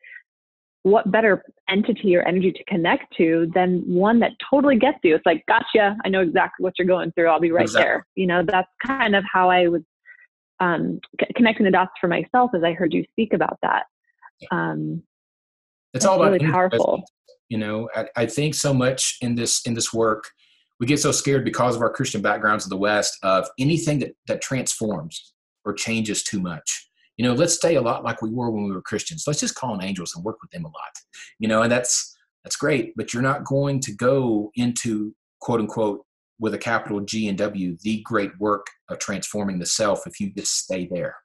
what 0.84 1.12
better 1.12 1.44
entity 1.70 2.16
or 2.16 2.24
energy 2.24 2.52
to 2.52 2.64
connect 2.66 3.16
to 3.18 3.52
than 3.54 3.82
one 3.88 4.20
that 4.20 4.32
totally 4.50 4.78
gets 4.78 4.98
you? 5.04 5.16
It's 5.16 5.26
like, 5.26 5.44
gotcha. 5.48 5.96
I 6.04 6.10
know 6.10 6.22
exactly 6.22 6.64
what 6.64 6.74
you're 6.80 6.88
going 6.88 7.12
through. 7.12 7.28
I'll 7.30 7.40
be 7.40 7.52
right 7.52 7.64
Exactly. 7.64 7.84
there. 7.86 8.08
You 8.16 8.28
know, 8.28 8.44
that's 8.46 8.70
kind 8.86 9.16
of 9.16 9.24
how 9.32 9.50
I 9.50 9.68
was 9.68 9.82
um, 10.60 11.00
c- 11.20 11.28
connecting 11.36 11.66
the 11.66 11.72
dots 11.72 11.92
for 12.00 12.08
myself 12.08 12.52
as 12.56 12.64
I 12.64 12.74
heard 12.74 12.94
you 12.94 13.04
speak 13.12 13.34
about 13.34 13.58
that. 13.62 13.86
Um, 14.52 15.04
it's 15.94 16.06
all 16.06 16.16
about 16.16 16.32
really 16.32 16.52
powerful. 16.52 17.04
you 17.50 17.58
know 17.58 17.90
I, 17.94 18.06
I 18.16 18.26
think 18.26 18.56
so 18.56 18.74
much 18.74 19.18
in 19.22 19.36
this 19.36 19.62
in 19.66 19.74
this 19.74 19.94
work 19.94 20.24
we 20.80 20.88
get 20.88 21.00
so 21.00 21.12
scared 21.12 21.44
because 21.44 21.76
of 21.76 21.82
our 21.82 21.90
christian 21.92 22.22
backgrounds 22.22 22.66
in 22.66 22.70
the 22.70 22.78
west 22.78 23.18
of 23.24 23.48
anything 23.60 24.00
that 24.00 24.16
that 24.28 24.42
transforms 24.42 25.34
or 25.66 25.74
changes 25.74 26.24
too 26.24 26.40
much 26.40 26.90
you 27.22 27.28
know 27.28 27.36
let's 27.36 27.54
stay 27.54 27.76
a 27.76 27.82
lot 27.82 28.04
like 28.04 28.20
we 28.24 28.32
were 28.32 28.50
when 28.50 28.64
we 28.64 28.72
were 28.72 28.82
christians. 28.82 29.26
Let's 29.28 29.42
just 29.42 29.54
call 29.54 29.74
on 29.74 29.84
angels 29.84 30.16
and 30.16 30.26
work 30.26 30.42
with 30.42 30.50
them 30.50 30.66
a 30.66 30.70
lot 30.70 30.96
you 31.38 31.48
know 31.48 31.62
and 31.62 31.72
that's 31.72 32.18
that's 32.44 32.56
great 32.56 32.94
but 32.98 33.14
you're 33.14 33.22
not 33.22 33.46
going 33.46 33.80
to 33.82 33.94
go 33.94 34.52
into 34.56 35.14
quote 35.40 35.60
unquote 35.60 36.04
with 36.40 36.56
a 36.56 36.58
capital 36.58 37.00
g 37.00 37.28
and 37.28 37.38
w 37.38 37.78
the 37.84 38.02
great 38.02 38.32
work 38.40 38.66
of 38.90 38.98
transforming 38.98 39.60
the 39.60 39.68
self 39.68 40.08
if 40.08 40.20
you 40.20 40.34
just 40.34 40.58
stay 40.58 40.90
there 40.92 41.16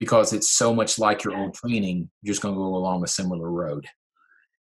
because 0.00 0.34
it's 0.34 0.52
so 0.52 0.74
much 0.74 0.98
like 0.98 1.24
your 1.24 1.34
old 1.34 1.54
training 1.54 2.10
you're 2.20 2.34
just 2.34 2.42
going 2.42 2.54
to 2.54 2.58
go 2.58 2.76
along 2.76 3.02
a 3.02 3.08
similar 3.08 3.50
road. 3.50 3.86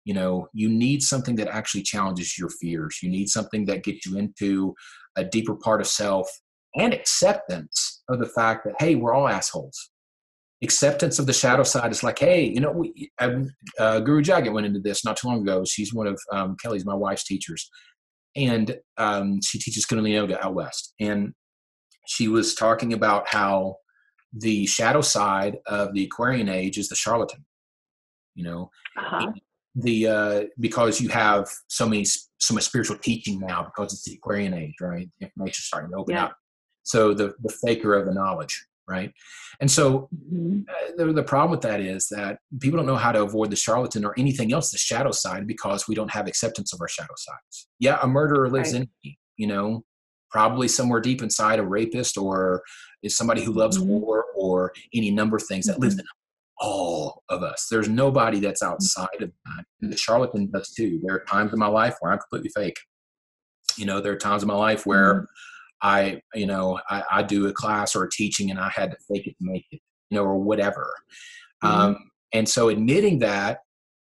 You 0.04 0.12
know 0.12 0.48
you 0.52 0.68
need 0.68 1.02
something 1.02 1.36
that 1.36 1.48
actually 1.48 1.84
challenges 1.84 2.36
your 2.38 2.50
fears. 2.50 2.98
You 3.02 3.08
need 3.08 3.30
something 3.30 3.64
that 3.64 3.84
gets 3.84 4.04
you 4.04 4.18
into 4.18 4.74
a 5.16 5.24
deeper 5.24 5.54
part 5.54 5.80
of 5.80 5.86
self 5.86 6.28
and 6.76 6.92
acceptance 6.92 8.02
of 8.10 8.18
the 8.18 8.28
fact 8.28 8.66
that 8.66 8.74
hey 8.78 8.96
we're 8.96 9.14
all 9.14 9.28
assholes 9.28 9.90
acceptance 10.64 11.18
of 11.18 11.26
the 11.26 11.32
shadow 11.32 11.62
side 11.62 11.92
is 11.92 12.02
like 12.02 12.18
hey 12.18 12.44
you 12.44 12.60
know 12.60 12.72
we 12.72 13.10
uh, 13.20 13.30
uh, 13.78 14.00
guru 14.00 14.22
jagat 14.22 14.52
went 14.52 14.66
into 14.66 14.80
this 14.80 15.04
not 15.04 15.16
too 15.16 15.28
long 15.28 15.42
ago 15.42 15.64
she's 15.64 15.94
one 15.94 16.06
of 16.06 16.18
um, 16.32 16.56
kelly's 16.62 16.84
my 16.84 16.94
wife's 16.94 17.24
teachers 17.24 17.70
and 18.36 18.76
um, 18.96 19.40
she 19.42 19.58
teaches 19.58 19.86
kundalini 19.86 20.14
yoga 20.14 20.44
out 20.44 20.54
west 20.54 20.94
and 21.00 21.32
she 22.06 22.28
was 22.28 22.54
talking 22.54 22.92
about 22.92 23.28
how 23.28 23.76
the 24.32 24.66
shadow 24.66 25.00
side 25.00 25.58
of 25.66 25.94
the 25.94 26.04
aquarian 26.04 26.48
age 26.48 26.78
is 26.78 26.88
the 26.88 26.96
charlatan 26.96 27.44
you 28.34 28.44
know 28.44 28.70
uh-huh. 28.96 29.32
the 29.76 30.08
uh, 30.08 30.42
because 30.58 31.00
you 31.00 31.08
have 31.08 31.48
so 31.68 31.88
many 31.88 32.04
so 32.44 32.54
much 32.54 32.64
spiritual 32.64 32.98
teaching 32.98 33.40
now 33.40 33.62
because 33.64 33.92
it's 33.92 34.04
the 34.04 34.14
Aquarian 34.14 34.54
age, 34.54 34.74
right? 34.80 35.08
Information's 35.20 35.66
starting 35.66 35.90
to 35.90 35.96
open 35.96 36.14
Yeah. 36.14 36.26
up. 36.26 36.36
So 36.82 37.14
the 37.14 37.34
the 37.42 37.52
faker 37.64 37.94
of 37.94 38.06
the 38.06 38.14
knowledge, 38.14 38.66
right? 38.88 39.12
And 39.60 39.70
so 39.70 40.08
Mhm. 40.32 40.64
uh, 40.68 40.92
the, 40.96 41.12
the 41.12 41.22
problem 41.22 41.50
with 41.50 41.62
that 41.62 41.80
is 41.80 42.06
that 42.08 42.38
people 42.60 42.76
don't 42.76 42.86
know 42.86 42.96
how 42.96 43.12
to 43.12 43.22
avoid 43.22 43.50
the 43.50 43.56
charlatan 43.56 44.04
or 44.04 44.14
anything 44.18 44.52
else, 44.52 44.70
the 44.70 44.78
shadow 44.78 45.10
side, 45.10 45.46
because 45.46 45.88
we 45.88 45.94
don't 45.94 46.10
have 46.10 46.26
acceptance 46.26 46.72
of 46.72 46.80
our 46.80 46.88
shadow 46.88 47.14
sides. 47.16 47.68
Yeah, 47.78 47.98
a 48.02 48.06
murderer 48.06 48.48
lives 48.48 48.72
Right. 48.72 48.82
in 48.82 48.88
me, 49.04 49.18
you 49.36 49.46
know, 49.46 49.84
probably 50.30 50.68
somewhere 50.68 51.00
deep 51.00 51.22
inside 51.22 51.58
a 51.58 51.62
rapist 51.66 52.18
or 52.18 52.62
is 53.02 53.16
somebody 53.16 53.42
who 53.44 53.52
loves 53.52 53.78
Mhm. 53.78 53.86
war 53.86 54.26
or 54.34 54.72
any 54.92 55.10
number 55.10 55.36
of 55.36 55.44
things 55.44 55.66
that 55.66 55.78
lives 55.78 55.98
in 55.98 56.04
all 56.58 57.22
of 57.28 57.42
us. 57.42 57.66
There's 57.70 57.88
nobody 57.88 58.40
that's 58.40 58.62
outside 58.62 59.20
of 59.20 59.30
that. 59.44 59.64
And 59.80 59.92
the 59.92 59.96
charlatan 59.96 60.50
does 60.50 60.70
too. 60.70 61.00
There 61.04 61.16
are 61.16 61.24
times 61.24 61.52
in 61.52 61.58
my 61.58 61.66
life 61.66 61.96
where 62.00 62.12
I'm 62.12 62.18
completely 62.18 62.50
fake. 62.54 62.78
You 63.76 63.86
know, 63.86 64.00
there 64.00 64.12
are 64.12 64.16
times 64.16 64.42
in 64.42 64.48
my 64.48 64.54
life 64.54 64.86
where 64.86 65.28
I, 65.84 66.20
you 66.34 66.46
know, 66.46 66.80
I, 66.88 67.02
I 67.12 67.22
do 67.22 67.46
a 67.46 67.52
class 67.52 67.94
or 67.94 68.04
a 68.04 68.10
teaching 68.10 68.50
and 68.50 68.58
I 68.58 68.70
had 68.74 68.90
to 68.90 68.96
fake 69.06 69.26
it 69.26 69.36
to 69.38 69.44
make 69.44 69.66
it, 69.70 69.80
you 70.10 70.16
know, 70.16 70.24
or 70.24 70.38
whatever. 70.38 70.92
Mhm. 71.62 71.68
Um, 71.68 71.96
and 72.32 72.48
so 72.48 72.70
admitting 72.70 73.18
that 73.20 73.58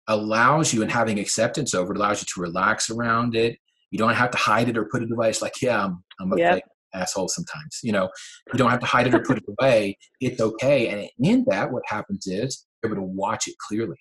allows 0.06 0.74
you 0.74 0.82
and 0.82 0.92
having 0.92 1.18
acceptance 1.18 1.74
over 1.74 1.92
it 1.92 1.98
allows 1.98 2.20
you 2.20 2.26
to 2.34 2.40
relax 2.40 2.90
around 2.90 3.34
it. 3.34 3.58
You 3.90 3.98
don't 3.98 4.14
have 4.14 4.30
to 4.32 4.38
hide 4.38 4.68
it 4.68 4.76
or 4.76 4.84
put 4.92 5.02
it 5.02 5.10
away. 5.10 5.30
It's 5.30 5.42
like, 5.42 5.62
yeah, 5.62 5.84
I'm, 5.84 6.04
I'm 6.20 6.32
a 6.32 6.38
Yep. 6.38 6.62
asshole 6.94 7.28
sometimes. 7.28 7.80
You 7.82 7.92
know, 7.92 8.10
you 8.52 8.58
don't 8.58 8.70
have 8.70 8.80
to 8.80 8.86
hide 8.86 9.06
it 9.06 9.14
or 9.14 9.20
put 9.20 9.38
it 9.38 9.44
away. 9.58 9.96
It's 10.20 10.40
okay. 10.40 10.88
And 10.88 11.08
in 11.26 11.44
that, 11.48 11.72
what 11.72 11.82
happens 11.86 12.26
is 12.26 12.66
you're 12.82 12.92
able 12.92 13.02
to 13.02 13.08
watch 13.08 13.48
it 13.48 13.54
clearly. 13.66 13.96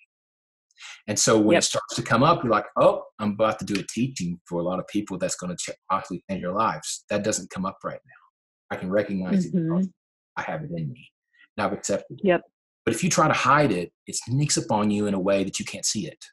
And 1.08 1.18
so 1.18 1.38
when 1.38 1.54
Yep. 1.54 1.62
it 1.62 1.64
starts 1.64 1.94
to 1.96 2.02
come 2.02 2.22
up, 2.22 2.42
you're 2.42 2.52
like, 2.52 2.66
oh, 2.80 3.04
I'm 3.18 3.32
about 3.32 3.58
to 3.60 3.64
do 3.64 3.78
a 3.78 3.84
teaching 3.92 4.40
for 4.46 4.60
a 4.60 4.62
lot 4.62 4.78
of 4.78 4.86
people 4.88 5.18
that's 5.18 5.36
going 5.36 5.56
to 5.56 5.74
possibly 5.90 6.22
change 6.30 6.42
their 6.42 6.52
lives. 6.52 7.04
That 7.10 7.24
doesn't 7.24 7.50
come 7.50 7.64
up 7.66 7.78
right 7.84 8.00
now. 8.04 8.76
I 8.76 8.76
can 8.76 8.90
recognize 8.90 9.44
it 9.46 9.52
because 9.52 9.86
mm-hmm. 9.86 10.40
I 10.40 10.42
have 10.42 10.62
it 10.62 10.70
in 10.70 10.90
me. 10.92 11.10
And 11.56 11.66
I've 11.66 11.72
accepted 11.72 12.18
it. 12.18 12.26
Yep. 12.26 12.42
But 12.84 12.94
if 12.94 13.04
you 13.04 13.10
try 13.10 13.28
to 13.28 13.34
hide 13.34 13.70
it, 13.70 13.92
it 14.06 14.16
sneaks 14.16 14.58
up 14.58 14.70
on 14.70 14.90
you 14.90 15.06
in 15.06 15.14
a 15.14 15.20
way 15.20 15.44
that 15.44 15.58
you 15.58 15.64
can't 15.64 15.84
see 15.84 16.06
it. 16.06 16.24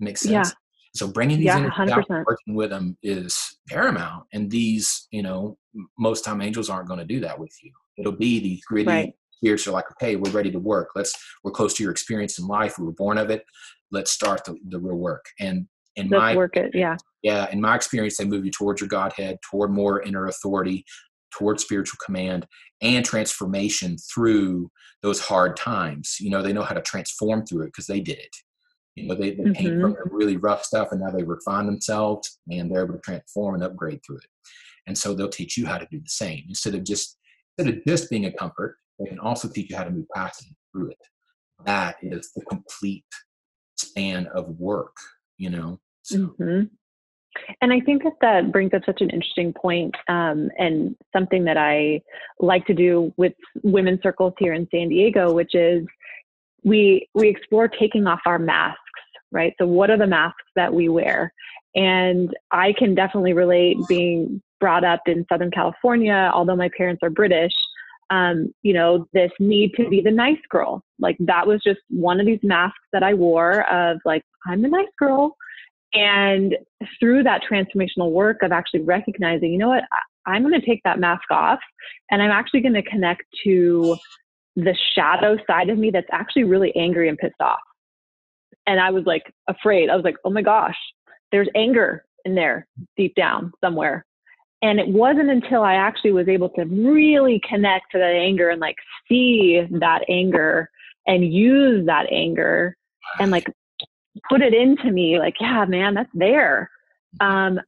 Makes 0.00 0.22
sense? 0.22 0.48
Yeah. 0.48 0.54
So 0.94 1.06
bringing 1.06 1.38
these 1.38 1.46
Yeah, 1.46 1.58
energies 1.58 1.94
100%. 1.94 2.24
working 2.26 2.54
with 2.54 2.70
them 2.70 2.96
is 3.02 3.58
paramount. 3.68 4.24
And 4.32 4.50
these, 4.50 5.06
you 5.10 5.22
know, 5.22 5.56
most 5.98 6.24
time 6.24 6.40
angels 6.40 6.70
aren't 6.70 6.88
going 6.88 6.98
to 7.00 7.06
do 7.06 7.20
that 7.20 7.38
with 7.38 7.54
you. 7.62 7.72
It'll 7.98 8.12
be 8.12 8.40
these 8.40 8.64
gritty 8.64 8.88
Right. 8.88 9.12
Spirits 9.38 9.66
are 9.66 9.72
like, 9.72 9.90
okay, 9.92 10.16
we're 10.16 10.30
ready 10.30 10.50
to 10.50 10.58
work. 10.58 10.90
Let's 10.94 11.14
we're 11.42 11.52
close 11.52 11.74
to 11.74 11.82
your 11.82 11.92
experience 11.92 12.38
in 12.38 12.46
life. 12.46 12.78
We 12.78 12.84
were 12.84 12.92
born 12.92 13.18
of 13.18 13.30
it. 13.30 13.44
Let's 13.90 14.10
start 14.10 14.44
the, 14.44 14.56
the 14.68 14.78
real 14.78 14.96
work. 14.96 15.24
And 15.40 15.66
in 15.96 16.08
Let's 16.08 16.20
my 16.20 16.36
work 16.36 16.56
it. 16.56 16.72
Yeah. 16.74 16.96
yeah, 17.22 17.50
in 17.50 17.60
my 17.60 17.74
experience, 17.74 18.16
they 18.16 18.24
move 18.24 18.44
you 18.44 18.50
towards 18.50 18.80
your 18.80 18.88
Godhead, 18.88 19.38
toward 19.50 19.72
more 19.72 20.02
inner 20.02 20.26
authority, 20.26 20.84
toward 21.32 21.60
spiritual 21.60 21.98
command 22.04 22.46
and 22.80 23.04
transformation 23.04 23.96
through 24.12 24.70
those 25.02 25.20
hard 25.20 25.56
times. 25.56 26.16
You 26.20 26.30
know, 26.30 26.42
they 26.42 26.52
know 26.52 26.62
how 26.62 26.74
to 26.74 26.82
transform 26.82 27.46
through 27.46 27.64
it 27.64 27.68
because 27.68 27.86
they 27.86 28.00
did 28.00 28.18
it. 28.18 28.36
You 28.94 29.06
know, 29.06 29.14
they, 29.14 29.30
they 29.30 29.52
came 29.52 29.80
from 29.80 29.94
mm-hmm. 29.94 30.14
really 30.14 30.36
rough 30.36 30.64
stuff 30.64 30.88
and 30.90 31.00
now 31.00 31.10
they 31.10 31.22
refine 31.22 31.66
themselves 31.66 32.38
and 32.50 32.70
they're 32.70 32.84
able 32.84 32.94
to 32.94 33.00
transform 33.00 33.54
and 33.54 33.62
upgrade 33.62 34.00
through 34.04 34.16
it. 34.16 34.26
And 34.86 34.96
so 34.96 35.14
they'll 35.14 35.28
teach 35.28 35.56
you 35.56 35.66
how 35.66 35.78
to 35.78 35.86
do 35.90 36.00
the 36.00 36.08
same 36.08 36.44
instead 36.48 36.74
of 36.74 36.84
just 36.84 37.16
instead 37.56 37.76
of 37.76 37.84
just 37.84 38.10
being 38.10 38.26
a 38.26 38.32
comfort. 38.32 38.76
They 38.98 39.06
can 39.06 39.18
also 39.18 39.48
teach 39.48 39.70
you 39.70 39.76
how 39.76 39.84
to 39.84 39.90
move 39.90 40.06
past 40.14 40.42
it 40.42 40.56
through 40.72 40.90
it. 40.90 40.98
That 41.64 41.96
is 42.02 42.30
the 42.34 42.44
complete 42.44 43.04
span 43.76 44.26
of 44.34 44.48
work. 44.58 44.94
You 45.36 45.50
know. 45.50 45.80
So, 46.02 46.34
hmm 46.38 46.62
And 47.60 47.72
I 47.72 47.80
think 47.80 48.02
that 48.04 48.14
that 48.20 48.52
brings 48.52 48.72
up 48.74 48.82
such 48.86 49.00
an 49.00 49.10
interesting 49.10 49.52
point, 49.52 49.94
um, 50.08 50.50
and 50.58 50.96
something 51.12 51.44
that 51.44 51.56
I 51.56 52.02
like 52.40 52.66
to 52.66 52.74
do 52.74 53.12
with 53.16 53.34
women's 53.62 54.02
circles 54.02 54.34
here 54.38 54.52
in 54.54 54.68
San 54.70 54.88
Diego, 54.88 55.32
which 55.32 55.54
is 55.54 55.86
we 56.64 57.08
we 57.14 57.28
explore 57.28 57.68
taking 57.68 58.06
off 58.06 58.20
our 58.26 58.38
masks, 58.38 58.80
right? 59.30 59.54
So, 59.58 59.66
what 59.66 59.90
are 59.90 59.98
the 59.98 60.06
masks 60.06 60.42
that 60.56 60.72
we 60.72 60.88
wear? 60.88 61.32
And 61.74 62.34
I 62.50 62.72
can 62.72 62.94
definitely 62.94 63.34
relate 63.34 63.76
being 63.88 64.42
brought 64.60 64.84
up 64.84 65.02
in 65.06 65.24
Southern 65.30 65.50
California, 65.50 66.30
although 66.34 66.56
my 66.56 66.70
parents 66.76 67.00
are 67.02 67.10
British. 67.10 67.52
Um, 68.10 68.54
you 68.62 68.72
know, 68.72 69.06
this 69.12 69.30
need 69.38 69.74
to 69.76 69.88
be 69.88 70.00
the 70.00 70.10
nice 70.10 70.40
girl. 70.48 70.82
Like 70.98 71.16
that 71.20 71.46
was 71.46 71.60
just 71.62 71.80
one 71.90 72.20
of 72.20 72.26
these 72.26 72.40
masks 72.42 72.78
that 72.92 73.02
I 73.02 73.14
wore 73.14 73.70
of 73.70 73.98
like, 74.04 74.22
I'm 74.46 74.62
the 74.62 74.68
nice 74.68 74.86
girl. 74.98 75.36
And 75.92 76.56
through 76.98 77.22
that 77.24 77.42
transformational 77.50 78.10
work 78.10 78.42
of 78.42 78.52
actually 78.52 78.82
recognizing, 78.82 79.52
you 79.52 79.58
know 79.58 79.68
what, 79.68 79.84
I'm 80.26 80.42
going 80.42 80.58
to 80.58 80.66
take 80.66 80.82
that 80.84 80.98
mask 80.98 81.30
off 81.30 81.60
and 82.10 82.22
I'm 82.22 82.30
actually 82.30 82.60
going 82.60 82.74
to 82.74 82.82
connect 82.82 83.22
to 83.44 83.96
the 84.56 84.76
shadow 84.94 85.36
side 85.46 85.70
of 85.70 85.78
me 85.78 85.90
that's 85.90 86.08
actually 86.12 86.44
really 86.44 86.74
angry 86.76 87.08
and 87.08 87.16
pissed 87.16 87.40
off. 87.40 87.60
And 88.66 88.80
I 88.80 88.90
was 88.90 89.04
like 89.06 89.32
afraid. 89.48 89.88
I 89.88 89.96
was 89.96 90.04
like, 90.04 90.16
oh 90.24 90.30
my 90.30 90.42
gosh, 90.42 90.76
there's 91.32 91.48
anger 91.54 92.04
in 92.24 92.34
there 92.34 92.66
deep 92.96 93.14
down 93.14 93.52
somewhere. 93.64 94.04
And 94.60 94.80
it 94.80 94.88
wasn't 94.88 95.30
until 95.30 95.62
I 95.62 95.74
actually 95.74 96.12
was 96.12 96.28
able 96.28 96.48
to 96.50 96.64
really 96.64 97.40
connect 97.48 97.92
to 97.92 97.98
that 97.98 98.12
anger 98.12 98.50
and 98.50 98.60
like 98.60 98.76
see 99.08 99.62
that 99.70 100.00
anger 100.08 100.68
and 101.06 101.32
use 101.32 101.86
that 101.86 102.06
anger 102.10 102.76
and 103.20 103.30
like 103.30 103.46
put 104.28 104.42
it 104.42 104.54
into 104.54 104.90
me, 104.90 105.18
like, 105.18 105.34
yeah, 105.40 105.64
man, 105.64 105.94
that's 105.94 106.10
there. 106.12 106.70
Um, 107.20 107.60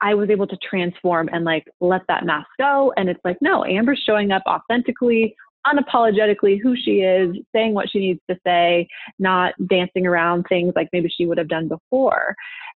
I 0.00 0.14
was 0.14 0.28
able 0.28 0.46
to 0.46 0.56
transform 0.58 1.30
and 1.32 1.44
like 1.44 1.66
let 1.80 2.02
that 2.08 2.26
mask 2.26 2.48
go. 2.58 2.92
And 2.96 3.08
it's 3.08 3.20
like, 3.24 3.38
no, 3.40 3.64
Amber's 3.64 4.02
showing 4.04 4.32
up 4.32 4.42
authentically, 4.46 5.34
unapologetically 5.66 6.60
who 6.62 6.76
she 6.76 7.00
is, 7.00 7.34
saying 7.54 7.72
what 7.72 7.88
she 7.88 8.00
needs 8.00 8.20
to 8.28 8.36
say, 8.46 8.86
not 9.18 9.54
dancing 9.66 10.06
around 10.06 10.44
things 10.48 10.74
like 10.76 10.88
maybe 10.92 11.08
she 11.08 11.24
would 11.24 11.38
have 11.38 11.48
done 11.48 11.68
before. 11.68 12.36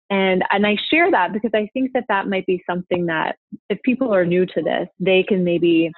And 0.09 0.45
and 0.51 0.67
I 0.67 0.77
share 0.91 1.11
that 1.11 1.33
because 1.33 1.51
I 1.55 1.69
think 1.73 1.93
that 1.95 2.05
that 2.09 2.29
might 2.29 2.47
be 2.47 2.63
something 2.69 3.07
that 3.07 3.37
if 3.69 3.81
people 3.83 4.15
are 4.15 4.25
new 4.25 4.47
to 4.47 4.63
this, 4.63 4.89
they 5.01 5.25
can 5.25 5.43
maybe 5.43 5.91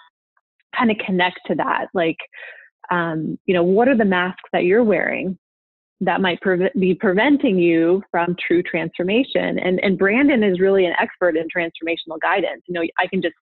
kind 0.77 0.91
of 0.91 0.97
connect 1.05 1.41
to 1.47 1.55
that. 1.57 1.89
Like, 1.93 2.17
um, 2.91 3.39
you 3.45 3.55
know, 3.55 3.63
what 3.63 3.89
are 3.89 3.97
the 3.97 4.05
masks 4.05 4.49
that 4.53 4.65
you're 4.65 4.85
wearing? 4.85 5.39
that 6.01 6.21
might 6.21 6.41
pre- 6.41 6.71
be 6.79 6.95
preventing 6.95 7.59
you 7.59 8.03
from 8.11 8.37
true 8.47 8.63
transformation. 8.63 9.59
And, 9.59 9.81
and 9.83 9.99
Brandon 9.99 10.43
is 10.45 10.61
really 10.61 10.87
an 10.87 10.95
expert 11.01 11.37
in 11.37 11.47
transformational 11.49 12.21
guidance. 12.23 12.63
You 12.69 12.75
know, 12.75 12.83
I 12.99 13.07
can 13.09 13.21
just 13.21 13.35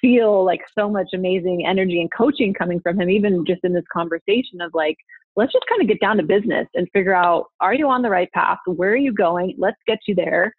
feel 0.00 0.44
like 0.44 0.60
so 0.78 0.90
much 0.90 1.08
amazing 1.14 1.64
energy 1.66 2.00
and 2.00 2.12
coaching 2.12 2.52
coming 2.52 2.80
from 2.80 3.00
him, 3.00 3.08
even 3.08 3.46
just 3.46 3.64
in 3.64 3.72
this 3.72 3.84
conversation 3.90 4.60
of 4.60 4.72
like, 4.74 4.96
let's 5.36 5.52
just 5.52 5.64
kind 5.68 5.82
of 5.82 5.88
get 5.88 6.00
down 6.00 6.16
to 6.16 6.22
business 6.22 6.66
and 6.74 6.88
figure 6.92 7.14
out, 7.14 7.46
are 7.60 7.74
you 7.74 7.88
on 7.88 8.02
the 8.02 8.10
right 8.10 8.30
path? 8.32 8.58
Where 8.66 8.90
are 8.90 8.96
you 8.96 9.12
going? 9.12 9.54
Let's 9.58 9.76
get 9.86 9.98
you 10.06 10.14
there. 10.14 10.52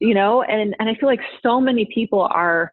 You 0.00 0.14
know, 0.14 0.42
and, 0.42 0.74
and 0.78 0.88
I 0.88 0.94
feel 0.94 1.08
like 1.08 1.20
so 1.42 1.60
many 1.60 1.88
people 1.94 2.22
are 2.32 2.70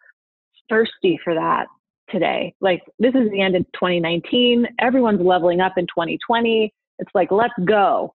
thirsty 0.70 1.20
for 1.24 1.34
that 1.36 1.68
today. 2.10 2.54
Like 2.62 2.82
this 3.00 3.14
is 3.14 3.30
the 3.32 3.42
end 3.42 3.56
of 3.56 3.64
2019. 3.74 4.68
Everyone's 4.80 5.22
leveling 5.22 5.62
up 5.62 5.74
in 5.78 5.86
2020 5.86 6.74
it's 7.02 7.12
like, 7.16 7.32
let's 7.32 7.54
go. 7.66 8.14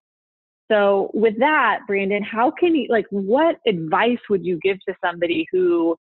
So 0.71 1.11
with 1.13 1.37
that, 1.39 1.79
Brandon, 1.87 2.23
how 2.23 2.51
can 2.51 2.75
you 2.75 2.87
like 2.89 3.05
what 3.09 3.57
advice 3.67 4.17
would 4.29 4.45
you 4.45 4.59
give 4.63 4.77
to 4.87 4.95
somebody 5.05 5.45
who 5.51 5.95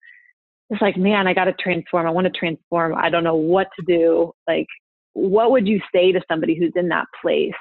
is 0.71 0.79
like, 0.81 0.97
man, 0.97 1.27
I 1.27 1.35
got 1.35 1.45
to 1.45 1.55
transform. 1.55 2.07
I 2.07 2.11
want 2.11 2.27
to 2.27 2.39
transform. 2.39 2.95
I 2.95 3.11
don't 3.11 3.25
know 3.25 3.35
what 3.35 3.69
to 3.79 3.85
do. 3.85 4.33
Like, 4.47 4.67
what 5.15 5.51
would 5.51 5.67
you 5.67 5.81
say 5.93 6.13
to 6.13 6.21
somebody 6.31 6.55
who's 6.55 6.73
in 6.77 6.89
that 6.89 7.07
place? 7.21 7.53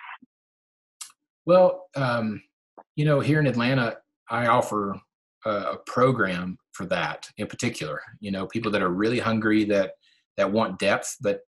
Well, 1.45 1.87
um, 1.95 2.41
you 2.95 3.05
know, 3.05 3.19
here 3.19 3.39
in 3.39 3.47
Atlanta, 3.47 3.97
I 4.29 4.47
offer 4.47 4.99
a, 5.45 5.49
a 5.49 5.77
program 5.85 6.57
for 6.73 6.85
that 6.87 7.29
in 7.37 7.47
particular. 7.47 8.01
You 8.19 8.31
know, 8.31 8.47
people 8.47 8.71
that 8.71 8.81
are 8.81 8.89
really 8.89 9.19
hungry 9.19 9.63
that 9.65 9.93
that 10.37 10.51
want 10.51 10.79
depth, 10.79 11.17
but 11.21 11.41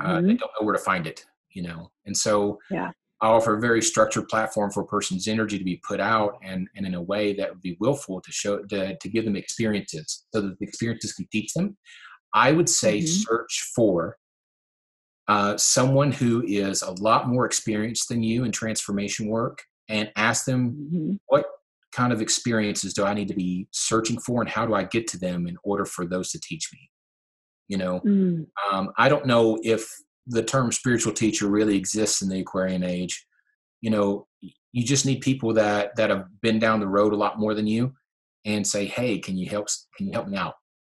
uh, 0.00 0.04
mm-hmm. 0.04 0.26
they 0.26 0.34
don't 0.34 0.50
know 0.60 0.66
where 0.66 0.76
to 0.76 0.82
find 0.82 1.06
it 1.06 1.24
you 1.56 1.62
know 1.62 1.90
and 2.04 2.16
so 2.16 2.60
yeah 2.70 2.92
I 3.22 3.28
offer 3.28 3.56
a 3.56 3.60
very 3.60 3.80
structured 3.80 4.28
platform 4.28 4.70
for 4.70 4.82
a 4.82 4.86
person's 4.86 5.26
energy 5.26 5.56
to 5.56 5.64
be 5.64 5.80
put 5.88 6.00
out 6.00 6.38
and, 6.42 6.68
and 6.76 6.84
in 6.84 6.92
a 6.92 7.00
way 7.00 7.32
that 7.32 7.48
would 7.48 7.62
be 7.62 7.74
willful 7.80 8.20
to 8.20 8.30
show 8.30 8.58
to, 8.58 8.94
to 8.94 9.08
give 9.08 9.24
them 9.24 9.36
experiences 9.36 10.26
so 10.34 10.42
that 10.42 10.58
the 10.58 10.66
experiences 10.66 11.14
can 11.14 11.26
teach 11.32 11.54
them. 11.54 11.78
I 12.34 12.52
would 12.52 12.68
say 12.68 12.98
mm-hmm. 12.98 13.06
search 13.06 13.72
for 13.74 14.18
uh, 15.28 15.56
someone 15.56 16.12
who 16.12 16.44
is 16.46 16.82
a 16.82 16.92
lot 16.92 17.28
more 17.28 17.46
experienced 17.46 18.08
than 18.08 18.22
you 18.22 18.44
in 18.44 18.52
transformation 18.52 19.26
work 19.28 19.62
and 19.88 20.10
ask 20.16 20.44
them 20.44 20.72
mm-hmm. 20.72 21.14
what 21.26 21.46
kind 21.92 22.12
of 22.12 22.20
experiences 22.20 22.94
do 22.94 23.04
I 23.04 23.14
need 23.14 23.28
to 23.28 23.34
be 23.34 23.66
searching 23.72 24.18
for 24.20 24.40
and 24.40 24.50
how 24.50 24.66
do 24.66 24.74
I 24.74 24.84
get 24.84 25.06
to 25.08 25.18
them 25.18 25.46
in 25.46 25.56
order 25.64 25.84
for 25.84 26.06
those 26.06 26.30
to 26.32 26.40
teach 26.40 26.68
me? 26.72 26.90
You 27.68 27.78
know, 27.78 28.00
mm. 28.00 28.46
um, 28.70 28.92
I 28.96 29.08
don't 29.08 29.26
know 29.26 29.58
if 29.64 29.88
the 30.26 30.42
term 30.42 30.70
spiritual 30.70 31.12
teacher 31.12 31.48
really 31.48 31.76
exists 31.76 32.22
in 32.22 32.28
the 32.28 32.40
Aquarian 32.40 32.84
age. 32.84 33.26
You 33.80 33.90
know, 33.90 34.26
you 34.40 34.84
just 34.84 35.06
need 35.06 35.20
people 35.20 35.52
that 35.54 35.96
that 35.96 36.10
have 36.10 36.26
been 36.42 36.58
down 36.60 36.80
the 36.80 36.86
road 36.86 37.12
a 37.12 37.16
lot 37.16 37.40
more 37.40 37.54
than 37.54 37.66
you, 37.66 37.92
and 38.44 38.64
say, 38.64 38.84
"Hey, 38.84 39.18
can 39.18 39.36
you 39.36 39.48
help? 39.48 39.66
Can 39.96 40.06
you 40.06 40.12
help 40.12 40.28
me 40.28 40.36
out?" 40.36 40.54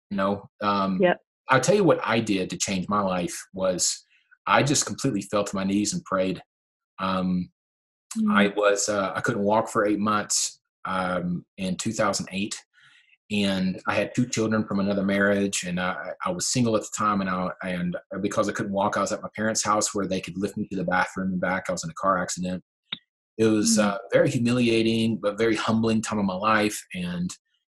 You 0.09 0.17
know. 0.17 0.49
Um, 0.61 0.99
yeah. 1.01 1.13
I'll 1.49 1.61
tell 1.61 1.75
you 1.75 1.86
what 1.86 2.01
I 2.03 2.19
did 2.19 2.49
to 2.49 2.57
change 2.57 2.89
my 2.89 2.99
life 2.99 3.41
was 3.53 4.05
I 4.47 4.63
just 4.63 4.85
completely 4.85 5.21
fell 5.21 5.43
to 5.43 5.55
my 5.55 5.65
knees 5.65 5.93
and 5.93 6.03
prayed. 6.05 6.41
Um, 6.99 7.49
mm-hmm. 8.17 8.31
I 8.31 8.53
was 8.55 8.89
uh, 8.89 9.11
I 9.13 9.21
couldn't 9.21 9.43
walk 9.43 9.69
for 9.69 9.85
eight 9.85 9.99
months 9.99 10.59
um, 10.85 11.45
in 11.57 11.75
2008, 11.75 12.55
and 13.29 13.79
I 13.87 13.93
had 13.93 14.15
two 14.15 14.25
children 14.25 14.65
from 14.65 14.79
another 14.79 15.03
marriage, 15.03 15.63
and 15.63 15.79
I, 15.79 16.11
I 16.25 16.31
was 16.31 16.47
single 16.47 16.77
at 16.77 16.83
the 16.83 16.89
time, 16.97 17.19
and 17.21 17.29
I 17.29 17.51
and 17.63 17.97
because 18.21 18.47
I 18.47 18.53
couldn't 18.53 18.71
walk, 18.71 18.97
I 18.97 19.01
was 19.01 19.11
at 19.11 19.21
my 19.21 19.29
parents' 19.35 19.63
house 19.63 19.93
where 19.93 20.07
they 20.07 20.21
could 20.21 20.37
lift 20.37 20.57
me 20.57 20.67
to 20.69 20.77
the 20.77 20.85
bathroom 20.85 21.33
and 21.33 21.41
back. 21.41 21.65
I 21.67 21.73
was 21.73 21.83
in 21.83 21.89
a 21.89 21.95
car 21.95 22.17
accident. 22.17 22.63
It 23.37 23.45
was 23.45 23.77
mm-hmm. 23.77 23.89
uh, 23.89 23.97
very 24.13 24.29
humiliating, 24.29 25.17
but 25.17 25.37
very 25.37 25.55
humbling 25.55 26.01
time 26.01 26.19
of 26.19 26.25
my 26.25 26.35
life, 26.35 26.81
and 26.95 27.29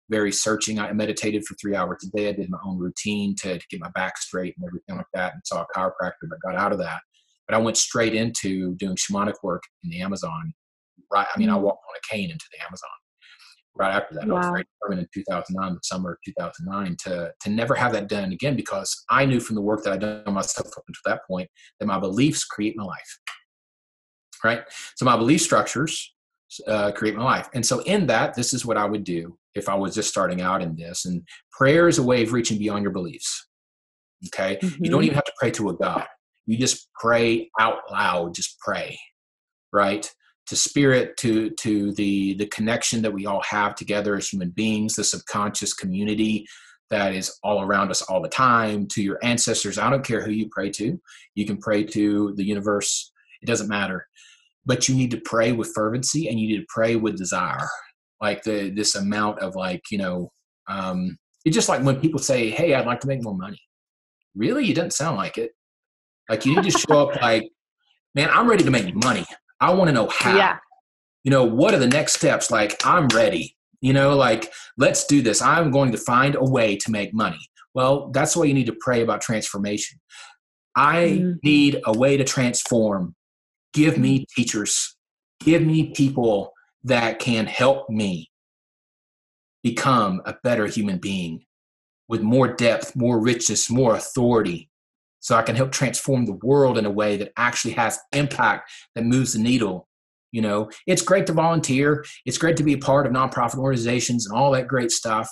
very 0.09 0.33
searching. 0.33 0.79
I 0.79 0.93
meditated 0.93 1.45
for 1.45 1.55
three 1.55 1.75
hours 1.75 2.05
a 2.05 2.17
day. 2.17 2.29
I 2.29 2.33
did 2.33 2.51
my 2.51 2.59
own 2.65 2.79
routine 2.79 3.35
to, 3.43 3.59
to 3.59 3.65
get 3.71 3.81
my 3.81 3.91
back 3.91 4.19
straight 4.19 4.55
and 4.57 4.67
everything 4.67 4.97
like 4.97 5.07
that, 5.15 5.35
and 5.35 5.43
saw 5.45 5.63
a 5.63 5.79
chiropractor, 5.79 6.29
but 6.29 6.41
got 6.41 6.57
out 6.57 6.73
of 6.73 6.79
that. 6.79 7.01
But 7.49 7.57
I 7.57 7.59
went 7.59 7.77
straight 7.77 8.15
into 8.15 8.75
doing 8.77 8.97
shamanic 8.97 9.35
work 9.43 9.63
in 9.85 9.91
the 9.91 10.01
Amazon. 10.01 10.53
Right, 11.13 11.27
I 11.33 11.39
mean, 11.39 11.49
mm-hmm. 11.49 11.57
I 11.57 11.61
walked 11.61 11.85
on 11.89 11.95
a 11.97 12.15
cane 12.15 12.31
into 12.31 12.47
the 12.53 12.65
Amazon 12.65 12.91
right 13.77 13.95
after 13.95 14.15
that. 14.15 14.27
Wow. 14.27 14.37
I 14.37 14.39
was 14.39 14.47
very 14.47 14.65
determined 14.81 15.09
in 15.15 15.23
2009, 15.23 15.75
the 15.75 15.81
summer 15.83 16.13
of 16.13 16.19
2009, 16.25 16.97
to 17.05 17.33
to 17.41 17.51
never 17.51 17.75
have 17.75 17.93
that 17.93 18.09
done 18.09 18.33
again 18.33 18.57
because 18.57 19.05
I 19.11 19.25
knew 19.25 19.41
from 19.41 19.57
the 19.57 19.63
work 19.63 19.85
that 19.85 19.93
I'd 19.93 20.01
done 20.01 20.35
myself 20.35 20.69
up 20.77 20.85
until 20.89 21.01
that 21.05 21.21
point 21.29 21.49
that 21.79 21.87
my 21.87 21.99
beliefs 21.99 22.45
create 22.45 22.77
my 22.77 22.85
life. 22.85 23.19
Right. 24.45 24.63
So 24.97 25.05
my 25.05 25.17
belief 25.17 25.41
structures 25.41 26.15
uh, 26.67 26.93
create 26.93 27.17
my 27.17 27.25
life, 27.25 27.49
and 27.55 27.65
so 27.65 27.81
in 27.81 28.07
that, 28.07 28.35
this 28.35 28.55
is 28.55 28.65
what 28.65 28.77
I 28.77 28.85
would 28.85 29.05
do 29.05 29.39
if 29.57 29.69
I 29.69 29.75
was 29.75 29.95
just 29.95 30.09
starting 30.09 30.41
out 30.41 30.63
in 30.63 30.77
this. 30.77 31.05
And 31.05 31.23
prayer 31.51 31.89
is 31.89 31.99
a 31.99 32.03
way 32.03 32.23
of 32.23 32.33
reaching 32.33 32.59
beyond 32.59 32.83
your 32.83 32.93
beliefs. 32.93 33.49
Okay. 34.29 34.59
Mm-hmm. 34.63 34.85
You 34.85 34.91
don't 34.91 35.01
mm-hmm. 35.01 35.07
even 35.07 35.15
have 35.15 35.25
to 35.25 35.33
pray 35.39 35.51
to 35.53 35.71
a 35.71 35.75
God. 35.75 36.07
You 36.47 36.57
just 36.57 36.89
pray 37.01 37.51
out 37.59 37.79
loud. 37.91 38.35
Just 38.35 38.59
pray. 38.61 38.99
Right 39.73 40.11
to 40.47 40.57
spirit 40.57 41.17
to 41.19 41.51
to 41.51 41.93
the 41.93 42.35
the 42.35 42.47
connection 42.47 43.03
that 43.03 43.13
we 43.13 43.27
all 43.27 43.43
have 43.43 43.75
together 43.75 44.17
as 44.17 44.29
human 44.29 44.51
beings 44.51 44.95
the 44.95 45.05
subconscious 45.05 45.75
community 45.75 46.47
that 46.89 47.15
is 47.15 47.37
all 47.43 47.63
around 47.63 47.91
us 47.91 48.03
all 48.03 48.23
the 48.23 48.29
time 48.29 48.87
to 48.87 49.03
your 49.03 49.19
ancestors 49.23 49.79
i 49.79 49.91
don't 49.91 50.05
care 50.05 50.23
who 50.23 50.31
you 50.31 50.49
pray 50.51 50.71
to 50.71 51.01
you 51.35 51.45
can 51.45 51.59
pray 51.59 51.85
to 51.85 52.33
the 52.37 52.45
universe 52.45 53.13
it 53.43 53.47
doesn't 53.47 53.69
matter 53.69 54.07
but 54.65 54.89
you 54.89 54.95
need 54.95 55.11
to 55.11 55.21
pray 55.21 55.53
with 55.53 55.73
fervency 55.75 56.29
and 56.29 56.41
you 56.41 56.49
need 56.49 56.61
to 56.61 56.67
pray 56.69 56.97
with 56.97 57.19
desire 57.19 57.69
like 58.21 58.43
the 58.43 58.71
this 58.71 58.95
amount 58.95 59.39
of 59.41 59.55
like 59.55 59.83
you 59.91 59.99
know 59.99 60.31
um 60.69 61.17
it's 61.45 61.55
just 61.55 61.69
like 61.69 61.83
when 61.83 62.01
people 62.01 62.19
say 62.19 62.51
hey 62.51 62.75
i'd 62.75 62.87
like 62.87 63.01
to 63.01 63.07
make 63.07 63.23
more 63.23 63.37
money 63.37 63.61
really 64.35 64.71
it 64.71 64.75
doesn't 64.75 64.93
sound 64.93 65.17
like 65.17 65.39
it 65.39 65.53
like 66.29 66.45
you 66.45 66.55
need 66.55 66.65
to 66.65 66.79
show 66.79 67.09
up 67.09 67.15
like 67.23 67.49
man 68.15 68.29
i'm 68.31 68.49
ready 68.49 68.65
to 68.65 68.71
make 68.71 68.95
money 68.95 69.25
I 69.61 69.73
want 69.73 69.89
to 69.89 69.93
know 69.93 70.09
how. 70.09 70.37
Yeah. 70.37 70.59
You 71.25 71.31
know, 71.31 71.45
what 71.45 71.75
are 71.75 71.79
the 71.79 71.89
next 71.89 72.15
steps? 72.15 72.51
Like, 72.51 72.77
I'm 72.85 73.09
ready. 73.09 73.57
You 73.81 73.93
know, 73.93 74.17
like, 74.17 74.53
let's 74.77 75.07
do 75.07 75.23
this. 75.23 75.43
I'm 75.43 75.71
going 75.71 75.93
to 75.93 75.99
find 75.99 76.35
a 76.35 76.45
way 76.45 76.77
to 76.77 76.91
make 76.91 77.13
money. 77.13 77.39
Well, 77.75 78.11
that's 78.11 78.37
why 78.37 78.45
you 78.45 78.55
need 78.55 78.67
to 78.67 78.77
pray 78.81 79.03
about 79.03 79.21
transformation. 79.21 79.99
I 80.77 81.19
mm. 81.21 81.37
need 81.43 81.81
a 81.85 81.93
way 81.97 82.17
to 82.17 82.25
transform. 82.25 83.15
Give 83.73 83.99
me 83.99 84.27
teachers. 84.35 84.97
Give 85.41 85.63
me 85.63 85.93
people 85.93 86.53
that 86.87 87.19
can 87.19 87.47
help 87.47 87.89
me 87.91 88.31
become 89.63 90.23
a 90.25 90.35
better 90.43 90.67
human 90.67 90.99
being 90.99 91.45
with 92.09 92.23
more 92.23 92.49
depth, 92.49 92.95
more 92.95 93.21
richness, 93.21 93.69
more 93.69 93.95
authority, 93.97 94.71
so 95.21 95.35
I 95.35 95.43
can 95.43 95.57
help 95.57 95.73
transform 95.73 96.25
the 96.25 96.39
world 96.45 96.79
in 96.79 96.87
a 96.87 96.91
way 96.91 97.17
that 97.17 97.33
actually 97.37 97.75
has 97.75 97.99
impact 98.13 98.71
that 98.95 99.05
moves 99.05 99.33
the 99.33 99.41
needle. 99.41 99.89
You 100.31 100.43
know, 100.43 100.71
it's 100.87 101.03
great 101.03 101.27
to 101.27 101.33
volunteer. 101.33 102.05
It's 102.25 102.39
great 102.39 102.57
to 102.59 102.63
be 102.63 102.75
a 102.75 102.79
part 102.79 103.07
of 103.07 103.13
nonprofit 103.13 103.59
organizations 103.59 104.27
and 104.27 104.39
all 104.39 104.53
that 104.53 104.69
great 104.69 104.93
stuff. 104.93 105.29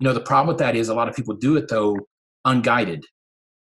You 0.00 0.06
know, 0.06 0.14
the 0.14 0.20
problem 0.20 0.48
with 0.48 0.58
that 0.58 0.74
is 0.74 0.88
a 0.88 0.94
lot 0.94 1.08
of 1.08 1.14
people 1.16 1.34
do 1.36 1.56
it 1.56 1.68
though 1.68 1.98
unguided. 2.46 3.04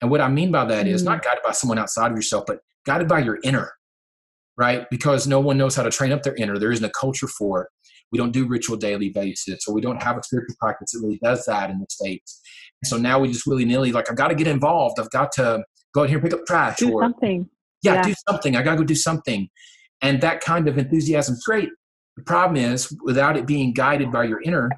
And 0.02 0.10
what 0.10 0.20
I 0.20 0.28
mean 0.28 0.50
by 0.50 0.66
that 0.66 0.84
mm. 0.84 0.90
is 0.90 1.02
not 1.02 1.22
guided 1.22 1.42
by 1.42 1.52
someone 1.52 1.78
outside 1.78 2.10
of 2.10 2.16
yourself, 2.16 2.44
but 2.46 2.58
guided 2.84 3.08
by 3.08 3.20
your 3.20 3.38
inner, 3.42 3.72
right? 4.56 4.86
Because 4.90 5.26
no 5.26 5.40
one 5.40 5.58
knows 5.58 5.74
how 5.74 5.82
to 5.82 5.90
train 5.90 6.12
up 6.12 6.22
their 6.22 6.34
inner. 6.36 6.58
There 6.58 6.72
isn't 6.72 6.84
a 6.84 6.90
culture 6.90 7.28
for 7.28 7.62
it. 7.62 7.68
We 8.10 8.18
don't 8.18 8.32
do 8.32 8.46
ritual 8.46 8.76
daily 8.76 9.08
basis, 9.08 9.66
or 9.66 9.74
we 9.74 9.80
don't 9.80 10.02
have 10.02 10.18
a 10.18 10.22
spiritual 10.22 10.54
practice 10.60 10.92
that 10.92 11.00
really 11.02 11.18
does 11.22 11.46
that 11.46 11.70
in 11.70 11.78
the 11.78 11.86
States. 11.88 12.40
So 12.84 12.98
now 12.98 13.18
we 13.18 13.28
just 13.28 13.46
willy 13.46 13.64
nilly, 13.64 13.92
like, 13.92 14.10
I've 14.10 14.16
got 14.16 14.28
to 14.28 14.34
get 14.34 14.46
involved. 14.46 15.00
I've 15.00 15.10
got 15.10 15.32
to 15.32 15.64
go 15.94 16.02
out 16.02 16.08
here 16.08 16.18
and 16.18 16.24
pick 16.24 16.38
up 16.38 16.44
trash. 16.46 16.76
Do 16.76 16.92
or, 16.92 17.02
something. 17.02 17.48
Yeah, 17.82 17.94
yeah, 17.94 18.02
do 18.02 18.14
something. 18.28 18.56
I 18.56 18.62
got 18.62 18.72
to 18.72 18.76
go 18.78 18.84
do 18.84 18.94
something. 18.94 19.48
And 20.02 20.20
that 20.20 20.40
kind 20.40 20.68
of 20.68 20.76
enthusiasm 20.76 21.34
is 21.34 21.44
great. 21.44 21.70
The 22.16 22.24
problem 22.24 22.62
is, 22.62 22.94
without 23.02 23.36
it 23.38 23.46
being 23.46 23.72
guided 23.72 24.12
by 24.12 24.24
your 24.24 24.42
inner, 24.42 24.68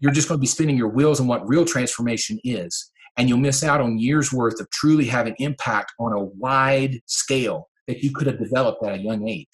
you're 0.00 0.12
just 0.12 0.28
going 0.28 0.38
to 0.38 0.40
be 0.40 0.46
spinning 0.46 0.76
your 0.76 0.88
wheels 0.88 1.20
on 1.20 1.26
what 1.26 1.46
real 1.46 1.66
transformation 1.66 2.38
is. 2.42 2.90
And 3.18 3.28
you'll 3.28 3.38
miss 3.38 3.62
out 3.62 3.82
on 3.82 3.98
years 3.98 4.32
worth 4.32 4.58
of 4.60 4.70
truly 4.70 5.04
having 5.04 5.34
impact 5.38 5.92
on 6.00 6.14
a 6.14 6.24
wide 6.24 7.00
scale 7.04 7.68
that 7.88 8.02
you 8.02 8.12
could 8.14 8.26
have 8.26 8.38
developed 8.38 8.84
at 8.84 8.94
a 8.94 8.98
young 8.98 9.28
age. 9.28 9.48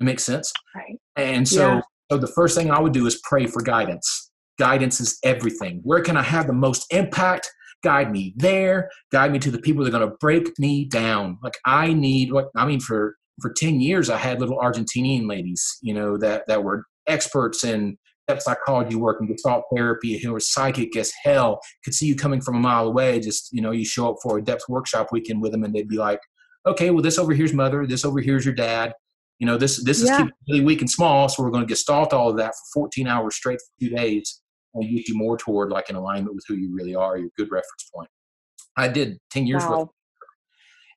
It 0.00 0.04
makes 0.04 0.24
sense? 0.24 0.52
Right. 0.74 0.98
And 1.16 1.46
so, 1.46 1.74
Yeah. 1.74 1.80
so 2.10 2.18
the 2.18 2.26
first 2.28 2.56
thing 2.56 2.70
I 2.70 2.80
would 2.80 2.92
do 2.92 3.06
is 3.06 3.20
pray 3.22 3.46
for 3.46 3.62
guidance. 3.62 4.30
Guidance 4.58 5.00
is 5.00 5.18
everything. 5.24 5.80
Where 5.84 6.00
can 6.02 6.16
I 6.16 6.22
have 6.22 6.46
the 6.46 6.52
most 6.52 6.86
impact? 6.92 7.50
Guide 7.82 8.10
me 8.12 8.34
there. 8.36 8.90
Guide 9.12 9.32
me 9.32 9.38
to 9.38 9.50
the 9.50 9.58
people 9.58 9.84
that 9.84 9.94
are 9.94 9.98
going 9.98 10.10
to 10.10 10.16
break 10.20 10.58
me 10.58 10.84
down. 10.84 11.38
Like 11.42 11.56
I 11.64 11.92
need 11.92 12.32
what 12.32 12.48
I 12.56 12.66
mean 12.66 12.80
for 12.80 13.16
for 13.40 13.52
10 13.54 13.80
years 13.80 14.10
I 14.10 14.18
had 14.18 14.38
little 14.38 14.58
Argentinian 14.58 15.26
ladies, 15.26 15.78
you 15.80 15.94
know, 15.94 16.18
that 16.18 16.42
that 16.48 16.62
were 16.62 16.84
experts 17.06 17.64
in 17.64 17.96
depth 18.28 18.42
psychology 18.42 18.94
work 18.96 19.16
and 19.20 19.28
gestalt 19.28 19.64
therapy 19.74 20.18
who 20.18 20.32
were 20.32 20.40
psychic 20.40 20.94
as 20.96 21.10
hell, 21.24 21.58
could 21.82 21.94
see 21.94 22.06
you 22.06 22.14
coming 22.14 22.40
from 22.40 22.54
a 22.56 22.60
mile 22.60 22.86
away. 22.86 23.18
Just, 23.18 23.48
you 23.50 23.62
know, 23.62 23.70
you 23.70 23.84
show 23.84 24.10
up 24.10 24.16
for 24.22 24.38
a 24.38 24.42
depth 24.42 24.62
workshop 24.68 25.08
weekend 25.10 25.40
with 25.40 25.52
them 25.52 25.64
and 25.64 25.74
they'd 25.74 25.88
be 25.88 25.96
like, 25.96 26.20
okay, 26.66 26.90
well, 26.90 27.02
this 27.02 27.18
over 27.18 27.32
here's 27.32 27.52
mother, 27.52 27.86
this 27.86 28.04
over 28.04 28.20
here's 28.20 28.44
your 28.44 28.54
dad. 28.54 28.92
You 29.38 29.46
know, 29.46 29.56
this 29.56 29.82
this 29.84 30.00
is 30.02 30.08
Yeah. 30.08 30.24
you 30.24 30.30
really 30.48 30.64
weak 30.64 30.80
and 30.80 30.90
small, 30.90 31.28
so 31.28 31.42
we're 31.42 31.50
going 31.50 31.66
to 31.66 31.68
gestalt 31.68 32.12
all 32.12 32.28
of 32.30 32.36
that 32.36 32.52
for 32.54 32.82
14 32.82 33.06
hours 33.06 33.36
straight 33.36 33.58
for 33.60 33.80
two 33.80 33.90
days 33.94 34.42
and 34.74 34.84
get 34.94 35.08
you 35.08 35.16
more 35.16 35.36
toward 35.36 35.70
like 35.70 35.88
an 35.88 35.96
alignment 35.96 36.34
with 36.34 36.44
who 36.46 36.54
you 36.54 36.72
really 36.74 36.94
are, 36.94 37.16
your 37.16 37.30
good 37.36 37.50
reference 37.50 37.90
point. 37.94 38.08
I 38.76 38.88
did 38.88 39.18
10 39.30 39.46
years 39.46 39.62
worth 39.66 39.78
Wow. 39.78 39.90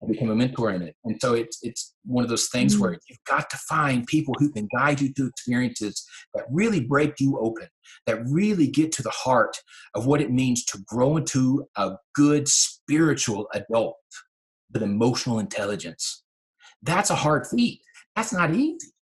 and 0.02 0.12
become 0.12 0.30
a 0.30 0.36
mentor 0.36 0.72
in 0.72 0.82
it. 0.82 0.96
And 1.06 1.18
so 1.22 1.34
it's 1.36 1.60
it's 1.64 1.96
one 2.04 2.24
of 2.26 2.30
those 2.30 2.50
things 2.50 2.76
Mm. 2.76 2.80
where 2.82 2.92
you've 3.08 3.24
got 3.26 3.50
to 3.50 3.58
find 3.70 4.06
people 4.06 4.36
who 4.38 4.52
can 4.52 4.68
guide 4.78 5.00
you 5.00 5.14
through 5.14 5.28
experiences 5.28 6.06
that 6.34 6.44
really 6.52 6.82
break 6.82 7.14
you 7.22 7.40
open, 7.40 7.70
that 8.08 8.22
really 8.28 8.68
get 8.68 8.92
to 8.94 9.02
the 9.02 9.10
heart 9.12 9.56
of 9.96 10.06
what 10.06 10.20
it 10.22 10.32
means 10.32 10.66
to 10.66 10.80
grow 10.86 11.16
into 11.16 11.66
a 11.78 11.94
good 12.14 12.48
spiritual 12.50 13.48
adult 13.54 13.96
with 14.74 14.84
emotional 14.84 15.40
intelligence. 15.40 16.24
That's 16.82 17.10
a 17.10 17.16
hard 17.16 17.48
feat. 17.48 17.82
That's 18.16 18.34
not 18.34 18.54
easy. 18.54 18.78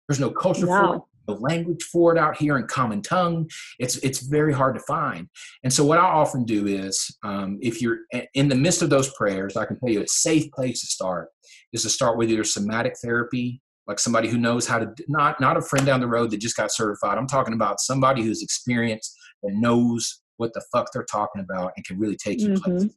There's 0.08 0.20
no 0.20 0.30
culture 0.30 0.66
for 0.66 0.84
it, 0.84 0.98
No. 0.98 1.08
no 1.28 1.34
language 1.34 1.82
for 1.84 2.14
it 2.14 2.18
out 2.18 2.36
here 2.36 2.58
in 2.58 2.66
common 2.66 3.00
tongue. 3.00 3.48
It's 3.78 3.96
it's 3.98 4.20
very 4.20 4.52
hard 4.52 4.74
to 4.74 4.80
find. 4.82 5.28
And 5.62 5.72
so 5.72 5.84
what 5.84 5.98
I 5.98 6.02
often 6.02 6.44
do 6.44 6.66
is, 6.66 7.16
um, 7.22 7.58
if 7.62 7.80
you're 7.80 8.00
in 8.34 8.48
the 8.48 8.54
midst 8.54 8.82
of 8.82 8.90
those 8.90 9.12
prayers, 9.14 9.56
I 9.56 9.64
can 9.64 9.78
tell 9.78 9.88
you 9.88 10.02
a 10.02 10.08
safe 10.08 10.50
place 10.52 10.80
to 10.80 10.86
start 10.86 11.28
is 11.72 11.82
to 11.82 11.88
start 11.90 12.18
with 12.18 12.30
either 12.30 12.44
somatic 12.44 12.94
therapy, 13.02 13.62
like 13.86 13.98
somebody 13.98 14.28
who 14.28 14.36
knows 14.38 14.66
how 14.66 14.78
to 14.78 14.92
not 15.08 15.40
not 15.40 15.56
a 15.56 15.62
friend 15.62 15.86
down 15.86 16.00
the 16.00 16.06
road 16.08 16.30
that 16.30 16.38
just 16.38 16.56
got 16.56 16.70
certified. 16.70 17.16
I'm 17.16 17.26
talking 17.26 17.54
about 17.54 17.80
somebody 17.80 18.22
who's 18.22 18.42
experienced 18.42 19.16
that 19.42 19.52
knows 19.54 20.20
what 20.36 20.52
the 20.52 20.62
fuck 20.72 20.88
they're 20.92 21.04
talking 21.04 21.40
about 21.42 21.72
and 21.76 21.86
can 21.86 21.98
really 21.98 22.16
take 22.16 22.40
you 22.40 22.48
Mhm. 22.50 22.62
places. 22.62 22.94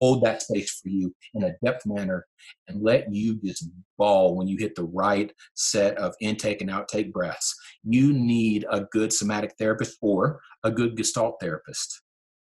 Hold 0.00 0.22
that 0.24 0.42
space 0.42 0.80
for 0.80 0.88
you 0.88 1.14
in 1.34 1.42
a 1.44 1.54
depth 1.64 1.86
manner 1.86 2.26
and 2.68 2.82
let 2.82 3.12
you 3.12 3.36
just 3.42 3.68
bawl 3.96 4.36
when 4.36 4.46
you 4.46 4.56
hit 4.58 4.74
the 4.74 4.84
right 4.84 5.32
set 5.54 5.96
of 5.96 6.14
intake 6.20 6.60
and 6.60 6.70
outtake 6.70 7.12
breaths. 7.12 7.54
You 7.84 8.12
need 8.12 8.66
a 8.70 8.82
good 8.92 9.12
somatic 9.12 9.54
therapist 9.58 9.96
or 10.02 10.40
a 10.64 10.70
good 10.70 10.96
gestalt 10.96 11.36
therapist, 11.40 12.02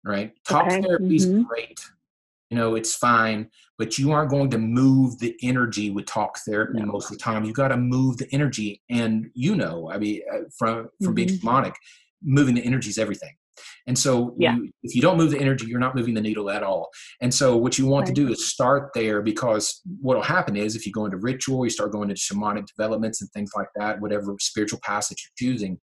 right? 0.05 0.33
Talk 0.49 0.67
Okay, 0.67 0.81
therapy 0.83 1.17
is 1.17 1.27
mhm. 1.27 1.47
great. 1.47 1.81
You 2.51 2.57
know, 2.57 2.77
it's 2.77 2.95
fine, 2.97 3.51
but 3.77 3.99
you 3.99 4.11
aren't 4.11 4.31
going 4.31 4.49
to 4.51 4.59
move 4.59 5.19
the 5.19 5.37
energy 5.43 5.91
with 5.91 6.07
talk 6.07 6.39
therapy 6.47 6.79
No. 6.79 6.87
most 6.87 7.11
of 7.13 7.19
the 7.19 7.23
time. 7.23 7.45
You 7.45 7.53
got 7.53 7.69
to 7.69 7.77
move 7.77 8.17
the 8.17 8.27
energy. 8.33 8.83
And 8.89 9.31
you 9.35 9.55
know, 9.55 9.91
I 9.91 9.99
mean, 9.99 10.23
uh, 10.33 10.39
from, 10.59 10.89
from 11.05 11.15
being 11.15 11.29
Mhm. 11.29 11.41
demonic, 11.41 11.75
moving 12.23 12.55
the 12.55 12.63
energy 12.65 12.89
is 12.89 12.99
everything. 12.99 13.37
And 13.87 13.99
so, 13.99 14.35
Yeah. 14.39 14.57
you, 14.57 14.71
if 14.83 14.95
you 14.95 15.03
don't 15.03 15.17
move 15.17 15.31
the 15.31 15.41
energy, 15.41 15.67
you're 15.67 15.81
not 15.81 15.95
moving 15.95 16.15
the 16.15 16.21
needle 16.21 16.51
at 16.51 16.63
all. 16.63 16.91
And 17.21 17.33
so, 17.33 17.57
what 17.57 17.79
you 17.79 17.87
want 17.87 18.07
to 18.07 18.13
do 18.13 18.29
is 18.29 18.51
start 18.51 18.91
there 18.95 19.23
because 19.23 19.81
what 20.01 20.17
will 20.17 20.25
happen 20.25 20.57
is 20.57 20.77
if 20.77 20.87
you 20.87 20.93
go 20.93 21.05
into 21.05 21.19
ritual, 21.19 21.65
you 21.65 21.71
start 21.71 21.93
going 21.93 22.11
into 22.11 22.21
shamanic 22.21 22.67
developments 22.67 23.21
and 23.21 23.31
things 23.31 23.51
like 23.57 23.69
that, 23.77 24.01
whatever 24.01 24.35
spiritual 24.41 24.81
path 24.83 25.09
that 25.09 25.17
you're 25.23 25.51
choosing, 25.53 25.79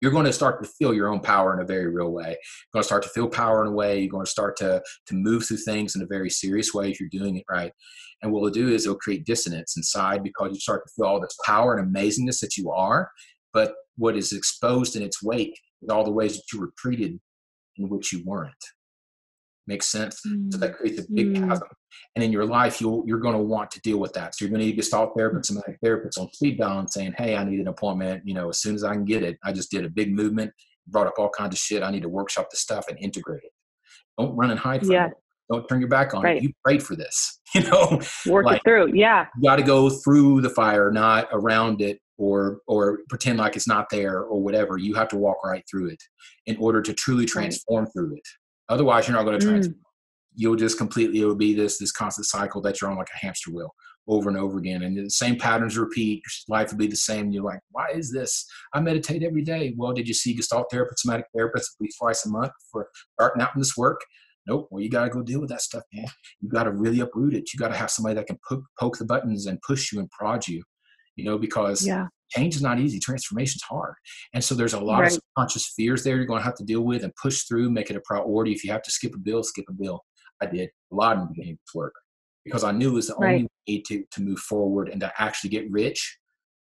you're 0.00 0.12
going 0.12 0.24
to 0.24 0.32
start 0.32 0.62
to 0.62 0.70
feel 0.78 0.94
your 0.94 1.08
own 1.08 1.20
power 1.20 1.54
in 1.54 1.60
a 1.60 1.66
very 1.66 1.86
real 1.88 2.10
way. 2.10 2.28
You're 2.28 2.72
going 2.72 2.82
to 2.82 2.86
start 2.86 3.02
to 3.02 3.08
feel 3.10 3.28
power 3.28 3.62
in 3.62 3.68
a 3.68 3.72
way. 3.72 4.00
You're 4.00 4.10
going 4.10 4.24
to 4.24 4.30
start 4.30 4.56
to 4.58 4.82
to 5.06 5.14
move 5.14 5.46
through 5.46 5.58
things 5.58 5.94
in 5.94 6.02
a 6.02 6.06
very 6.06 6.30
serious 6.30 6.72
way 6.72 6.90
if 6.90 7.00
you're 7.00 7.08
doing 7.10 7.36
it 7.36 7.44
right. 7.50 7.72
And 8.22 8.32
what 8.32 8.40
it'll 8.40 8.50
do 8.50 8.68
is 8.68 8.84
it'll 8.84 8.98
create 8.98 9.24
dissonance 9.24 9.76
inside 9.76 10.22
because 10.22 10.50
you 10.52 10.60
start 10.60 10.86
to 10.86 10.92
feel 10.94 11.06
all 11.06 11.20
this 11.20 11.36
power 11.44 11.76
and 11.76 11.94
amazingness 11.94 12.40
that 12.40 12.56
you 12.56 12.70
are. 12.70 13.10
But 13.52 13.74
what 14.00 14.16
is 14.16 14.32
exposed 14.32 14.96
in 14.96 15.02
its 15.02 15.22
wake 15.22 15.60
is 15.82 15.90
all 15.90 16.04
the 16.04 16.10
ways 16.10 16.36
that 16.36 16.42
you 16.52 16.58
were 16.60 16.72
treated 16.78 17.20
in 17.76 17.88
which 17.88 18.12
you 18.12 18.22
weren't. 18.24 18.64
Makes 19.66 19.88
sense? 19.88 20.20
So 20.50 20.56
that 20.58 20.74
creates 20.76 20.98
a 21.00 21.12
big 21.12 21.34
Mm. 21.34 21.48
chasm. 21.48 21.68
And 22.16 22.24
in 22.24 22.32
your 22.32 22.46
life, 22.46 22.80
you'll, 22.80 23.04
you're 23.06 23.20
going 23.20 23.36
to 23.36 23.42
want 23.42 23.70
to 23.72 23.80
deal 23.82 23.98
with 23.98 24.12
that. 24.14 24.34
So 24.34 24.44
you're 24.44 24.50
going 24.50 24.60
to 24.60 24.66
need 24.66 24.72
a 24.72 24.76
gestalt 24.76 25.12
therapist, 25.16 25.48
somatic 25.48 25.78
therapist 25.82 26.18
on 26.18 26.32
speed 26.32 26.58
dial 26.58 26.78
and 26.78 26.90
saying, 26.90 27.14
hey, 27.18 27.36
I 27.36 27.44
need 27.44 27.60
an 27.60 27.68
appointment. 27.68 28.26
You 28.26 28.34
know, 28.34 28.48
as 28.48 28.58
soon 28.58 28.74
as 28.74 28.82
I 28.84 28.94
can 28.94 29.04
get 29.04 29.22
it, 29.22 29.38
I 29.44 29.52
just 29.52 29.70
did 29.70 29.84
a 29.84 29.88
big 29.90 30.12
movement, 30.14 30.50
brought 30.86 31.06
up 31.06 31.18
all 31.18 31.28
kinds 31.28 31.54
of 31.54 31.58
shit. 31.58 31.82
I 31.82 31.90
need 31.90 32.02
to 32.02 32.08
workshop 32.08 32.48
the 32.50 32.56
stuff 32.56 32.86
and 32.88 32.98
integrate 32.98 33.44
it. 33.44 33.52
Don't 34.18 34.34
run 34.34 34.50
and 34.50 34.58
hide 34.58 34.80
from 34.80 34.92
Yeah. 34.92 35.08
it. 35.08 35.12
Don't 35.50 35.66
turn 35.68 35.80
your 35.80 35.88
back 35.88 36.14
on 36.14 36.22
Right. 36.22 36.36
it. 36.38 36.42
You 36.44 36.52
prayed 36.64 36.82
for 36.82 36.96
this. 36.96 37.38
You 37.52 37.62
know, 37.62 38.00
Work 38.26 38.44
like- 38.46 38.58
it 38.58 38.62
through. 38.64 38.92
Yeah. 38.94 39.26
you 39.36 39.48
got 39.50 39.56
to 39.56 39.64
go 39.64 39.90
through 39.90 40.40
the 40.40 40.50
fire, 40.50 40.92
not 40.92 41.26
around 41.32 41.80
it 41.80 41.98
or 42.16 42.60
or 42.68 42.98
pretend 43.08 43.38
like 43.38 43.56
it's 43.56 43.66
not 43.66 43.86
there 43.90 44.20
or 44.22 44.40
whatever. 44.40 44.78
You 44.78 44.94
have 44.94 45.08
to 45.08 45.16
walk 45.16 45.38
right 45.44 45.64
through 45.68 45.88
it 45.88 46.00
in 46.46 46.56
order 46.58 46.80
to 46.80 46.94
truly 46.94 47.26
transform 47.26 47.86
through 47.86 48.14
it. 48.14 48.22
Otherwise, 48.68 49.08
you're 49.08 49.16
not 49.16 49.24
going 49.24 49.40
to 49.40 49.44
Mm. 49.44 49.50
transform. 49.50 49.80
You'll 50.36 50.54
just 50.54 50.78
completely 50.78 51.22
it'll 51.22 51.34
be 51.34 51.52
this 51.52 51.78
this 51.78 51.90
constant 51.90 52.26
cycle 52.28 52.60
that 52.62 52.80
you're 52.80 52.88
on 52.88 52.96
like 52.96 53.08
a 53.12 53.18
hamster 53.26 53.50
wheel 53.50 53.74
over 54.06 54.28
and 54.28 54.38
over 54.38 54.58
again, 54.58 54.82
and 54.84 54.96
the 54.96 55.10
same 55.10 55.36
patterns 55.36 55.76
repeat. 55.76 56.22
Your 56.48 56.56
life 56.56 56.70
will 56.70 56.78
be 56.78 56.86
the 56.86 56.94
same. 56.94 57.32
You're 57.32 57.42
like, 57.42 57.58
why 57.72 57.88
is 57.90 58.12
this? 58.12 58.46
I 58.74 58.80
meditate 58.80 59.24
every 59.24 59.42
day. 59.42 59.74
Well, 59.76 59.92
did 59.92 60.06
you 60.06 60.14
see 60.14 60.34
Gestalt 60.34 60.68
therapist, 60.70 61.02
somatic 61.02 61.26
therapist 61.34 61.74
at 61.76 61.82
least 61.82 61.96
twice 62.00 62.24
a 62.26 62.28
month 62.30 62.52
for 62.70 62.88
starting 63.14 63.42
out 63.42 63.56
in 63.56 63.60
this 63.60 63.76
work? 63.76 64.00
Nope. 64.46 64.68
Well, 64.70 64.82
you 64.82 64.90
got 64.90 65.04
to 65.04 65.10
go 65.10 65.22
deal 65.22 65.40
with 65.40 65.50
that 65.50 65.60
stuff, 65.62 65.82
man. 65.92 66.06
You 66.40 66.48
got 66.48 66.64
to 66.64 66.72
really 66.72 67.00
uproot 67.00 67.34
it. 67.34 67.52
You 67.52 67.58
got 67.58 67.68
to 67.68 67.76
have 67.76 67.90
somebody 67.90 68.14
that 68.16 68.26
can 68.26 68.38
poke, 68.48 68.64
poke 68.78 68.98
the 68.98 69.04
buttons 69.04 69.46
and 69.46 69.60
push 69.62 69.92
you 69.92 70.00
and 70.00 70.10
prod 70.10 70.46
you, 70.48 70.62
you 71.16 71.24
know, 71.24 71.38
because 71.38 71.86
Yeah. 71.86 72.06
change 72.30 72.56
is 72.56 72.62
not 72.62 72.78
easy. 72.80 72.98
Transformation's 72.98 73.62
hard. 73.62 73.94
And 74.32 74.42
so 74.42 74.54
there's 74.54 74.72
a 74.74 74.80
lot 74.80 75.00
Right. 75.00 75.06
of 75.06 75.12
subconscious 75.12 75.72
fears 75.76 76.04
there 76.04 76.16
you're 76.16 76.24
going 76.26 76.40
to 76.40 76.44
have 76.44 76.54
to 76.56 76.64
deal 76.64 76.82
with 76.82 77.04
and 77.04 77.14
push 77.16 77.42
through, 77.44 77.70
make 77.70 77.90
it 77.90 77.96
a 77.96 78.00
priority. 78.04 78.52
If 78.52 78.64
you 78.64 78.72
have 78.72 78.82
to 78.82 78.90
skip 78.90 79.14
a 79.14 79.18
bill, 79.18 79.42
skip 79.42 79.66
a 79.68 79.72
bill. 79.72 80.00
I 80.40 80.46
did 80.46 80.70
a 80.90 80.94
lot 80.94 81.16
in 81.16 81.20
the 81.22 81.26
beginning 81.28 81.52
of 81.54 81.58
this 81.58 81.74
work 81.74 81.94
because 82.44 82.64
I 82.64 82.72
knew 82.72 82.90
it 82.92 82.94
was 82.94 83.08
the 83.08 83.16
Right. 83.16 83.34
only 83.34 83.48
way 83.68 83.82
to, 83.88 84.04
to 84.10 84.22
move 84.22 84.38
forward 84.38 84.88
and 84.88 85.00
to 85.02 85.12
actually 85.20 85.50
get 85.50 85.70
rich, 85.70 86.18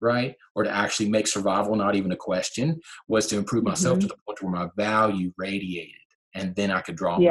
right? 0.00 0.34
Or 0.54 0.62
to 0.64 0.70
actually 0.70 1.08
make 1.08 1.26
survival 1.26 1.74
not 1.76 1.94
even 1.94 2.12
a 2.12 2.16
question 2.16 2.80
was 3.08 3.26
to 3.28 3.38
improve 3.38 3.64
myself 3.64 3.98
to 4.00 4.06
Mhm. 4.06 4.10
the 4.10 4.16
point 4.26 4.42
where 4.42 4.52
my 4.52 4.68
value 4.76 5.32
radiated. 5.38 6.01
And 6.34 6.54
then 6.56 6.70
I 6.70 6.80
could 6.80 6.96
draw 6.96 7.18
the 7.18 7.24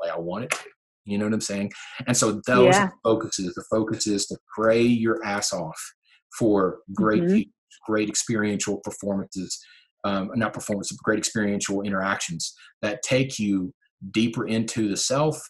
way 0.00 0.10
I 0.10 0.18
wanted 0.18 0.50
to. 0.50 0.58
You 1.04 1.18
know 1.18 1.24
what 1.24 1.34
I'm 1.34 1.40
saying? 1.40 1.72
And 2.06 2.16
so 2.16 2.40
those 2.46 2.74
Yeah. 2.76 2.84
are 2.84 2.86
the 2.90 2.92
focuses. 3.02 3.54
The 3.54 3.64
focus 3.70 4.06
is 4.06 4.26
to 4.26 4.38
pray 4.54 4.82
your 4.82 5.24
ass 5.24 5.52
off 5.52 5.80
for 6.38 6.78
great, 6.94 7.22
Mhm. 7.24 7.34
pe- 7.44 7.50
great 7.86 8.08
experiential 8.08 8.78
performances, 8.84 9.58
um, 10.04 10.30
not 10.34 10.52
performances, 10.52 10.96
great 10.98 11.18
experiential 11.18 11.82
interactions 11.82 12.54
that 12.82 13.02
take 13.02 13.38
you 13.38 13.72
deeper 14.12 14.46
into 14.46 14.88
the 14.88 14.96
self 14.96 15.40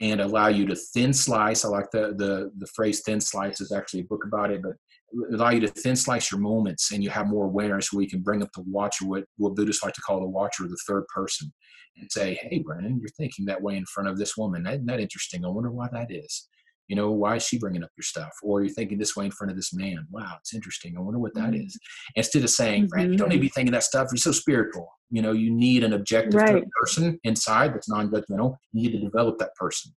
and 0.00 0.20
allow 0.20 0.48
you 0.48 0.66
to 0.66 0.74
thin 0.74 1.12
slice. 1.12 1.64
I 1.64 1.68
like 1.68 1.90
the 1.92 2.14
the 2.16 2.50
the 2.58 2.66
phrase 2.74 3.02
"thin 3.04 3.20
slice" 3.20 3.60
is 3.60 3.70
actually 3.70 4.00
a 4.00 4.04
book 4.04 4.24
about 4.26 4.50
it, 4.50 4.62
but 4.62 4.72
allow 5.32 5.50
you 5.50 5.60
to 5.60 5.68
thin 5.68 5.96
slice 5.96 6.30
your 6.30 6.40
moments, 6.40 6.92
and 6.92 7.02
you 7.02 7.10
have 7.10 7.28
more 7.28 7.44
awareness 7.46 7.92
where 7.92 8.02
you 8.02 8.10
can 8.10 8.20
bring 8.22 8.42
up 8.42 8.50
the 8.54 8.62
watcher, 8.66 9.06
what 9.06 9.24
what 9.36 9.54
Buddhists 9.54 9.82
like 9.82 9.94
to 9.94 10.00
call 10.02 10.20
the 10.20 10.26
watcher, 10.26 10.64
the 10.64 10.76
third 10.86 11.06
person, 11.14 11.52
and 11.96 12.10
say, 12.10 12.34
"Hey, 12.42 12.58
Brennan, 12.60 12.98
you're 13.00 13.08
thinking 13.10 13.44
that 13.46 13.62
way 13.62 13.76
in 13.76 13.84
front 13.86 14.08
of 14.08 14.18
this 14.18 14.36
woman. 14.36 14.66
Isn't 14.66 14.86
that 14.86 15.00
interesting? 15.00 15.44
I 15.44 15.48
wonder 15.48 15.70
why 15.70 15.88
that 15.92 16.10
is." 16.10 16.48
You 16.88 16.96
know, 16.96 17.10
why 17.12 17.36
is 17.36 17.46
she 17.46 17.58
bringing 17.58 17.82
up 17.84 17.90
your 17.96 18.02
stuff? 18.02 18.32
Or 18.42 18.62
you're 18.62 18.74
thinking 18.74 18.98
this 18.98 19.16
way 19.16 19.24
in 19.24 19.30
front 19.30 19.50
of 19.50 19.56
this 19.56 19.72
man. 19.72 20.06
Wow, 20.10 20.34
it's 20.40 20.52
interesting. 20.52 20.96
I 20.96 21.00
wonder 21.00 21.20
what 21.20 21.32
that 21.34 21.52
Mm. 21.52 21.64
is. 21.64 21.78
Instead 22.16 22.42
of 22.44 22.50
saying, 22.50 22.88
Brandon, 22.88 23.12
you 23.12 23.18
don't 23.18 23.28
need 23.28 23.36
to 23.36 23.40
be 23.40 23.48
thinking 23.48 23.72
that 23.72 23.84
stuff. 23.84 24.08
You're 24.10 24.18
so 24.18 24.32
spiritual. 24.32 24.88
You 25.10 25.22
know, 25.22 25.32
you 25.32 25.50
need 25.50 25.84
an 25.84 25.92
objective 25.92 26.40
third 26.40 26.52
Right. 26.54 26.64
person 26.82 27.18
inside 27.24 27.72
that's 27.72 27.88
non-judgmental. 27.88 28.56
You 28.72 28.82
need 28.82 28.92
to 28.92 28.98
develop 28.98 29.38
that 29.38 29.54
person, 29.54 29.94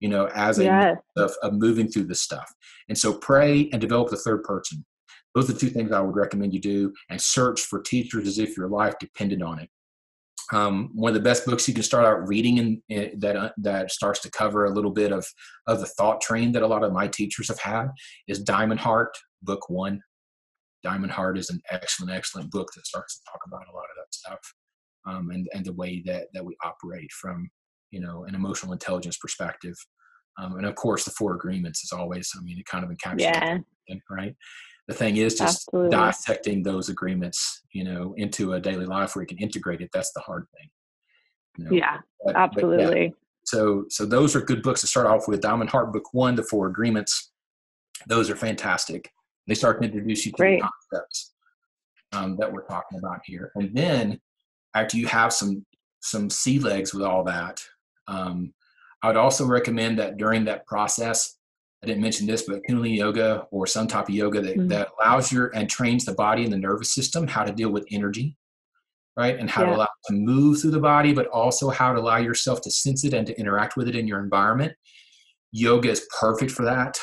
you 0.00 0.08
know, 0.08 0.26
as 0.34 0.58
a 0.58 0.64
Yes. 0.64 0.98
of, 1.16 1.32
of 1.42 1.54
moving 1.54 1.88
through 1.88 2.04
this 2.04 2.20
stuff. 2.20 2.52
And 2.88 2.96
so 2.98 3.12
pray 3.18 3.68
and 3.72 3.80
develop 3.80 4.10
the 4.10 4.16
third 4.16 4.42
person. 4.44 4.84
Those 5.34 5.48
are 5.50 5.52
the 5.54 5.58
two 5.58 5.70
things 5.70 5.90
I 5.92 6.00
would 6.00 6.14
recommend 6.16 6.54
you 6.54 6.60
do 6.60 6.92
and 7.10 7.20
search 7.20 7.62
for 7.62 7.80
teachers 7.82 8.28
as 8.28 8.38
if 8.38 8.56
your 8.56 8.68
life 8.68 8.94
depended 9.00 9.42
on 9.42 9.58
it. 9.58 9.68
Um, 10.52 10.90
one 10.94 11.08
of 11.08 11.14
the 11.14 11.20
best 11.28 11.46
books 11.46 11.66
you 11.66 11.72
can 11.74 11.82
start 11.82 12.04
out 12.04 12.28
reading 12.28 12.58
in, 12.58 12.82
in 12.90 13.18
that 13.20 13.34
uh, 13.34 13.50
that 13.56 13.90
starts 13.90 14.20
to 14.20 14.30
cover 14.30 14.66
a 14.66 14.70
little 14.70 14.90
bit 14.90 15.10
of 15.10 15.26
of 15.66 15.80
the 15.80 15.86
thought 15.86 16.20
train 16.20 16.52
that 16.52 16.62
a 16.62 16.66
lot 16.66 16.84
of 16.84 16.92
my 16.92 17.08
teachers 17.08 17.48
have 17.48 17.58
had 17.58 17.88
is 18.28 18.40
Diamond 18.40 18.80
Heart, 18.80 19.16
book 19.42 19.70
one. 19.70 20.00
Diamond 20.82 21.12
Heart 21.12 21.38
is 21.38 21.48
an 21.48 21.62
excellent, 21.70 22.12
excellent 22.12 22.50
book 22.50 22.68
that 22.76 22.86
starts 22.86 23.16
to 23.18 23.24
talk 23.32 23.40
about 23.46 23.66
a 23.72 23.74
lot 23.74 23.84
of 23.84 23.96
that 23.96 24.14
stuff. 24.14 24.54
um, 25.06 25.30
and 25.30 25.48
and 25.54 25.64
the 25.64 25.72
way 25.72 26.02
that 26.06 26.26
that 26.34 26.44
we 26.44 26.54
operate 26.62 27.10
from 27.12 27.48
you 27.94 28.00
know 28.00 28.24
an 28.24 28.34
emotional 28.34 28.72
intelligence 28.72 29.16
perspective. 29.16 29.76
Um, 30.36 30.56
and 30.56 30.66
of 30.66 30.74
course, 30.74 31.04
the 31.04 31.12
four 31.12 31.34
agreements 31.34 31.84
is 31.84 31.92
always. 31.92 32.30
I 32.36 32.42
mean, 32.42 32.58
it 32.58 32.66
kind 32.66 32.84
of 32.84 32.90
encapsulates 32.90 33.20
yeah. 33.20 33.58
It, 33.86 34.00
right. 34.10 34.34
The 34.88 34.94
thing 34.94 35.16
is 35.16 35.36
just 35.36 35.68
Absolutely. 35.68 35.90
dissecting 35.90 36.62
those 36.62 36.88
agreements, 36.88 37.62
you 37.72 37.84
know, 37.84 38.14
into 38.16 38.54
a 38.54 38.60
daily 38.60 38.84
life 38.84 39.14
where 39.14 39.22
you 39.22 39.28
can 39.28 39.38
integrate 39.38 39.80
it. 39.80 39.90
That's 39.94 40.12
the 40.12 40.20
hard 40.20 40.46
thing. 40.56 40.68
You 41.56 41.64
know? 41.64 41.70
Yeah, 41.70 41.98
but, 42.24 42.36
absolutely. 42.36 42.84
But 42.84 42.98
yeah. 42.98 43.08
So, 43.44 43.84
so 43.88 44.04
those 44.04 44.34
are 44.34 44.40
good 44.40 44.62
books 44.62 44.80
to 44.80 44.86
start 44.86 45.06
off 45.06 45.28
with. 45.28 45.40
Diamond 45.40 45.70
Heart 45.70 45.92
Book 45.92 46.12
One, 46.12 46.34
The 46.34 46.42
Four 46.42 46.66
Agreements. 46.66 47.32
Those 48.08 48.28
are 48.28 48.36
fantastic. 48.36 49.10
They 49.46 49.54
start 49.54 49.80
to 49.80 49.86
introduce 49.86 50.26
you 50.26 50.32
to 50.32 50.36
Great. 50.36 50.60
the 50.60 50.68
concepts 50.90 51.34
um, 52.12 52.36
that 52.38 52.52
we're 52.52 52.66
talking 52.66 52.98
about 52.98 53.20
here, 53.24 53.52
and 53.54 53.74
then 53.74 54.20
after 54.74 54.96
you 54.96 55.06
have 55.06 55.32
some 55.32 55.64
some 56.00 56.28
sea 56.28 56.58
legs 56.58 56.92
with 56.92 57.02
all 57.02 57.24
that, 57.24 57.60
um, 58.08 58.52
I 59.02 59.08
would 59.08 59.16
also 59.16 59.46
recommend 59.46 59.98
that 59.98 60.16
during 60.16 60.44
that 60.44 60.66
process, 60.66 61.36
I 61.82 61.86
didn't 61.86 62.02
mention 62.02 62.26
this, 62.26 62.42
but 62.42 62.62
Kundalini 62.68 62.96
yoga 62.96 63.46
or 63.50 63.66
some 63.66 63.86
type 63.86 64.08
of 64.08 64.14
yoga 64.14 64.40
that, 64.40 64.56
mm-hmm. 64.56 64.68
that 64.68 64.88
allows 64.98 65.30
your 65.30 65.48
and 65.54 65.68
trains 65.68 66.04
the 66.04 66.14
body 66.14 66.44
and 66.44 66.52
the 66.52 66.58
nervous 66.58 66.94
system 66.94 67.26
how 67.26 67.44
to 67.44 67.52
deal 67.52 67.70
with 67.70 67.86
energy, 67.90 68.36
right? 69.16 69.38
And 69.38 69.50
how 69.50 69.62
yeah. 69.62 69.68
to 69.68 69.76
allow 69.76 69.88
to 70.06 70.14
move 70.14 70.60
through 70.60 70.70
the 70.70 70.80
body, 70.80 71.12
but 71.12 71.26
also 71.26 71.68
how 71.68 71.92
to 71.92 72.00
allow 72.00 72.16
yourself 72.16 72.62
to 72.62 72.70
sense 72.70 73.04
it 73.04 73.12
and 73.12 73.26
to 73.26 73.38
interact 73.38 73.76
with 73.76 73.88
it 73.88 73.96
in 73.96 74.06
your 74.06 74.20
environment. 74.20 74.72
Yoga 75.52 75.90
is 75.90 76.06
perfect 76.18 76.50
for 76.50 76.64
that. 76.64 76.98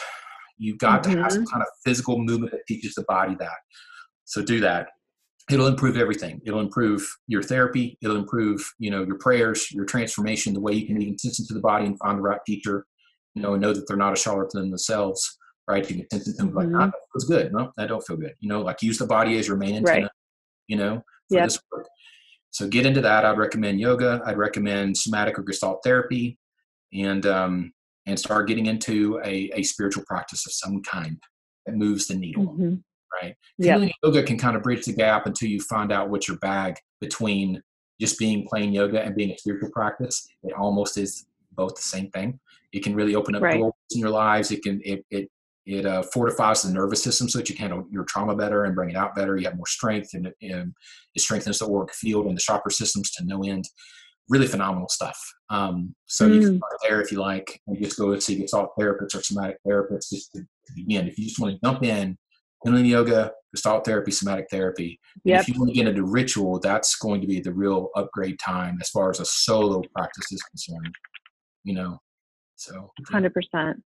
You've 0.58 0.80
got 0.80 1.04
mm-hmm. 1.04 1.14
to 1.14 1.22
have 1.22 1.32
some 1.32 1.44
mm-hmm. 1.44 1.52
kind 1.52 1.62
of 1.62 1.68
physical 1.86 2.18
movement 2.18 2.52
that 2.52 2.66
teaches 2.68 2.96
the 2.96 3.04
body 3.04 3.36
that. 3.40 3.58
So 4.26 4.42
do 4.42 4.60
that 4.62 4.88
it'll 5.50 5.68
improve 5.68 5.98
everything. 5.98 6.42
It'll 6.46 6.60
improve 6.60 7.08
your 7.28 7.42
therapy. 7.42 7.98
It'll 8.02 8.18
improve 8.18 8.62
you 8.80 8.92
know 8.92 9.04
your 9.04 9.18
prayers 9.18 9.72
your 9.72 9.86
transformation 9.86 10.54
the 10.54 10.62
way 10.62 10.74
you 10.74 10.86
can 10.86 11.02
even 11.02 11.18
listen 11.24 11.46
to 11.48 11.54
the 11.54 11.60
body 11.60 11.86
and 11.86 11.98
find 12.00 12.18
the 12.18 12.24
right 12.24 12.40
teacher 12.46 12.86
you 13.34 13.42
know 13.42 13.54
and 13.54 13.62
know 13.62 13.74
that 13.74 13.88
they're 13.88 13.98
not 13.98 14.14
a 14.14 14.20
charlatan 14.20 14.70
themselves 14.70 15.38
right? 15.68 15.90
You 15.90 16.06
can 16.10 16.20
to 16.20 16.32
them 16.34 16.50
mm-hmm. 16.50 16.58
like 16.58 16.68
ah, 16.76 16.86
that 16.88 16.94
feels 17.14 17.26
good. 17.26 17.54
No 17.54 17.72
that 17.78 17.88
don't 17.88 18.06
feel 18.06 18.18
good. 18.18 18.34
You 18.40 18.50
know 18.50 18.62
like 18.62 18.82
use 18.82 18.98
the 18.98 19.08
body 19.08 19.38
as 19.38 19.48
your 19.48 19.58
main 19.58 19.76
antenna 19.76 20.02
right. 20.04 20.12
you 20.68 20.78
know 20.78 20.98
for 21.30 21.36
yep. 21.36 21.46
this 21.46 21.60
work. 21.72 21.88
So 22.52 22.68
get 22.68 22.86
into 22.86 23.02
that. 23.02 23.24
I'd 23.26 23.38
recommend 23.38 23.80
yoga. 23.80 24.22
I'd 24.26 24.38
recommend 24.38 24.98
somatic 24.98 25.40
or 25.40 25.44
gestalt 25.44 25.82
therapy 25.84 26.38
and 26.94 27.26
um 27.26 27.72
and 28.06 28.20
start 28.20 28.48
getting 28.48 28.66
into 28.66 29.22
a, 29.24 29.52
a 29.54 29.64
spiritual 29.64 30.04
practice 30.08 30.46
of 30.46 30.54
some 30.54 30.82
kind 30.82 31.22
that 31.66 31.76
moves 31.76 32.08
the 32.08 32.16
needle. 32.16 32.48
Mm-hmm 32.48 32.76
right? 33.22 33.36
Yep. 33.58 33.92
yoga 34.04 34.24
can 34.24 34.38
kind 34.38 34.56
of 34.56 34.64
bridge 34.64 34.86
the 34.86 34.94
gap 34.94 35.26
until 35.26 35.50
you 35.50 35.60
find 35.62 35.92
out 35.92 36.10
what's 36.10 36.28
your 36.28 36.38
bag 36.38 36.76
between 37.00 37.62
just 38.00 38.18
being 38.18 38.48
plain 38.48 38.74
yoga 38.74 39.02
and 39.02 39.16
being 39.16 39.32
a 39.32 39.38
spiritual 39.38 39.70
practice. 39.72 40.28
It 40.44 40.54
almost 40.54 40.98
is 40.98 41.26
both 41.52 41.76
the 41.76 41.82
same 41.82 42.10
thing. 42.10 42.40
It 42.74 42.84
can 42.84 42.96
really 42.96 43.16
open 43.16 43.36
up 43.36 43.44
right. 43.44 43.60
doors 43.60 43.74
in 43.92 44.00
your 44.00 44.10
lives. 44.10 44.52
It 44.52 44.64
can 44.64 44.82
it 44.84 45.06
it 45.12 45.30
it 45.66 45.86
uh, 45.86 46.02
fortifies 46.02 46.64
the 46.64 46.74
nervous 46.74 47.04
system 47.04 47.30
so 47.30 47.38
that 47.38 47.50
you 47.50 47.56
can 47.56 47.70
handle 47.70 47.88
your 47.92 48.04
trauma 48.06 48.36
better 48.36 48.64
and 48.66 48.76
bring 48.76 48.90
it 48.90 48.96
out 48.96 49.16
better. 49.16 49.38
You 49.38 49.46
have 49.46 49.56
more 49.56 49.68
strength, 49.68 50.14
and 50.14 50.28
it, 50.28 50.36
and 50.42 50.74
it 51.14 51.22
strengthens 51.22 51.60
the 51.60 51.68
auric 51.68 51.94
field 51.94 52.26
and 52.26 52.36
the 52.36 52.42
chakra 52.42 52.72
systems 52.72 53.12
to 53.12 53.26
no 53.26 53.44
end. 53.44 53.66
Really 54.30 54.48
phenomenal 54.48 54.90
stuff. 54.90 55.20
Um, 55.50 55.94
so 56.08 56.28
mm. 56.28 56.36
you 56.36 56.40
can 56.42 56.58
start 56.58 56.74
there 56.82 57.02
if 57.02 57.12
you 57.12 57.20
like, 57.20 57.62
and 57.68 57.82
just 57.82 58.00
go 58.00 58.12
and 58.12 58.24
see 58.24 58.40
Gestalt 58.40 58.72
therapists 58.80 59.16
or 59.16 59.22
somatic 59.22 59.58
therapists 59.68 60.10
just 60.10 60.32
to, 60.34 60.40
to 60.40 60.74
begin. 60.76 61.08
If 61.08 61.20
you 61.20 61.26
just 61.26 61.40
want 61.40 61.54
to 61.54 61.60
jump 61.64 61.84
in 61.84 62.18
Kundalini 62.66 62.90
yoga, 62.90 63.32
Gestalt 63.54 63.86
therapy, 63.86 64.12
somatic 64.12 64.48
therapy. 64.50 65.00
Yep. 65.24 65.42
If 65.42 65.48
you 65.50 65.60
want 65.60 65.72
to 65.72 65.76
get 65.76 65.88
into 65.88 66.04
ritual, 66.04 66.60
that's 66.60 66.96
going 66.96 67.22
to 67.22 67.28
be 67.28 67.40
the 67.40 67.54
real 67.54 67.90
upgrade 67.96 68.40
time 68.40 68.78
as 68.82 68.90
far 68.90 69.10
as 69.10 69.20
a 69.20 69.26
solo 69.26 69.82
practice 69.96 70.32
is 70.32 70.42
concerned. 70.44 70.96
You 71.64 71.76
know, 71.76 72.00
so 72.56 72.92
hundred 73.10 73.34
percent. 73.34 73.84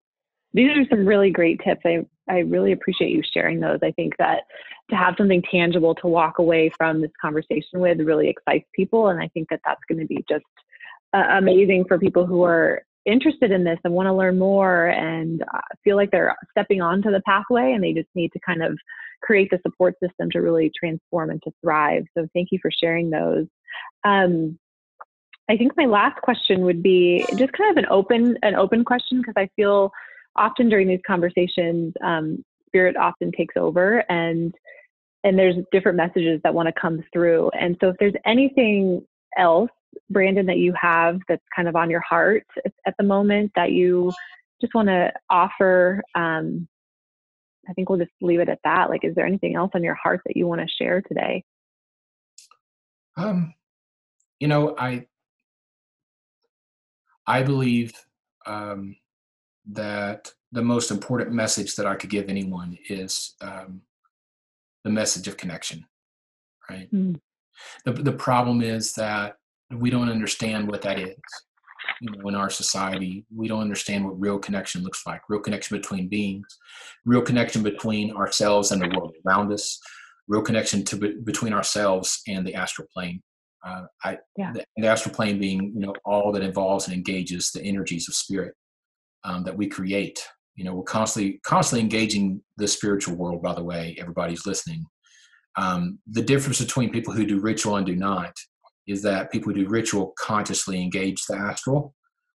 These 0.55 0.71
are 0.77 0.85
some 0.89 1.07
really 1.07 1.31
great 1.31 1.61
tips. 1.64 1.83
I 1.85 2.07
I 2.31 2.39
really 2.41 2.73
appreciate 2.73 3.11
you 3.11 3.23
sharing 3.35 3.61
those. 3.61 3.79
I 3.83 3.91
think 3.93 4.14
that 4.19 4.43
to 4.91 4.97
have 4.97 5.14
something 5.19 5.43
tangible 5.51 5.95
to 5.97 6.07
walk 6.07 6.39
away 6.39 6.71
from 6.77 7.01
this 7.01 7.11
conversation 7.21 7.81
with 7.81 8.01
really 8.01 8.29
excites 8.29 8.69
people, 8.75 9.09
and 9.09 9.21
I 9.21 9.29
think 9.29 9.49
that 9.51 9.61
that's 9.64 9.81
going 9.89 10.01
to 10.01 10.07
be 10.07 10.25
just 10.29 10.45
uh, 11.14 11.25
amazing 11.39 11.85
for 11.87 11.99
people 11.99 12.27
who 12.27 12.45
are 12.45 12.83
interested 13.09 13.51
in 13.51 13.65
this 13.65 13.79
and 13.85 13.95
want 13.95 14.07
to 14.07 14.13
learn 14.13 14.39
more 14.39 14.89
and 14.89 15.43
uh, 15.43 15.61
feel 15.83 15.97
like 15.97 16.11
they're 16.11 16.37
stepping 16.51 16.81
onto 16.81 17.11
the 17.11 17.23
pathway 17.23 17.73
and 17.73 17.83
they 17.83 17.93
just 17.93 18.09
need 18.15 18.33
to 18.33 18.41
kind 18.41 18.63
of 18.63 18.79
create 19.23 19.51
the 19.51 19.59
support 19.67 19.95
system 20.03 20.31
to 20.31 20.41
really 20.41 20.71
transform 20.79 21.31
and 21.31 21.43
to 21.43 21.51
thrive. 21.63 22.05
So 22.17 22.29
thank 22.35 22.49
you 22.53 22.59
for 22.61 22.71
sharing 22.71 23.11
those. 23.11 23.47
Um, 24.05 24.59
I 25.51 25.57
think 25.57 25.73
my 25.77 25.87
last 25.87 26.21
question 26.21 26.61
would 26.63 26.83
be 26.83 27.25
just 27.37 27.53
kind 27.53 27.71
of 27.71 27.83
an 27.83 27.87
open 27.91 28.37
an 28.43 28.55
open 28.55 28.85
question 28.85 29.19
because 29.19 29.35
I 29.37 29.49
feel 29.57 29.91
often 30.37 30.69
during 30.69 30.87
these 30.87 31.01
conversations, 31.07 31.95
um, 32.05 32.45
spirit 32.67 32.97
often 32.97 33.33
takes 33.33 33.57
over 33.57 34.05
and 34.11 34.55
and 35.25 35.39
there's 35.39 35.57
different 35.73 35.97
messages 35.97 36.41
that 36.45 36.55
want 36.55 36.69
to 36.69 36.81
come 36.81 37.03
through. 37.13 37.51
And 37.59 37.77
so 37.81 37.89
if 37.89 37.97
there's 37.99 38.15
anything 38.25 39.05
else 39.37 39.71
Brandon, 40.11 40.47
that 40.47 40.59
you 40.59 40.72
have 40.80 41.20
that's 41.28 41.45
kind 41.55 41.68
of 41.68 41.76
on 41.76 41.91
your 41.91 42.01
heart 42.01 42.47
at 42.86 42.95
the 42.99 43.05
moment 43.05 43.53
that 43.57 43.72
you 43.72 44.12
just 44.61 44.74
want 44.74 44.89
to 44.89 45.12
offer? 45.30 46.03
Um, 46.14 46.68
I 47.68 47.72
think 47.74 47.89
we'll 47.89 47.99
just 47.99 48.12
leave 48.22 48.41
it 48.41 48.49
at 48.49 48.61
that. 48.64 48.89
Like, 48.89 49.05
is 49.05 49.14
there 49.14 49.26
anything 49.26 49.55
else 49.55 49.72
on 49.74 49.82
your 49.82 49.95
heart 49.95 50.22
that 50.26 50.36
you 50.36 50.47
want 50.47 50.62
to 50.62 50.68
share 50.68 51.03
today? 51.03 51.45
Um, 53.16 53.55
you 54.41 54.49
know, 54.49 54.74
I 54.78 55.07
I 57.26 57.43
believe 57.43 57.93
um, 58.47 58.97
that 59.70 60.32
the 60.53 60.62
most 60.62 60.91
important 60.91 61.32
message 61.32 61.76
that 61.76 61.86
I 61.86 61.95
could 61.95 62.11
give 62.11 62.28
anyone 62.28 62.78
is 62.89 63.34
um, 63.43 63.82
the 64.84 64.91
message 64.91 65.28
of 65.28 65.36
connection. 65.36 65.84
Right. 66.70 66.91
Mm. 66.93 67.20
The 67.84 67.93
the 67.93 68.12
problem 68.12 68.62
is 68.62 68.93
that 68.95 69.36
we 69.71 69.91
don't 69.91 70.11
understand 70.11 70.69
what 70.69 70.83
that 70.83 70.99
is 70.99 71.16
you 72.01 72.11
know 72.11 72.29
in 72.29 72.35
our 72.35 72.51
society. 72.51 73.25
We 73.35 73.49
don't 73.49 73.61
understand 73.61 74.05
what 74.05 74.21
real 74.21 74.39
connection 74.39 74.83
looks 74.83 75.07
like 75.07 75.23
real 75.29 75.41
connection 75.41 75.77
between 75.77 76.09
beings 76.09 76.47
real 77.05 77.23
connection 77.23 77.62
between 77.62 78.12
ourselves 78.12 78.73
and 78.73 78.83
the 78.83 78.89
world 78.89 79.14
around 79.27 79.53
us 79.53 79.81
real 80.27 80.43
connection 80.43 80.85
to 80.85 80.97
between 81.25 81.53
ourselves 81.53 82.21
and 82.29 82.47
the 82.47 82.55
astral 82.55 82.87
plane. 82.93 83.23
Uh, 83.66 83.85
I, 84.05 84.19
yeah. 84.37 84.53
the, 84.53 84.64
the, 84.77 84.87
astral 84.87 85.14
plane 85.14 85.39
being 85.39 85.73
you 85.75 85.81
know 85.81 85.95
all 86.05 86.31
that 86.33 86.43
involves 86.43 86.87
and 86.87 86.95
engages 86.95 87.51
the 87.51 87.62
energies 87.62 88.09
of 88.09 88.14
spirit 88.14 88.55
um, 89.25 89.43
that 89.45 89.57
we 89.57 89.66
create. 89.66 90.25
You 90.55 90.64
know 90.64 90.75
we're 90.75 90.85
constantly 90.85 91.41
constantly 91.45 91.83
engaging 91.83 92.43
the 92.57 92.69
spiritual 92.69 93.16
world 93.16 93.43
by 93.43 93.55
the 93.55 93.64
way 93.64 93.97
everybody's 93.99 94.47
listening. 94.47 94.85
Um, 95.57 95.99
the 96.07 96.23
difference 96.23 96.61
between 96.61 96.91
people 96.91 97.12
who 97.12 97.27
do 97.27 97.41
ritual 97.41 97.77
and 97.77 97.87
do 97.87 97.97
not 97.97 98.33
is 98.89 99.03
that 99.03 99.30
people 99.30 99.53
who 99.53 99.64
do 99.64 99.68
ritual 99.68 100.14
consciously 100.18 100.82
engage 100.82 101.24
the 101.26 101.36
astral, 101.36 101.95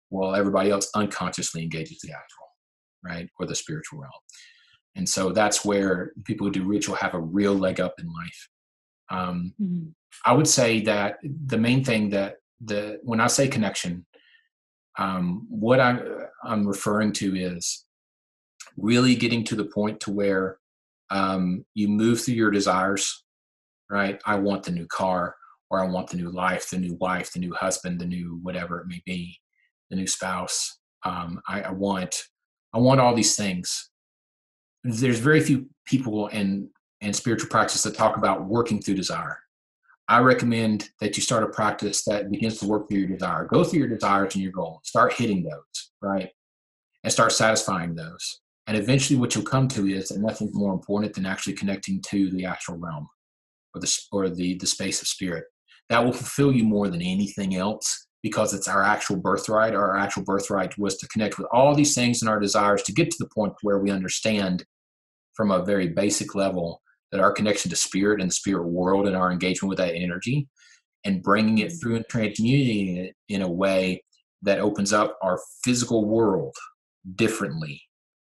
while 0.09 0.35
everybody 0.35 0.69
else 0.69 0.89
unconsciously 0.95 1.63
engages 1.63 1.99
the 2.01 2.11
astral, 2.11 2.47
right, 3.03 3.27
or 3.39 3.47
the 3.47 3.55
spiritual 3.55 3.99
realm. 3.99 4.11
And 4.95 5.09
so 5.09 5.31
that's 5.31 5.65
where 5.65 6.11
people 6.23 6.45
who 6.45 6.53
do 6.53 6.63
ritual 6.65 6.95
have 6.95 7.15
a 7.15 7.19
real 7.19 7.55
leg 7.55 7.81
up 7.81 7.95
in 7.99 8.05
life. 8.05 8.49
Um, 9.09 9.53
mm-hmm. 9.59 9.89
I 10.23 10.33
would 10.33 10.47
say 10.47 10.81
that 10.81 11.15
the 11.23 11.57
main 11.57 11.83
thing 11.83 12.11
that 12.11 12.35
the 12.63 12.99
when 13.01 13.19
I 13.19 13.27
say 13.27 13.47
connection, 13.47 14.05
um, 14.99 15.47
what 15.49 15.79
I, 15.79 15.99
I'm 16.43 16.67
referring 16.67 17.11
to 17.13 17.35
is 17.35 17.83
really 18.77 19.15
getting 19.15 19.43
to 19.45 19.55
the 19.55 19.65
point 19.65 19.99
to 20.01 20.11
where 20.11 20.59
um, 21.09 21.65
you 21.73 21.87
move 21.87 22.21
through 22.21 22.35
your 22.35 22.51
desires. 22.51 23.23
Right, 23.89 24.19
I 24.25 24.35
want 24.35 24.63
the 24.63 24.71
new 24.71 24.87
car 24.87 25.35
or 25.69 25.81
I 25.81 25.87
want 25.87 26.09
the 26.09 26.17
new 26.17 26.29
life, 26.29 26.69
the 26.69 26.77
new 26.77 26.95
wife, 26.95 27.33
the 27.33 27.39
new 27.39 27.53
husband, 27.53 27.99
the 27.99 28.05
new 28.05 28.39
whatever 28.43 28.79
it 28.79 28.87
may 28.87 29.01
be, 29.05 29.39
the 29.89 29.95
new 29.95 30.07
spouse. 30.07 30.79
Um, 31.03 31.41
I, 31.47 31.61
I 31.63 31.71
want 31.71 32.15
I 32.73 32.79
want 32.79 32.99
all 32.99 33.13
these 33.13 33.35
things. 33.35 33.89
There's 34.83 35.19
very 35.19 35.39
few 35.39 35.67
people 35.85 36.27
in 36.27 36.69
in 37.01 37.13
spiritual 37.13 37.49
practice 37.49 37.83
that 37.83 37.95
talk 37.95 38.17
about 38.17 38.45
working 38.45 38.81
through 38.81 38.95
desire. 38.95 39.39
I 40.07 40.19
recommend 40.19 40.89
that 40.99 41.15
you 41.15 41.23
start 41.23 41.43
a 41.43 41.47
practice 41.47 42.03
that 42.05 42.29
begins 42.29 42.59
to 42.59 42.67
work 42.67 42.89
through 42.89 42.99
your 42.99 43.09
desire. 43.09 43.45
Go 43.45 43.63
through 43.63 43.79
your 43.79 43.87
desires 43.87 44.35
and 44.35 44.43
your 44.43 44.51
goals. 44.51 44.81
Start 44.83 45.13
hitting 45.13 45.43
those, 45.43 45.91
right? 46.01 46.29
And 47.03 47.11
start 47.11 47.31
satisfying 47.31 47.95
those. 47.95 48.41
And 48.67 48.77
eventually, 48.77 49.19
what 49.19 49.35
you'll 49.35 49.43
come 49.43 49.67
to 49.69 49.87
is 49.87 50.09
that 50.09 50.19
nothing's 50.19 50.53
more 50.53 50.73
important 50.73 51.13
than 51.13 51.25
actually 51.25 51.53
connecting 51.53 52.01
to 52.09 52.29
the 52.31 52.45
actual 52.45 52.77
realm 52.77 53.09
or 53.73 53.81
the, 53.81 53.99
or 54.11 54.29
the, 54.29 54.55
the 54.55 54.67
space 54.67 55.01
of 55.01 55.07
spirit 55.07 55.45
that 55.93 56.03
will 56.03 56.11
fulfill 56.11 56.51
you 56.51 56.63
more 56.63 56.89
than 56.89 57.03
anything 57.03 57.55
else 57.55 58.07
because 58.23 58.51
it's 58.51 58.67
our 58.67 58.81
actual 58.81 59.15
birthright. 59.15 59.75
Our 59.75 59.95
actual 59.95 60.23
birthright 60.23 60.75
was 60.75 60.97
to 60.97 61.07
connect 61.09 61.37
with 61.37 61.45
all 61.51 61.75
these 61.75 61.93
things 61.93 62.23
and 62.23 62.29
our 62.29 62.39
desires 62.39 62.81
to 62.83 62.93
get 62.93 63.11
to 63.11 63.17
the 63.19 63.29
point 63.29 63.53
where 63.61 63.77
we 63.77 63.91
understand 63.91 64.65
from 65.35 65.51
a 65.51 65.63
very 65.63 65.89
basic 65.89 66.33
level 66.33 66.81
that 67.11 67.21
our 67.21 67.31
connection 67.31 67.69
to 67.69 67.75
spirit 67.75 68.21
and 68.21 68.31
the 68.31 68.33
spirit 68.33 68.69
world 68.69 69.07
and 69.07 69.15
our 69.15 69.31
engagement 69.31 69.69
with 69.69 69.77
that 69.77 69.93
energy 69.93 70.47
and 71.05 71.21
bringing 71.21 71.59
it 71.59 71.73
through 71.79 71.97
and 71.97 72.05
transmuting 72.09 72.97
it 72.97 73.13
in 73.29 73.43
a 73.43 73.51
way 73.51 74.03
that 74.41 74.57
opens 74.57 74.93
up 74.93 75.15
our 75.21 75.39
physical 75.63 76.09
world 76.09 76.55
differently 77.13 77.79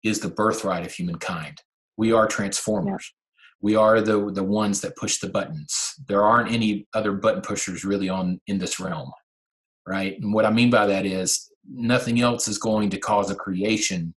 is 0.04 0.20
the 0.20 0.28
birthright 0.28 0.86
of 0.86 0.92
humankind. 0.92 1.62
We 1.96 2.12
are 2.12 2.28
transformers. 2.28 3.14
We 3.62 3.76
are 3.76 4.02
the 4.02 4.32
the 4.32 4.44
ones 4.44 4.82
that 4.82 4.96
push 4.96 5.20
the 5.20 5.30
buttons. 5.30 5.94
There 6.08 6.24
aren't 6.24 6.52
any 6.52 6.88
other 6.94 7.14
button 7.14 7.42
pushers 7.42 7.84
really 7.84 8.10
on 8.10 8.40
in 8.48 8.58
this 8.60 8.80
realm, 8.80 9.12
right? 9.88 10.20
And 10.20 10.34
what 10.34 10.46
I 10.46 10.52
mean 10.52 10.70
by 10.70 10.86
that 10.88 11.06
is 11.06 11.50
nothing 11.68 12.22
else 12.22 12.48
is 12.48 12.58
going 12.58 12.90
to 12.92 13.00
cause 13.00 13.32
a 13.32 13.36
creation 13.36 14.14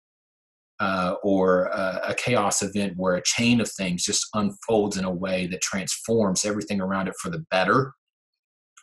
uh, 0.79 1.15
or 1.23 1.65
a, 1.65 2.01
a, 2.09 2.15
chaos 2.15 2.61
event 2.61 2.93
where 2.97 3.15
a 3.15 3.23
chain 3.23 3.59
of 3.59 3.71
things 3.71 4.03
just 4.03 4.27
unfolds 4.35 4.97
in 4.97 5.05
a 5.05 5.11
way 5.11 5.47
that 5.47 5.61
transforms 5.61 6.45
everything 6.45 6.79
around 6.79 7.07
it 7.07 7.15
for 7.19 7.31
the 7.31 7.43
better, 7.49 7.93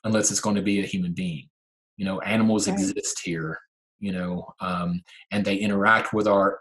unless 0.02 0.30
it's 0.30 0.40
going 0.40 0.56
to 0.56 0.62
be 0.62 0.80
a 0.80 0.86
human 0.86 1.12
being. 1.12 1.48
You 1.96 2.04
know, 2.04 2.20
animals 2.22 2.66
right. 2.66 2.74
exist 2.74 3.20
here, 3.22 3.58
you 4.00 4.10
know, 4.10 4.44
um, 4.60 5.02
and 5.30 5.44
they 5.44 5.56
interact 5.56 6.12
with 6.12 6.26
our 6.26 6.60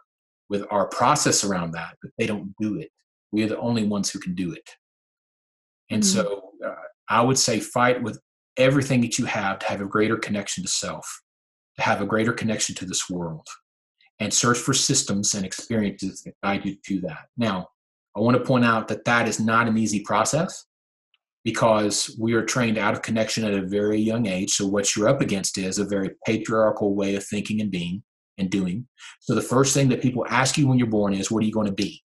with 0.49 0.65
our 0.69 0.87
process 0.89 1.43
around 1.43 1.71
that, 1.71 1.95
but 2.01 2.11
they 2.19 2.27
don't 2.27 2.53
do 2.59 2.77
it. 2.77 2.91
We 3.34 3.43
are 3.43 3.49
the 3.49 3.59
only 3.59 3.84
ones 3.84 4.11
who 4.11 4.19
can 4.19 4.36
do 4.36 4.53
it. 4.53 4.69
And 5.89 6.03
mm-hmm. 6.03 6.21
so, 6.21 6.51
uh, 6.65 6.75
I 7.09 7.21
would 7.21 7.38
say 7.38 7.59
fight 7.59 8.01
with 8.01 8.19
everything 8.57 9.01
that 9.01 9.17
you 9.17 9.25
have 9.25 9.59
to 9.59 9.65
have 9.65 9.81
a 9.81 9.86
greater 9.86 10.15
connection 10.15 10.63
to 10.63 10.69
self, 10.69 11.21
to 11.77 11.81
have 11.81 12.01
a 12.01 12.05
greater 12.05 12.31
connection 12.31 12.75
to 12.75 12.86
this 12.86 13.09
world 13.09 13.47
and 14.19 14.34
search 14.34 14.57
for 14.57 14.73
systems 14.73 15.34
and 15.34 15.45
experiences 15.45 16.21
that 16.21 16.36
guide 16.43 16.63
you 16.63 16.75
to 16.86 17.01
that. 17.01 17.25
Now, 17.36 17.67
I 18.15 18.19
want 18.19 18.38
to 18.38 18.43
point 18.43 18.63
out 18.63 18.88
that 18.89 19.05
that 19.05 19.27
is 19.27 19.39
not 19.39 19.67
an 19.67 19.77
easy 19.77 20.01
process 20.01 20.65
because 21.43 22.15
we 22.19 22.34
are 22.34 22.45
trained 22.45 22.77
out 22.77 22.93
of 22.93 23.01
connection 23.01 23.43
at 23.43 23.53
a 23.53 23.65
very 23.65 23.99
young 23.99 24.27
age. 24.27 24.51
So, 24.51 24.67
what 24.67 24.95
you're 24.95 25.09
up 25.09 25.21
against 25.21 25.57
is 25.57 25.79
a 25.79 25.86
very 25.86 26.11
patriarchal 26.25 26.95
way 26.95 27.15
of 27.15 27.25
thinking 27.25 27.59
and 27.59 27.71
being 27.71 28.03
and 28.38 28.49
doing. 28.49 28.88
So, 29.19 29.34
the 29.34 29.41
first 29.41 29.73
thing 29.73 29.89
that 29.89 30.01
people 30.01 30.25
ask 30.29 30.57
you 30.57 30.67
when 30.67 30.77
you're 30.77 30.88
born 30.88 31.13
is, 31.13 31.31
What 31.31 31.43
are 31.43 31.47
you 31.47 31.51
going 31.51 31.67
to 31.67 31.73
be? 31.73 32.01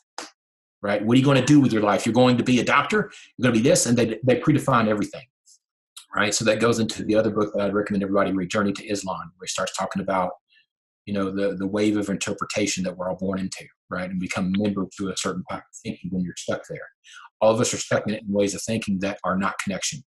Right? 0.80 1.04
What 1.04 1.14
are 1.14 1.18
you 1.18 1.24
going 1.24 1.40
to 1.40 1.44
do 1.44 1.60
with 1.60 1.72
your 1.72 1.82
life? 1.82 2.06
You're 2.06 2.12
going 2.12 2.36
to 2.36 2.44
be 2.44 2.60
a 2.60 2.64
doctor, 2.64 3.10
you're 3.36 3.50
going 3.50 3.54
to 3.54 3.60
be 3.60 3.68
this, 3.68 3.86
and 3.86 3.98
they, 3.98 4.18
they 4.22 4.40
predefine 4.40 4.88
everything. 4.88 5.24
Right? 6.14 6.32
So, 6.34 6.44
that 6.44 6.60
goes 6.60 6.78
into 6.78 7.04
the 7.04 7.16
other 7.16 7.30
book 7.30 7.52
that 7.54 7.62
I'd 7.62 7.74
recommend 7.74 8.02
everybody 8.02 8.32
read, 8.32 8.50
Journey 8.50 8.72
to 8.72 8.86
Ixtlan, 8.86 9.04
where 9.06 9.44
he 9.44 9.48
starts 9.48 9.76
talking 9.76 10.00
about 10.00 10.30
you 11.08 11.14
know 11.14 11.30
the 11.30 11.56
the 11.56 11.66
wave 11.66 11.96
of 11.96 12.10
interpretation 12.10 12.84
that 12.84 12.94
we're 12.94 13.08
all 13.08 13.16
born 13.16 13.40
into 13.40 13.64
right 13.88 14.10
and 14.10 14.20
become 14.20 14.52
member 14.58 14.84
to 14.98 15.08
a 15.08 15.16
certain 15.16 15.42
type 15.50 15.60
of 15.60 15.76
thinking 15.82 16.10
when 16.12 16.22
you're 16.22 16.34
stuck 16.36 16.60
there 16.68 16.86
all 17.40 17.50
of 17.50 17.60
us 17.60 17.72
are 17.72 17.78
stuck 17.78 18.06
in, 18.06 18.14
in 18.14 18.24
ways 18.28 18.54
of 18.54 18.60
thinking 18.60 18.98
that 19.00 19.18
are 19.24 19.38
not 19.38 19.58
connection 19.64 20.04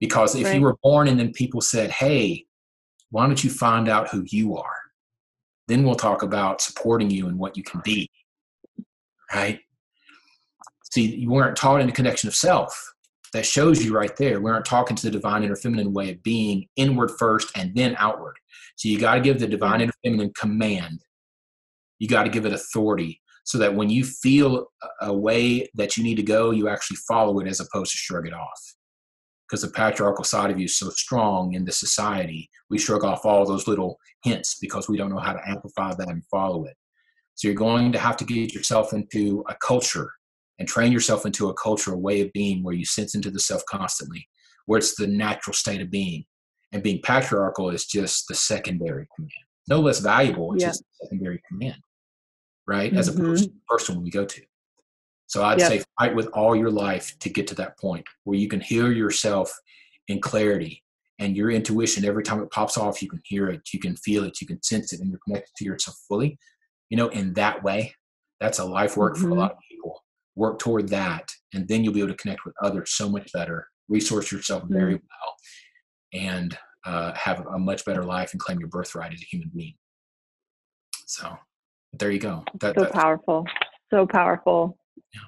because 0.00 0.34
if 0.34 0.46
right. 0.46 0.56
you 0.56 0.62
were 0.62 0.76
born 0.82 1.06
and 1.06 1.20
then 1.20 1.32
people 1.32 1.60
said 1.60 1.90
hey 1.90 2.46
why 3.10 3.26
don't 3.26 3.44
you 3.44 3.50
find 3.50 3.90
out 3.90 4.08
who 4.08 4.24
you 4.28 4.56
are 4.56 4.78
then 5.68 5.84
we'll 5.84 5.94
talk 5.94 6.22
about 6.22 6.62
supporting 6.62 7.10
you 7.10 7.28
and 7.28 7.38
what 7.38 7.54
you 7.54 7.62
can 7.62 7.82
be 7.84 8.10
right 9.34 9.60
see 10.96 11.14
you 11.16 11.30
weren't 11.30 11.56
taught 11.56 11.80
in 11.80 11.86
the 11.86 11.92
connection 11.92 12.28
of 12.28 12.34
self 12.34 12.92
that 13.32 13.44
shows 13.44 13.84
you 13.84 13.94
right 13.94 14.16
there 14.16 14.40
we 14.40 14.50
aren't 14.50 14.64
talking 14.64 14.96
to 14.96 15.02
the 15.04 15.10
divine 15.10 15.42
inner 15.42 15.56
feminine 15.56 15.92
way 15.92 16.10
of 16.10 16.22
being 16.22 16.66
inward 16.76 17.10
first 17.18 17.50
and 17.56 17.74
then 17.74 17.94
outward 17.98 18.36
so 18.76 18.88
you 18.88 18.98
got 18.98 19.14
to 19.14 19.20
give 19.20 19.40
the 19.40 19.46
divine 19.46 19.80
inner 19.80 19.92
feminine 20.04 20.32
command. 20.38 21.02
You 21.98 22.08
got 22.08 22.24
to 22.24 22.28
give 22.28 22.44
it 22.44 22.52
authority 22.52 23.22
so 23.44 23.58
that 23.58 23.74
when 23.74 23.88
you 23.88 24.04
feel 24.04 24.66
a 25.00 25.12
way 25.12 25.66
that 25.74 25.96
you 25.96 26.04
need 26.04 26.16
to 26.16 26.22
go, 26.22 26.50
you 26.50 26.68
actually 26.68 26.98
follow 27.08 27.38
it 27.40 27.48
as 27.48 27.60
opposed 27.60 27.92
to 27.92 27.98
shrug 27.98 28.26
it 28.26 28.34
off. 28.34 28.74
Because 29.48 29.62
the 29.62 29.68
patriarchal 29.68 30.24
side 30.24 30.50
of 30.50 30.58
you 30.58 30.64
is 30.64 30.76
so 30.76 30.90
strong 30.90 31.54
in 31.54 31.64
the 31.64 31.72
society, 31.72 32.50
we 32.68 32.78
shrug 32.78 33.04
off 33.04 33.24
all 33.24 33.46
those 33.46 33.68
little 33.68 33.98
hints 34.24 34.58
because 34.60 34.88
we 34.88 34.98
don't 34.98 35.10
know 35.10 35.20
how 35.20 35.32
to 35.32 35.48
amplify 35.48 35.94
that 35.94 36.08
and 36.08 36.24
follow 36.26 36.64
it. 36.64 36.76
So 37.34 37.48
you're 37.48 37.54
going 37.54 37.92
to 37.92 37.98
have 37.98 38.16
to 38.18 38.24
get 38.24 38.52
yourself 38.52 38.92
into 38.92 39.44
a 39.48 39.54
culture 39.54 40.10
and 40.58 40.66
train 40.66 40.92
yourself 40.92 41.26
into 41.26 41.48
a 41.48 41.54
culture, 41.54 41.92
a 41.92 41.98
way 41.98 42.20
of 42.20 42.32
being 42.32 42.62
where 42.62 42.74
you 42.74 42.84
sense 42.84 43.14
into 43.14 43.30
the 43.30 43.40
self 43.40 43.62
constantly, 43.68 44.26
where 44.66 44.78
it's 44.78 44.96
the 44.96 45.06
natural 45.06 45.54
state 45.54 45.80
of 45.80 45.90
being 45.90 46.24
and 46.72 46.82
being 46.82 47.00
patriarchal 47.02 47.70
is 47.70 47.86
just 47.86 48.28
the 48.28 48.34
secondary 48.34 49.06
command 49.14 49.32
no 49.68 49.80
less 49.80 50.00
valuable 50.00 50.52
it's 50.52 50.62
yeah. 50.62 50.68
just 50.68 50.84
secondary 51.02 51.40
command 51.48 51.80
right 52.66 52.90
mm-hmm. 52.90 52.98
as 52.98 53.08
opposed 53.08 53.44
to 53.44 53.50
the 53.50 53.60
first 53.68 53.88
one 53.88 54.02
we 54.02 54.10
go 54.10 54.24
to 54.24 54.42
so 55.26 55.42
i'd 55.44 55.58
yep. 55.58 55.68
say 55.68 55.82
fight 55.98 56.14
with 56.14 56.26
all 56.28 56.54
your 56.54 56.70
life 56.70 57.18
to 57.18 57.28
get 57.28 57.46
to 57.46 57.54
that 57.54 57.78
point 57.78 58.04
where 58.24 58.38
you 58.38 58.48
can 58.48 58.60
hear 58.60 58.92
yourself 58.92 59.52
in 60.08 60.20
clarity 60.20 60.82
and 61.18 61.36
your 61.36 61.50
intuition 61.50 62.04
every 62.04 62.22
time 62.22 62.42
it 62.42 62.50
pops 62.50 62.76
off 62.76 63.02
you 63.02 63.08
can 63.08 63.20
hear 63.24 63.48
it 63.48 63.62
you 63.72 63.80
can 63.80 63.96
feel 63.96 64.24
it 64.24 64.40
you 64.40 64.46
can 64.46 64.62
sense 64.62 64.92
it 64.92 65.00
and 65.00 65.10
you're 65.10 65.20
connected 65.26 65.52
to 65.56 65.64
yourself 65.64 65.96
fully 66.08 66.38
you 66.90 66.96
know 66.96 67.08
in 67.08 67.32
that 67.34 67.62
way 67.62 67.94
that's 68.40 68.58
a 68.58 68.64
life 68.64 68.96
work 68.96 69.14
mm-hmm. 69.14 69.22
for 69.22 69.28
a 69.28 69.30
mm-hmm. 69.30 69.40
lot 69.40 69.52
of 69.52 69.58
people 69.58 69.65
work 70.36 70.58
toward 70.58 70.88
that 70.88 71.28
and 71.52 71.66
then 71.66 71.82
you'll 71.82 71.92
be 71.92 72.00
able 72.00 72.10
to 72.10 72.16
connect 72.16 72.44
with 72.44 72.54
others 72.62 72.92
so 72.92 73.08
much 73.08 73.32
better 73.32 73.66
resource 73.88 74.30
yourself 74.30 74.62
very 74.68 74.94
mm-hmm. 74.94 75.06
well 75.06 76.22
and 76.22 76.58
uh, 76.86 77.12
have 77.14 77.44
a 77.46 77.58
much 77.58 77.84
better 77.84 78.04
life 78.04 78.32
and 78.32 78.40
claim 78.40 78.58
your 78.60 78.68
birthright 78.68 79.12
as 79.12 79.20
a 79.20 79.24
human 79.24 79.50
being. 79.54 79.74
So 81.06 81.36
there 81.92 82.10
you 82.10 82.20
go. 82.20 82.44
That, 82.60 82.78
so 82.78 82.86
powerful. 82.86 83.44
So 83.90 84.06
powerful. 84.06 84.78
Yeah. 85.12 85.20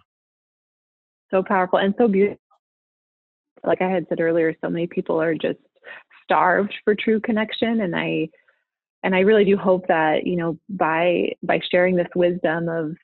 So 1.31 1.43
powerful 1.43 1.79
and 1.81 1.95
so 1.99 2.09
beautiful. 2.09 2.39
Like 3.65 3.83
I 3.83 3.91
had 3.91 4.07
said 4.09 4.21
earlier, 4.21 4.55
so 4.63 4.71
many 4.71 4.87
people 4.87 5.21
are 5.21 5.35
just 5.35 5.59
starved 6.23 6.73
for 6.85 6.95
true 6.95 7.21
connection. 7.21 7.81
And 7.81 7.95
I 7.95 8.29
and 9.03 9.15
I 9.15 9.21
really 9.21 9.45
do 9.45 9.57
hope 9.57 9.87
that, 9.89 10.27
you 10.27 10.37
know, 10.37 10.59
by 10.69 11.33
by 11.43 11.61
sharing 11.71 11.97
this 11.97 12.09
wisdom 12.15 12.69
of 12.69 12.97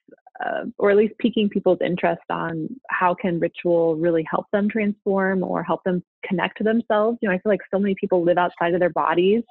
uh, 0.45 0.65
or 0.79 0.91
at 0.91 0.97
least 0.97 1.15
piquing 1.19 1.49
people's 1.49 1.79
interest 1.85 2.23
on 2.31 2.69
how 2.89 3.15
can 3.15 3.39
ritual 3.39 3.97
really 3.97 4.25
help 4.29 4.47
them 4.53 4.69
transform 4.69 5.43
or 5.43 5.63
help 5.63 5.83
them 5.85 6.03
connect 6.25 6.59
to 6.59 6.65
themselves. 6.65 7.19
You 7.21 7.29
know 7.29 7.35
i 7.35 7.39
feel 7.39 7.53
like 7.53 7.61
so 7.73 7.79
many 7.79 7.95
people 7.95 8.25
live 8.25 8.39
outside 8.39 8.75
of 8.75 8.81
their 8.81 8.91
bodies 8.91 9.43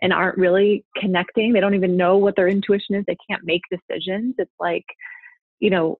and 0.00 0.12
aren't 0.12 0.38
really 0.38 0.84
connecting. 0.96 1.52
They 1.52 1.60
don't 1.60 1.74
even 1.74 1.96
know 1.96 2.16
what 2.16 2.36
their 2.36 2.48
intuition 2.48 2.94
is. 2.94 3.04
They 3.06 3.16
can't 3.28 3.44
make 3.44 3.62
decisions. 3.70 4.34
It's 4.38 4.50
like 4.58 4.84
you 5.60 5.70
know 5.70 5.98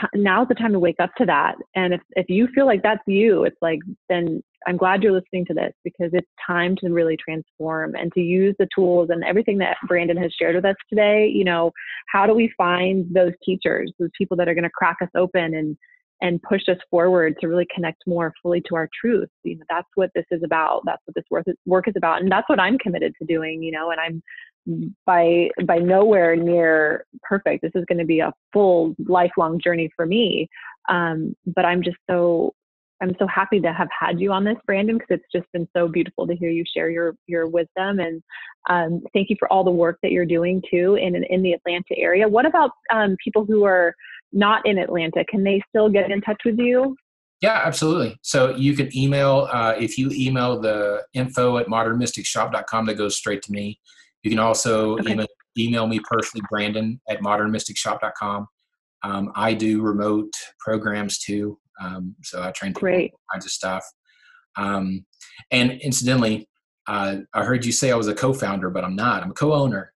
t- 0.00 0.20
now's 0.20 0.48
the 0.48 0.54
time 0.54 0.72
to 0.72 0.78
wake 0.78 1.00
up 1.00 1.10
to 1.16 1.24
that 1.24 1.54
and 1.74 1.94
if, 1.94 2.00
if 2.12 2.26
you 2.28 2.48
feel 2.54 2.66
like 2.66 2.82
that's 2.82 3.02
you 3.06 3.44
it's 3.44 3.56
like 3.62 3.80
then 4.08 4.42
I'm 4.66 4.76
glad 4.76 5.02
you're 5.02 5.12
listening 5.12 5.44
to 5.46 5.54
this 5.54 5.72
because 5.84 6.10
it's 6.12 6.28
time 6.46 6.76
to 6.76 6.88
really 6.88 7.16
transform 7.16 7.94
and 7.94 8.12
to 8.14 8.20
use 8.20 8.54
the 8.58 8.68
tools 8.74 9.10
and 9.10 9.24
everything 9.24 9.58
that 9.58 9.76
Brandon 9.86 10.16
has 10.16 10.32
shared 10.38 10.56
with 10.56 10.64
us 10.64 10.76
today. 10.88 11.28
You 11.28 11.44
know, 11.44 11.70
how 12.08 12.26
do 12.26 12.34
we 12.34 12.52
find 12.56 13.06
those 13.14 13.32
teachers, 13.44 13.92
those 13.98 14.10
people 14.16 14.36
that 14.38 14.48
are 14.48 14.54
going 14.54 14.64
to 14.64 14.70
crack 14.70 14.96
us 15.02 15.10
open 15.14 15.54
and 15.54 15.76
and 16.22 16.40
push 16.42 16.62
us 16.68 16.78
forward 16.90 17.34
to 17.40 17.48
really 17.48 17.66
connect 17.74 18.02
more 18.06 18.32
fully 18.40 18.62
to 18.62 18.76
our 18.76 18.88
truth. 18.98 19.28
You 19.42 19.58
know, 19.58 19.64
that's 19.68 19.88
what 19.94 20.10
this 20.14 20.24
is 20.30 20.42
about. 20.44 20.82
That's 20.86 21.02
what 21.04 21.14
this 21.14 21.24
work 21.30 21.44
work 21.66 21.88
is 21.88 21.94
about, 21.96 22.22
and 22.22 22.30
that's 22.30 22.48
what 22.48 22.60
I'm 22.60 22.78
committed 22.78 23.14
to 23.18 23.26
doing. 23.26 23.62
You 23.62 23.72
know, 23.72 23.90
and 23.90 24.00
I'm 24.00 24.22
by 25.06 25.50
by 25.66 25.78
nowhere 25.78 26.36
near 26.36 27.06
perfect. 27.22 27.62
This 27.62 27.72
is 27.74 27.84
going 27.86 27.98
to 27.98 28.04
be 28.04 28.20
a 28.20 28.32
full 28.52 28.94
lifelong 29.06 29.60
journey 29.62 29.90
for 29.94 30.06
me. 30.06 30.48
Um, 30.88 31.34
but 31.46 31.64
I'm 31.64 31.82
just 31.82 31.96
so 32.08 32.54
I'm 33.02 33.14
so 33.18 33.26
happy 33.26 33.60
to 33.60 33.72
have 33.72 33.88
had 33.98 34.20
you 34.20 34.32
on 34.32 34.44
this, 34.44 34.56
Brandon, 34.66 34.96
because 34.96 35.18
it's 35.18 35.32
just 35.32 35.50
been 35.52 35.68
so 35.76 35.88
beautiful 35.88 36.26
to 36.26 36.34
hear 36.34 36.50
you 36.50 36.64
share 36.74 36.90
your 36.90 37.14
your 37.26 37.46
wisdom. 37.46 37.98
And 37.98 38.22
um, 38.70 39.02
thank 39.12 39.30
you 39.30 39.36
for 39.38 39.52
all 39.52 39.64
the 39.64 39.70
work 39.70 39.98
that 40.02 40.12
you're 40.12 40.26
doing 40.26 40.62
too 40.70 40.96
in 40.96 41.14
in 41.24 41.42
the 41.42 41.52
Atlanta 41.52 41.96
area. 41.96 42.28
What 42.28 42.46
about 42.46 42.70
um, 42.92 43.16
people 43.22 43.44
who 43.44 43.64
are 43.64 43.94
not 44.32 44.66
in 44.66 44.78
Atlanta? 44.78 45.24
Can 45.28 45.44
they 45.44 45.60
still 45.68 45.88
get 45.88 46.10
in 46.10 46.20
touch 46.20 46.40
with 46.44 46.58
you? 46.58 46.96
Yeah, 47.40 47.60
absolutely. 47.62 48.16
So 48.22 48.56
you 48.56 48.74
can 48.74 48.96
email 48.96 49.48
uh, 49.52 49.74
if 49.78 49.98
you 49.98 50.10
email 50.12 50.58
the 50.58 51.02
info 51.12 51.58
at 51.58 51.66
modernmysticshop.com 51.66 52.86
that 52.86 52.94
goes 52.94 53.16
straight 53.16 53.42
to 53.42 53.52
me. 53.52 53.80
You 54.24 54.30
can 54.30 54.38
also 54.38 54.98
okay. 54.98 55.12
email, 55.12 55.26
email 55.56 55.86
me 55.86 56.00
personally, 56.00 56.44
Brandon 56.50 57.00
at 57.08 57.20
modernmysticshop.com. 57.20 58.48
Um, 59.04 59.32
I 59.36 59.52
do 59.52 59.82
remote 59.82 60.32
programs 60.58 61.18
too. 61.18 61.58
Um, 61.80 62.16
so 62.22 62.42
I 62.42 62.50
train 62.50 62.70
people 62.70 62.80
Great. 62.80 63.12
all 63.12 63.20
kinds 63.32 63.44
of 63.44 63.52
stuff. 63.52 63.84
Um, 64.56 65.04
and 65.50 65.72
incidentally, 65.82 66.48
uh, 66.86 67.16
I 67.34 67.44
heard 67.44 67.66
you 67.66 67.72
say 67.72 67.92
I 67.92 67.96
was 67.96 68.08
a 68.08 68.14
co-founder, 68.14 68.70
but 68.70 68.82
I'm 68.82 68.96
not. 68.96 69.22
I'm 69.22 69.30
a 69.30 69.34
co-owner. 69.34 69.92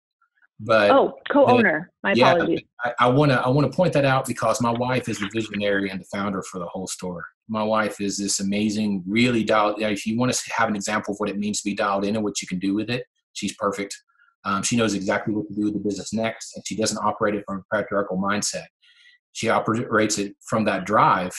But 0.60 0.92
oh, 0.92 1.14
co-owner. 1.32 1.92
My 2.04 2.14
yeah, 2.14 2.34
apologies. 2.34 2.62
I 3.00 3.08
want 3.08 3.32
to 3.32 3.40
I 3.40 3.48
want 3.50 3.72
to 3.72 3.76
point 3.76 3.94
that 3.94 4.06
out 4.06 4.26
because 4.26 4.60
my 4.60 4.72
wife 4.72 5.08
is 5.08 5.20
the 5.20 5.30
visionary 5.32 5.92
and 5.92 6.00
the 6.00 6.06
founder 6.06 6.42
for 6.42 6.58
the 6.58 6.66
whole 6.66 6.88
store. 6.88 7.24
My 7.48 7.62
wife 7.62 8.02
is 8.02 8.18
this 8.18 8.40
amazing, 8.40 9.04
really 9.08 9.44
dialed. 9.44 9.80
If 9.80 10.08
you 10.08 10.18
want 10.18 10.34
to 10.34 10.54
have 10.54 10.68
an 10.68 10.76
example 10.76 11.14
of 11.14 11.20
what 11.20 11.30
it 11.30 11.38
means 11.38 11.62
to 11.62 11.70
be 11.70 11.76
dialed 11.76 12.06
in 12.06 12.16
and 12.16 12.24
what 12.24 12.42
you 12.42 12.48
can 12.48 12.58
do 12.58 12.74
with 12.74 12.90
it, 12.90 13.06
she's 13.34 13.56
perfect. 13.56 13.96
Um, 14.46 14.64
she 14.64 14.78
knows 14.78 14.94
exactly 14.94 15.34
what 15.34 15.48
to 15.48 15.54
do 15.54 15.66
with 15.66 15.74
the 15.74 15.80
business 15.80 16.14
next, 16.14 16.56
and 16.56 16.66
she 16.66 16.76
doesn't 16.76 17.04
operate 17.04 17.36
it 17.36 17.44
from 17.46 17.64
a 17.72 17.76
patriarchal 17.76 18.18
mindset. 18.18 18.66
She 19.34 19.50
operates 19.50 20.18
it 20.18 20.36
from 20.48 20.66
that 20.66 20.86
drive 20.86 21.34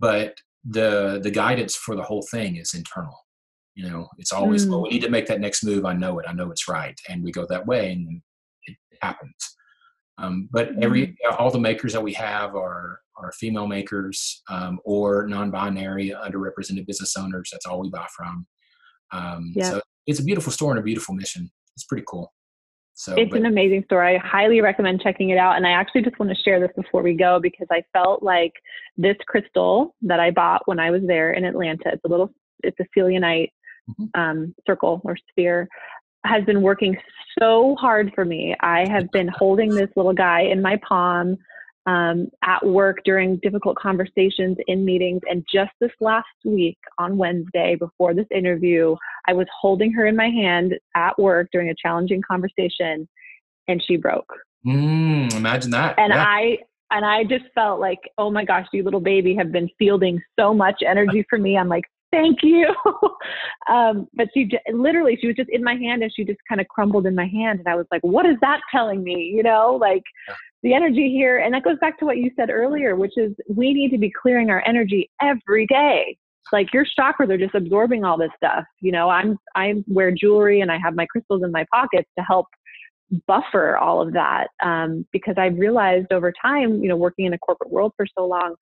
but 0.00 0.36
the 0.64 1.20
the 1.22 1.30
guidance 1.30 1.76
for 1.76 1.94
the 1.94 2.02
whole 2.02 2.26
thing 2.30 2.56
is 2.56 2.74
internal. 2.74 3.16
You 3.74 3.88
know, 3.88 4.08
it's 4.18 4.32
always 4.32 4.66
mm. 4.66 4.70
well, 4.70 4.82
we 4.82 4.90
need 4.90 5.02
to 5.02 5.10
make 5.10 5.26
that 5.26 5.40
next 5.40 5.64
move. 5.64 5.84
I 5.84 5.92
know 5.92 6.18
it. 6.18 6.26
I 6.28 6.32
know 6.32 6.50
it's 6.50 6.68
right, 6.68 6.98
and 7.08 7.22
we 7.22 7.30
go 7.30 7.46
that 7.48 7.66
way, 7.66 7.92
and 7.92 8.20
it 8.66 8.76
happens. 9.00 9.56
Um, 10.18 10.48
but 10.50 10.70
every 10.82 11.08
mm. 11.08 11.14
all 11.38 11.50
the 11.50 11.60
makers 11.60 11.92
that 11.92 12.02
we 12.02 12.12
have 12.14 12.56
are 12.56 13.00
are 13.16 13.32
female 13.32 13.66
makers 13.66 14.42
um, 14.48 14.80
or 14.84 15.26
non-binary, 15.26 16.10
underrepresented 16.10 16.86
business 16.86 17.16
owners. 17.16 17.50
That's 17.52 17.66
all 17.66 17.80
we 17.80 17.90
buy 17.90 18.06
from. 18.16 18.46
Um, 19.12 19.52
yeah. 19.56 19.70
So 19.70 19.80
it's 20.06 20.20
a 20.20 20.24
beautiful 20.24 20.52
store 20.52 20.70
and 20.70 20.78
a 20.78 20.84
beautiful 20.84 21.14
mission. 21.14 21.50
It's 21.74 21.84
pretty 21.84 22.04
cool. 22.06 22.32
So 22.98 23.14
it's 23.14 23.30
but, 23.30 23.38
an 23.38 23.46
amazing 23.46 23.84
store. 23.84 24.04
I 24.04 24.18
highly 24.18 24.60
recommend 24.60 25.00
checking 25.00 25.30
it 25.30 25.38
out. 25.38 25.54
And 25.54 25.64
I 25.64 25.70
actually 25.70 26.02
just 26.02 26.18
want 26.18 26.36
to 26.36 26.42
share 26.42 26.58
this 26.58 26.72
before 26.74 27.00
we 27.00 27.14
go 27.14 27.38
because 27.40 27.68
I 27.70 27.84
felt 27.92 28.24
like 28.24 28.52
this 28.96 29.14
crystal 29.28 29.94
that 30.02 30.18
I 30.18 30.32
bought 30.32 30.62
when 30.66 30.80
I 30.80 30.90
was 30.90 31.02
there 31.06 31.32
in 31.32 31.44
Atlanta, 31.44 31.90
it's 31.92 32.04
a 32.04 32.08
little, 32.08 32.34
it's 32.64 32.78
a 32.80 32.84
selenite 32.92 33.52
mm-hmm. 33.88 34.20
um, 34.20 34.54
circle 34.66 35.00
or 35.04 35.16
sphere, 35.30 35.68
has 36.24 36.44
been 36.44 36.60
working 36.60 36.96
so 37.38 37.76
hard 37.78 38.10
for 38.16 38.24
me. 38.24 38.56
I 38.58 38.84
have 38.88 39.08
been 39.12 39.28
holding 39.32 39.72
this 39.72 39.90
little 39.94 40.12
guy 40.12 40.40
in 40.40 40.60
my 40.60 40.76
palm 40.78 41.38
um, 41.88 42.28
at 42.44 42.64
work 42.64 42.98
during 43.04 43.38
difficult 43.42 43.76
conversations 43.76 44.58
in 44.66 44.84
meetings. 44.84 45.22
And 45.28 45.44
just 45.52 45.70
this 45.80 45.90
last 46.00 46.26
week 46.44 46.76
on 46.98 47.16
Wednesday 47.16 47.76
before 47.76 48.14
this 48.14 48.26
interview, 48.30 48.94
I 49.26 49.32
was 49.32 49.46
holding 49.58 49.90
her 49.92 50.06
in 50.06 50.14
my 50.14 50.28
hand 50.28 50.74
at 50.94 51.18
work 51.18 51.48
during 51.50 51.70
a 51.70 51.74
challenging 51.74 52.20
conversation 52.28 53.08
and 53.68 53.82
she 53.86 53.96
broke. 53.96 54.30
Mm, 54.66 55.34
imagine 55.34 55.70
that. 55.70 55.98
And 55.98 56.12
yeah. 56.12 56.24
I, 56.26 56.58
and 56.90 57.06
I 57.06 57.24
just 57.24 57.44
felt 57.54 57.80
like, 57.80 58.00
oh 58.18 58.30
my 58.30 58.44
gosh, 58.44 58.66
you 58.72 58.82
little 58.82 59.00
baby 59.00 59.34
have 59.36 59.50
been 59.50 59.70
fielding 59.78 60.20
so 60.38 60.52
much 60.52 60.82
energy 60.86 61.24
for 61.30 61.38
me. 61.38 61.56
I'm 61.56 61.68
like, 61.68 61.84
thank 62.10 62.40
you. 62.42 62.66
um, 63.72 64.08
but 64.12 64.28
she 64.34 64.44
j- 64.44 64.60
literally, 64.72 65.16
she 65.18 65.26
was 65.26 65.36
just 65.36 65.50
in 65.50 65.64
my 65.64 65.74
hand 65.74 66.02
and 66.02 66.12
she 66.14 66.24
just 66.24 66.40
kind 66.46 66.60
of 66.60 66.68
crumbled 66.68 67.06
in 67.06 67.14
my 67.14 67.26
hand. 67.26 67.60
And 67.60 67.68
I 67.68 67.76
was 67.76 67.86
like, 67.90 68.02
what 68.02 68.26
is 68.26 68.36
that 68.42 68.60
telling 68.70 69.02
me? 69.02 69.32
You 69.34 69.42
know, 69.42 69.78
like. 69.80 70.02
The 70.62 70.74
energy 70.74 71.10
here. 71.10 71.38
And 71.38 71.54
that 71.54 71.62
goes 71.62 71.78
back 71.80 71.98
to 72.00 72.04
what 72.04 72.18
you 72.18 72.30
said 72.36 72.50
earlier, 72.50 72.96
which 72.96 73.12
is 73.16 73.32
we 73.48 73.72
need 73.72 73.90
to 73.90 73.98
be 73.98 74.10
clearing 74.10 74.50
our 74.50 74.62
energy 74.66 75.10
every 75.22 75.66
day. 75.66 76.16
Like 76.52 76.72
your 76.72 76.86
chakras 76.98 77.30
are 77.30 77.38
just 77.38 77.54
absorbing 77.54 78.04
all 78.04 78.16
this 78.16 78.30
stuff. 78.36 78.64
You 78.80 78.92
know, 78.92 79.08
I'm, 79.08 79.36
I 79.54 79.74
wear 79.86 80.10
jewelry 80.10 80.60
and 80.60 80.72
I 80.72 80.78
have 80.82 80.94
my 80.94 81.06
crystals 81.06 81.42
in 81.44 81.52
my 81.52 81.66
pockets 81.72 82.08
to 82.18 82.24
help 82.24 82.46
buffer 83.26 83.76
all 83.76 84.00
of 84.00 84.12
that. 84.14 84.48
Um, 84.62 85.06
because 85.12 85.34
I've 85.38 85.58
realized 85.58 86.12
over 86.12 86.32
time, 86.42 86.82
you 86.82 86.88
know, 86.88 86.96
working 86.96 87.26
in 87.26 87.34
a 87.34 87.38
corporate 87.38 87.70
world 87.70 87.92
for 87.96 88.06
so 88.16 88.26
long, 88.26 88.54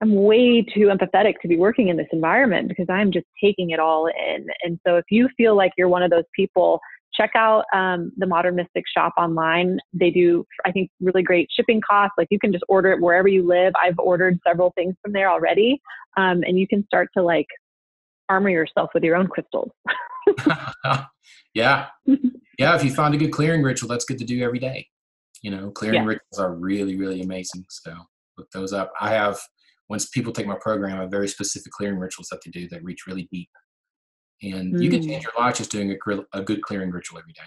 I'm 0.00 0.14
way 0.14 0.62
too 0.62 0.86
empathetic 0.86 1.34
to 1.42 1.48
be 1.48 1.56
working 1.56 1.88
in 1.88 1.96
this 1.96 2.06
environment 2.12 2.68
because 2.68 2.86
I'm 2.88 3.10
just 3.10 3.26
taking 3.42 3.70
it 3.70 3.80
all 3.80 4.06
in. 4.06 4.46
And 4.62 4.78
so 4.86 4.96
if 4.96 5.04
you 5.10 5.28
feel 5.36 5.56
like 5.56 5.72
you're 5.76 5.88
one 5.88 6.02
of 6.02 6.10
those 6.10 6.24
people, 6.36 6.80
check 7.18 7.32
out 7.34 7.64
um, 7.74 8.12
the 8.16 8.26
Modern 8.26 8.56
Mystic 8.56 8.84
shop 8.92 9.12
online. 9.18 9.78
They 9.92 10.10
do, 10.10 10.44
I 10.64 10.72
think, 10.72 10.90
really 11.00 11.22
great 11.22 11.48
shipping 11.54 11.80
costs. 11.80 12.14
Like 12.16 12.28
you 12.30 12.38
can 12.38 12.52
just 12.52 12.64
order 12.68 12.92
it 12.92 13.00
wherever 13.00 13.28
you 13.28 13.46
live. 13.46 13.72
I've 13.82 13.98
ordered 13.98 14.38
several 14.46 14.72
things 14.76 14.94
from 15.02 15.12
there 15.12 15.30
already, 15.30 15.80
um, 16.16 16.42
and 16.46 16.58
you 16.58 16.66
can 16.68 16.84
start 16.86 17.08
to 17.16 17.22
like 17.22 17.46
armor 18.28 18.50
yourself 18.50 18.90
with 18.94 19.02
your 19.02 19.16
own 19.16 19.26
crystals. 19.26 19.70
yeah, 21.54 21.86
yeah. 22.04 22.76
If 22.76 22.84
you 22.84 22.92
find 22.92 23.14
a 23.14 23.18
good 23.18 23.32
clearing 23.32 23.62
ritual, 23.62 23.88
that's 23.88 24.04
good 24.04 24.18
to 24.18 24.24
do 24.24 24.42
every 24.42 24.58
day. 24.58 24.86
You 25.42 25.50
know, 25.50 25.70
clearing 25.70 26.02
yeah. 26.02 26.08
rituals 26.08 26.38
are 26.38 26.54
really, 26.54 26.96
really 26.96 27.22
amazing. 27.22 27.64
So 27.68 27.94
look 28.36 28.50
those 28.52 28.72
up. 28.72 28.92
I 29.00 29.10
have 29.10 29.38
once 29.88 30.08
people 30.08 30.32
take 30.32 30.46
my 30.46 30.58
program, 30.60 30.98
I 30.98 31.02
have 31.02 31.10
very 31.10 31.28
specific 31.28 31.72
clearing 31.72 31.98
rituals 31.98 32.28
that 32.28 32.40
they 32.44 32.50
do 32.50 32.68
that 32.68 32.84
reach 32.84 33.06
really 33.06 33.28
deep. 33.32 33.48
And 34.42 34.74
mm. 34.74 34.82
you 34.82 34.90
can 34.90 35.02
change 35.02 35.24
mm. 35.24 35.32
your 35.32 35.44
life 35.44 35.56
just 35.56 35.70
doing 35.70 35.90
a, 35.90 36.18
a 36.32 36.42
good 36.42 36.62
clearing 36.62 36.90
ritual 36.90 37.18
every 37.18 37.32
day, 37.32 37.40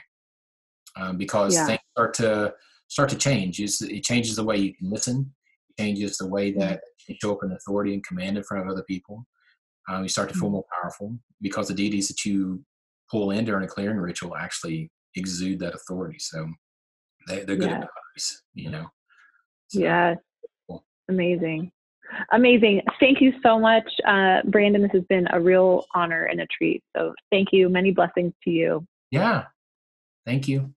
um, 0.98 1.18
because 1.18 1.54
yeah. 1.54 1.66
things 1.66 1.80
start 1.96 2.14
to 2.16 2.54
start 2.88 3.10
to 3.10 3.18
change. 3.18 3.60
It's, 3.60 3.82
it 3.82 4.04
changes 4.04 4.36
the 4.36 4.44
way 4.44 4.58
you 4.58 4.74
can 4.76 4.90
listen. 4.90 5.34
It 5.70 5.82
changes 5.82 6.18
the 6.18 6.28
way 6.28 6.52
mm. 6.52 6.60
that 6.60 6.82
you 7.08 7.16
show 7.22 7.32
up 7.32 7.44
in 7.44 7.52
authority 7.54 7.94
and 7.94 8.06
command 8.06 8.38
in 8.38 8.44
front 8.44 8.64
of 8.64 8.72
other 8.72 8.84
people. 8.84 9.26
Um, 9.90 10.04
you 10.04 10.10
start 10.10 10.30
to 10.30 10.36
feel 10.36 10.50
mm. 10.50 10.54
more 10.54 10.66
powerful 10.82 11.18
because 11.42 11.68
the 11.70 11.74
deities 11.74 12.08
that 12.10 12.26
you 12.26 12.64
pull 13.10 13.32
in 13.32 13.46
during 13.46 13.64
a 13.64 13.68
clearing 13.68 13.98
ritual 13.98 14.36
actually 14.36 14.92
exude 15.16 15.60
that 15.60 15.74
authority. 15.74 16.20
So 16.20 16.48
they, 17.28 17.44
they're 17.44 17.56
good 17.56 17.70
yeah. 17.70 17.80
boundaries, 17.80 18.44
you 18.54 18.70
know. 18.70 18.86
So, 19.68 19.80
yeah. 19.80 20.16
Cool. 20.70 20.84
Amazing. 21.10 21.72
Amazing. 22.32 22.82
Thank 23.00 23.22
you 23.22 23.34
so 23.44 23.60
much, 23.60 23.90
uh, 24.08 24.42
Brandon. 24.46 24.82
This 24.82 24.92
has 24.94 25.04
been 25.10 25.28
a 25.32 25.40
real 25.40 25.86
honor 25.94 26.26
and 26.26 26.42
a 26.42 26.48
treat. 26.48 26.84
So 26.96 27.14
thank 27.32 27.50
you. 27.52 27.70
Many 27.70 27.92
blessings 27.92 28.34
to 28.44 28.50
you. 28.50 28.86
Yeah. 29.12 29.46
Thank 30.26 30.48
you. 30.48 30.74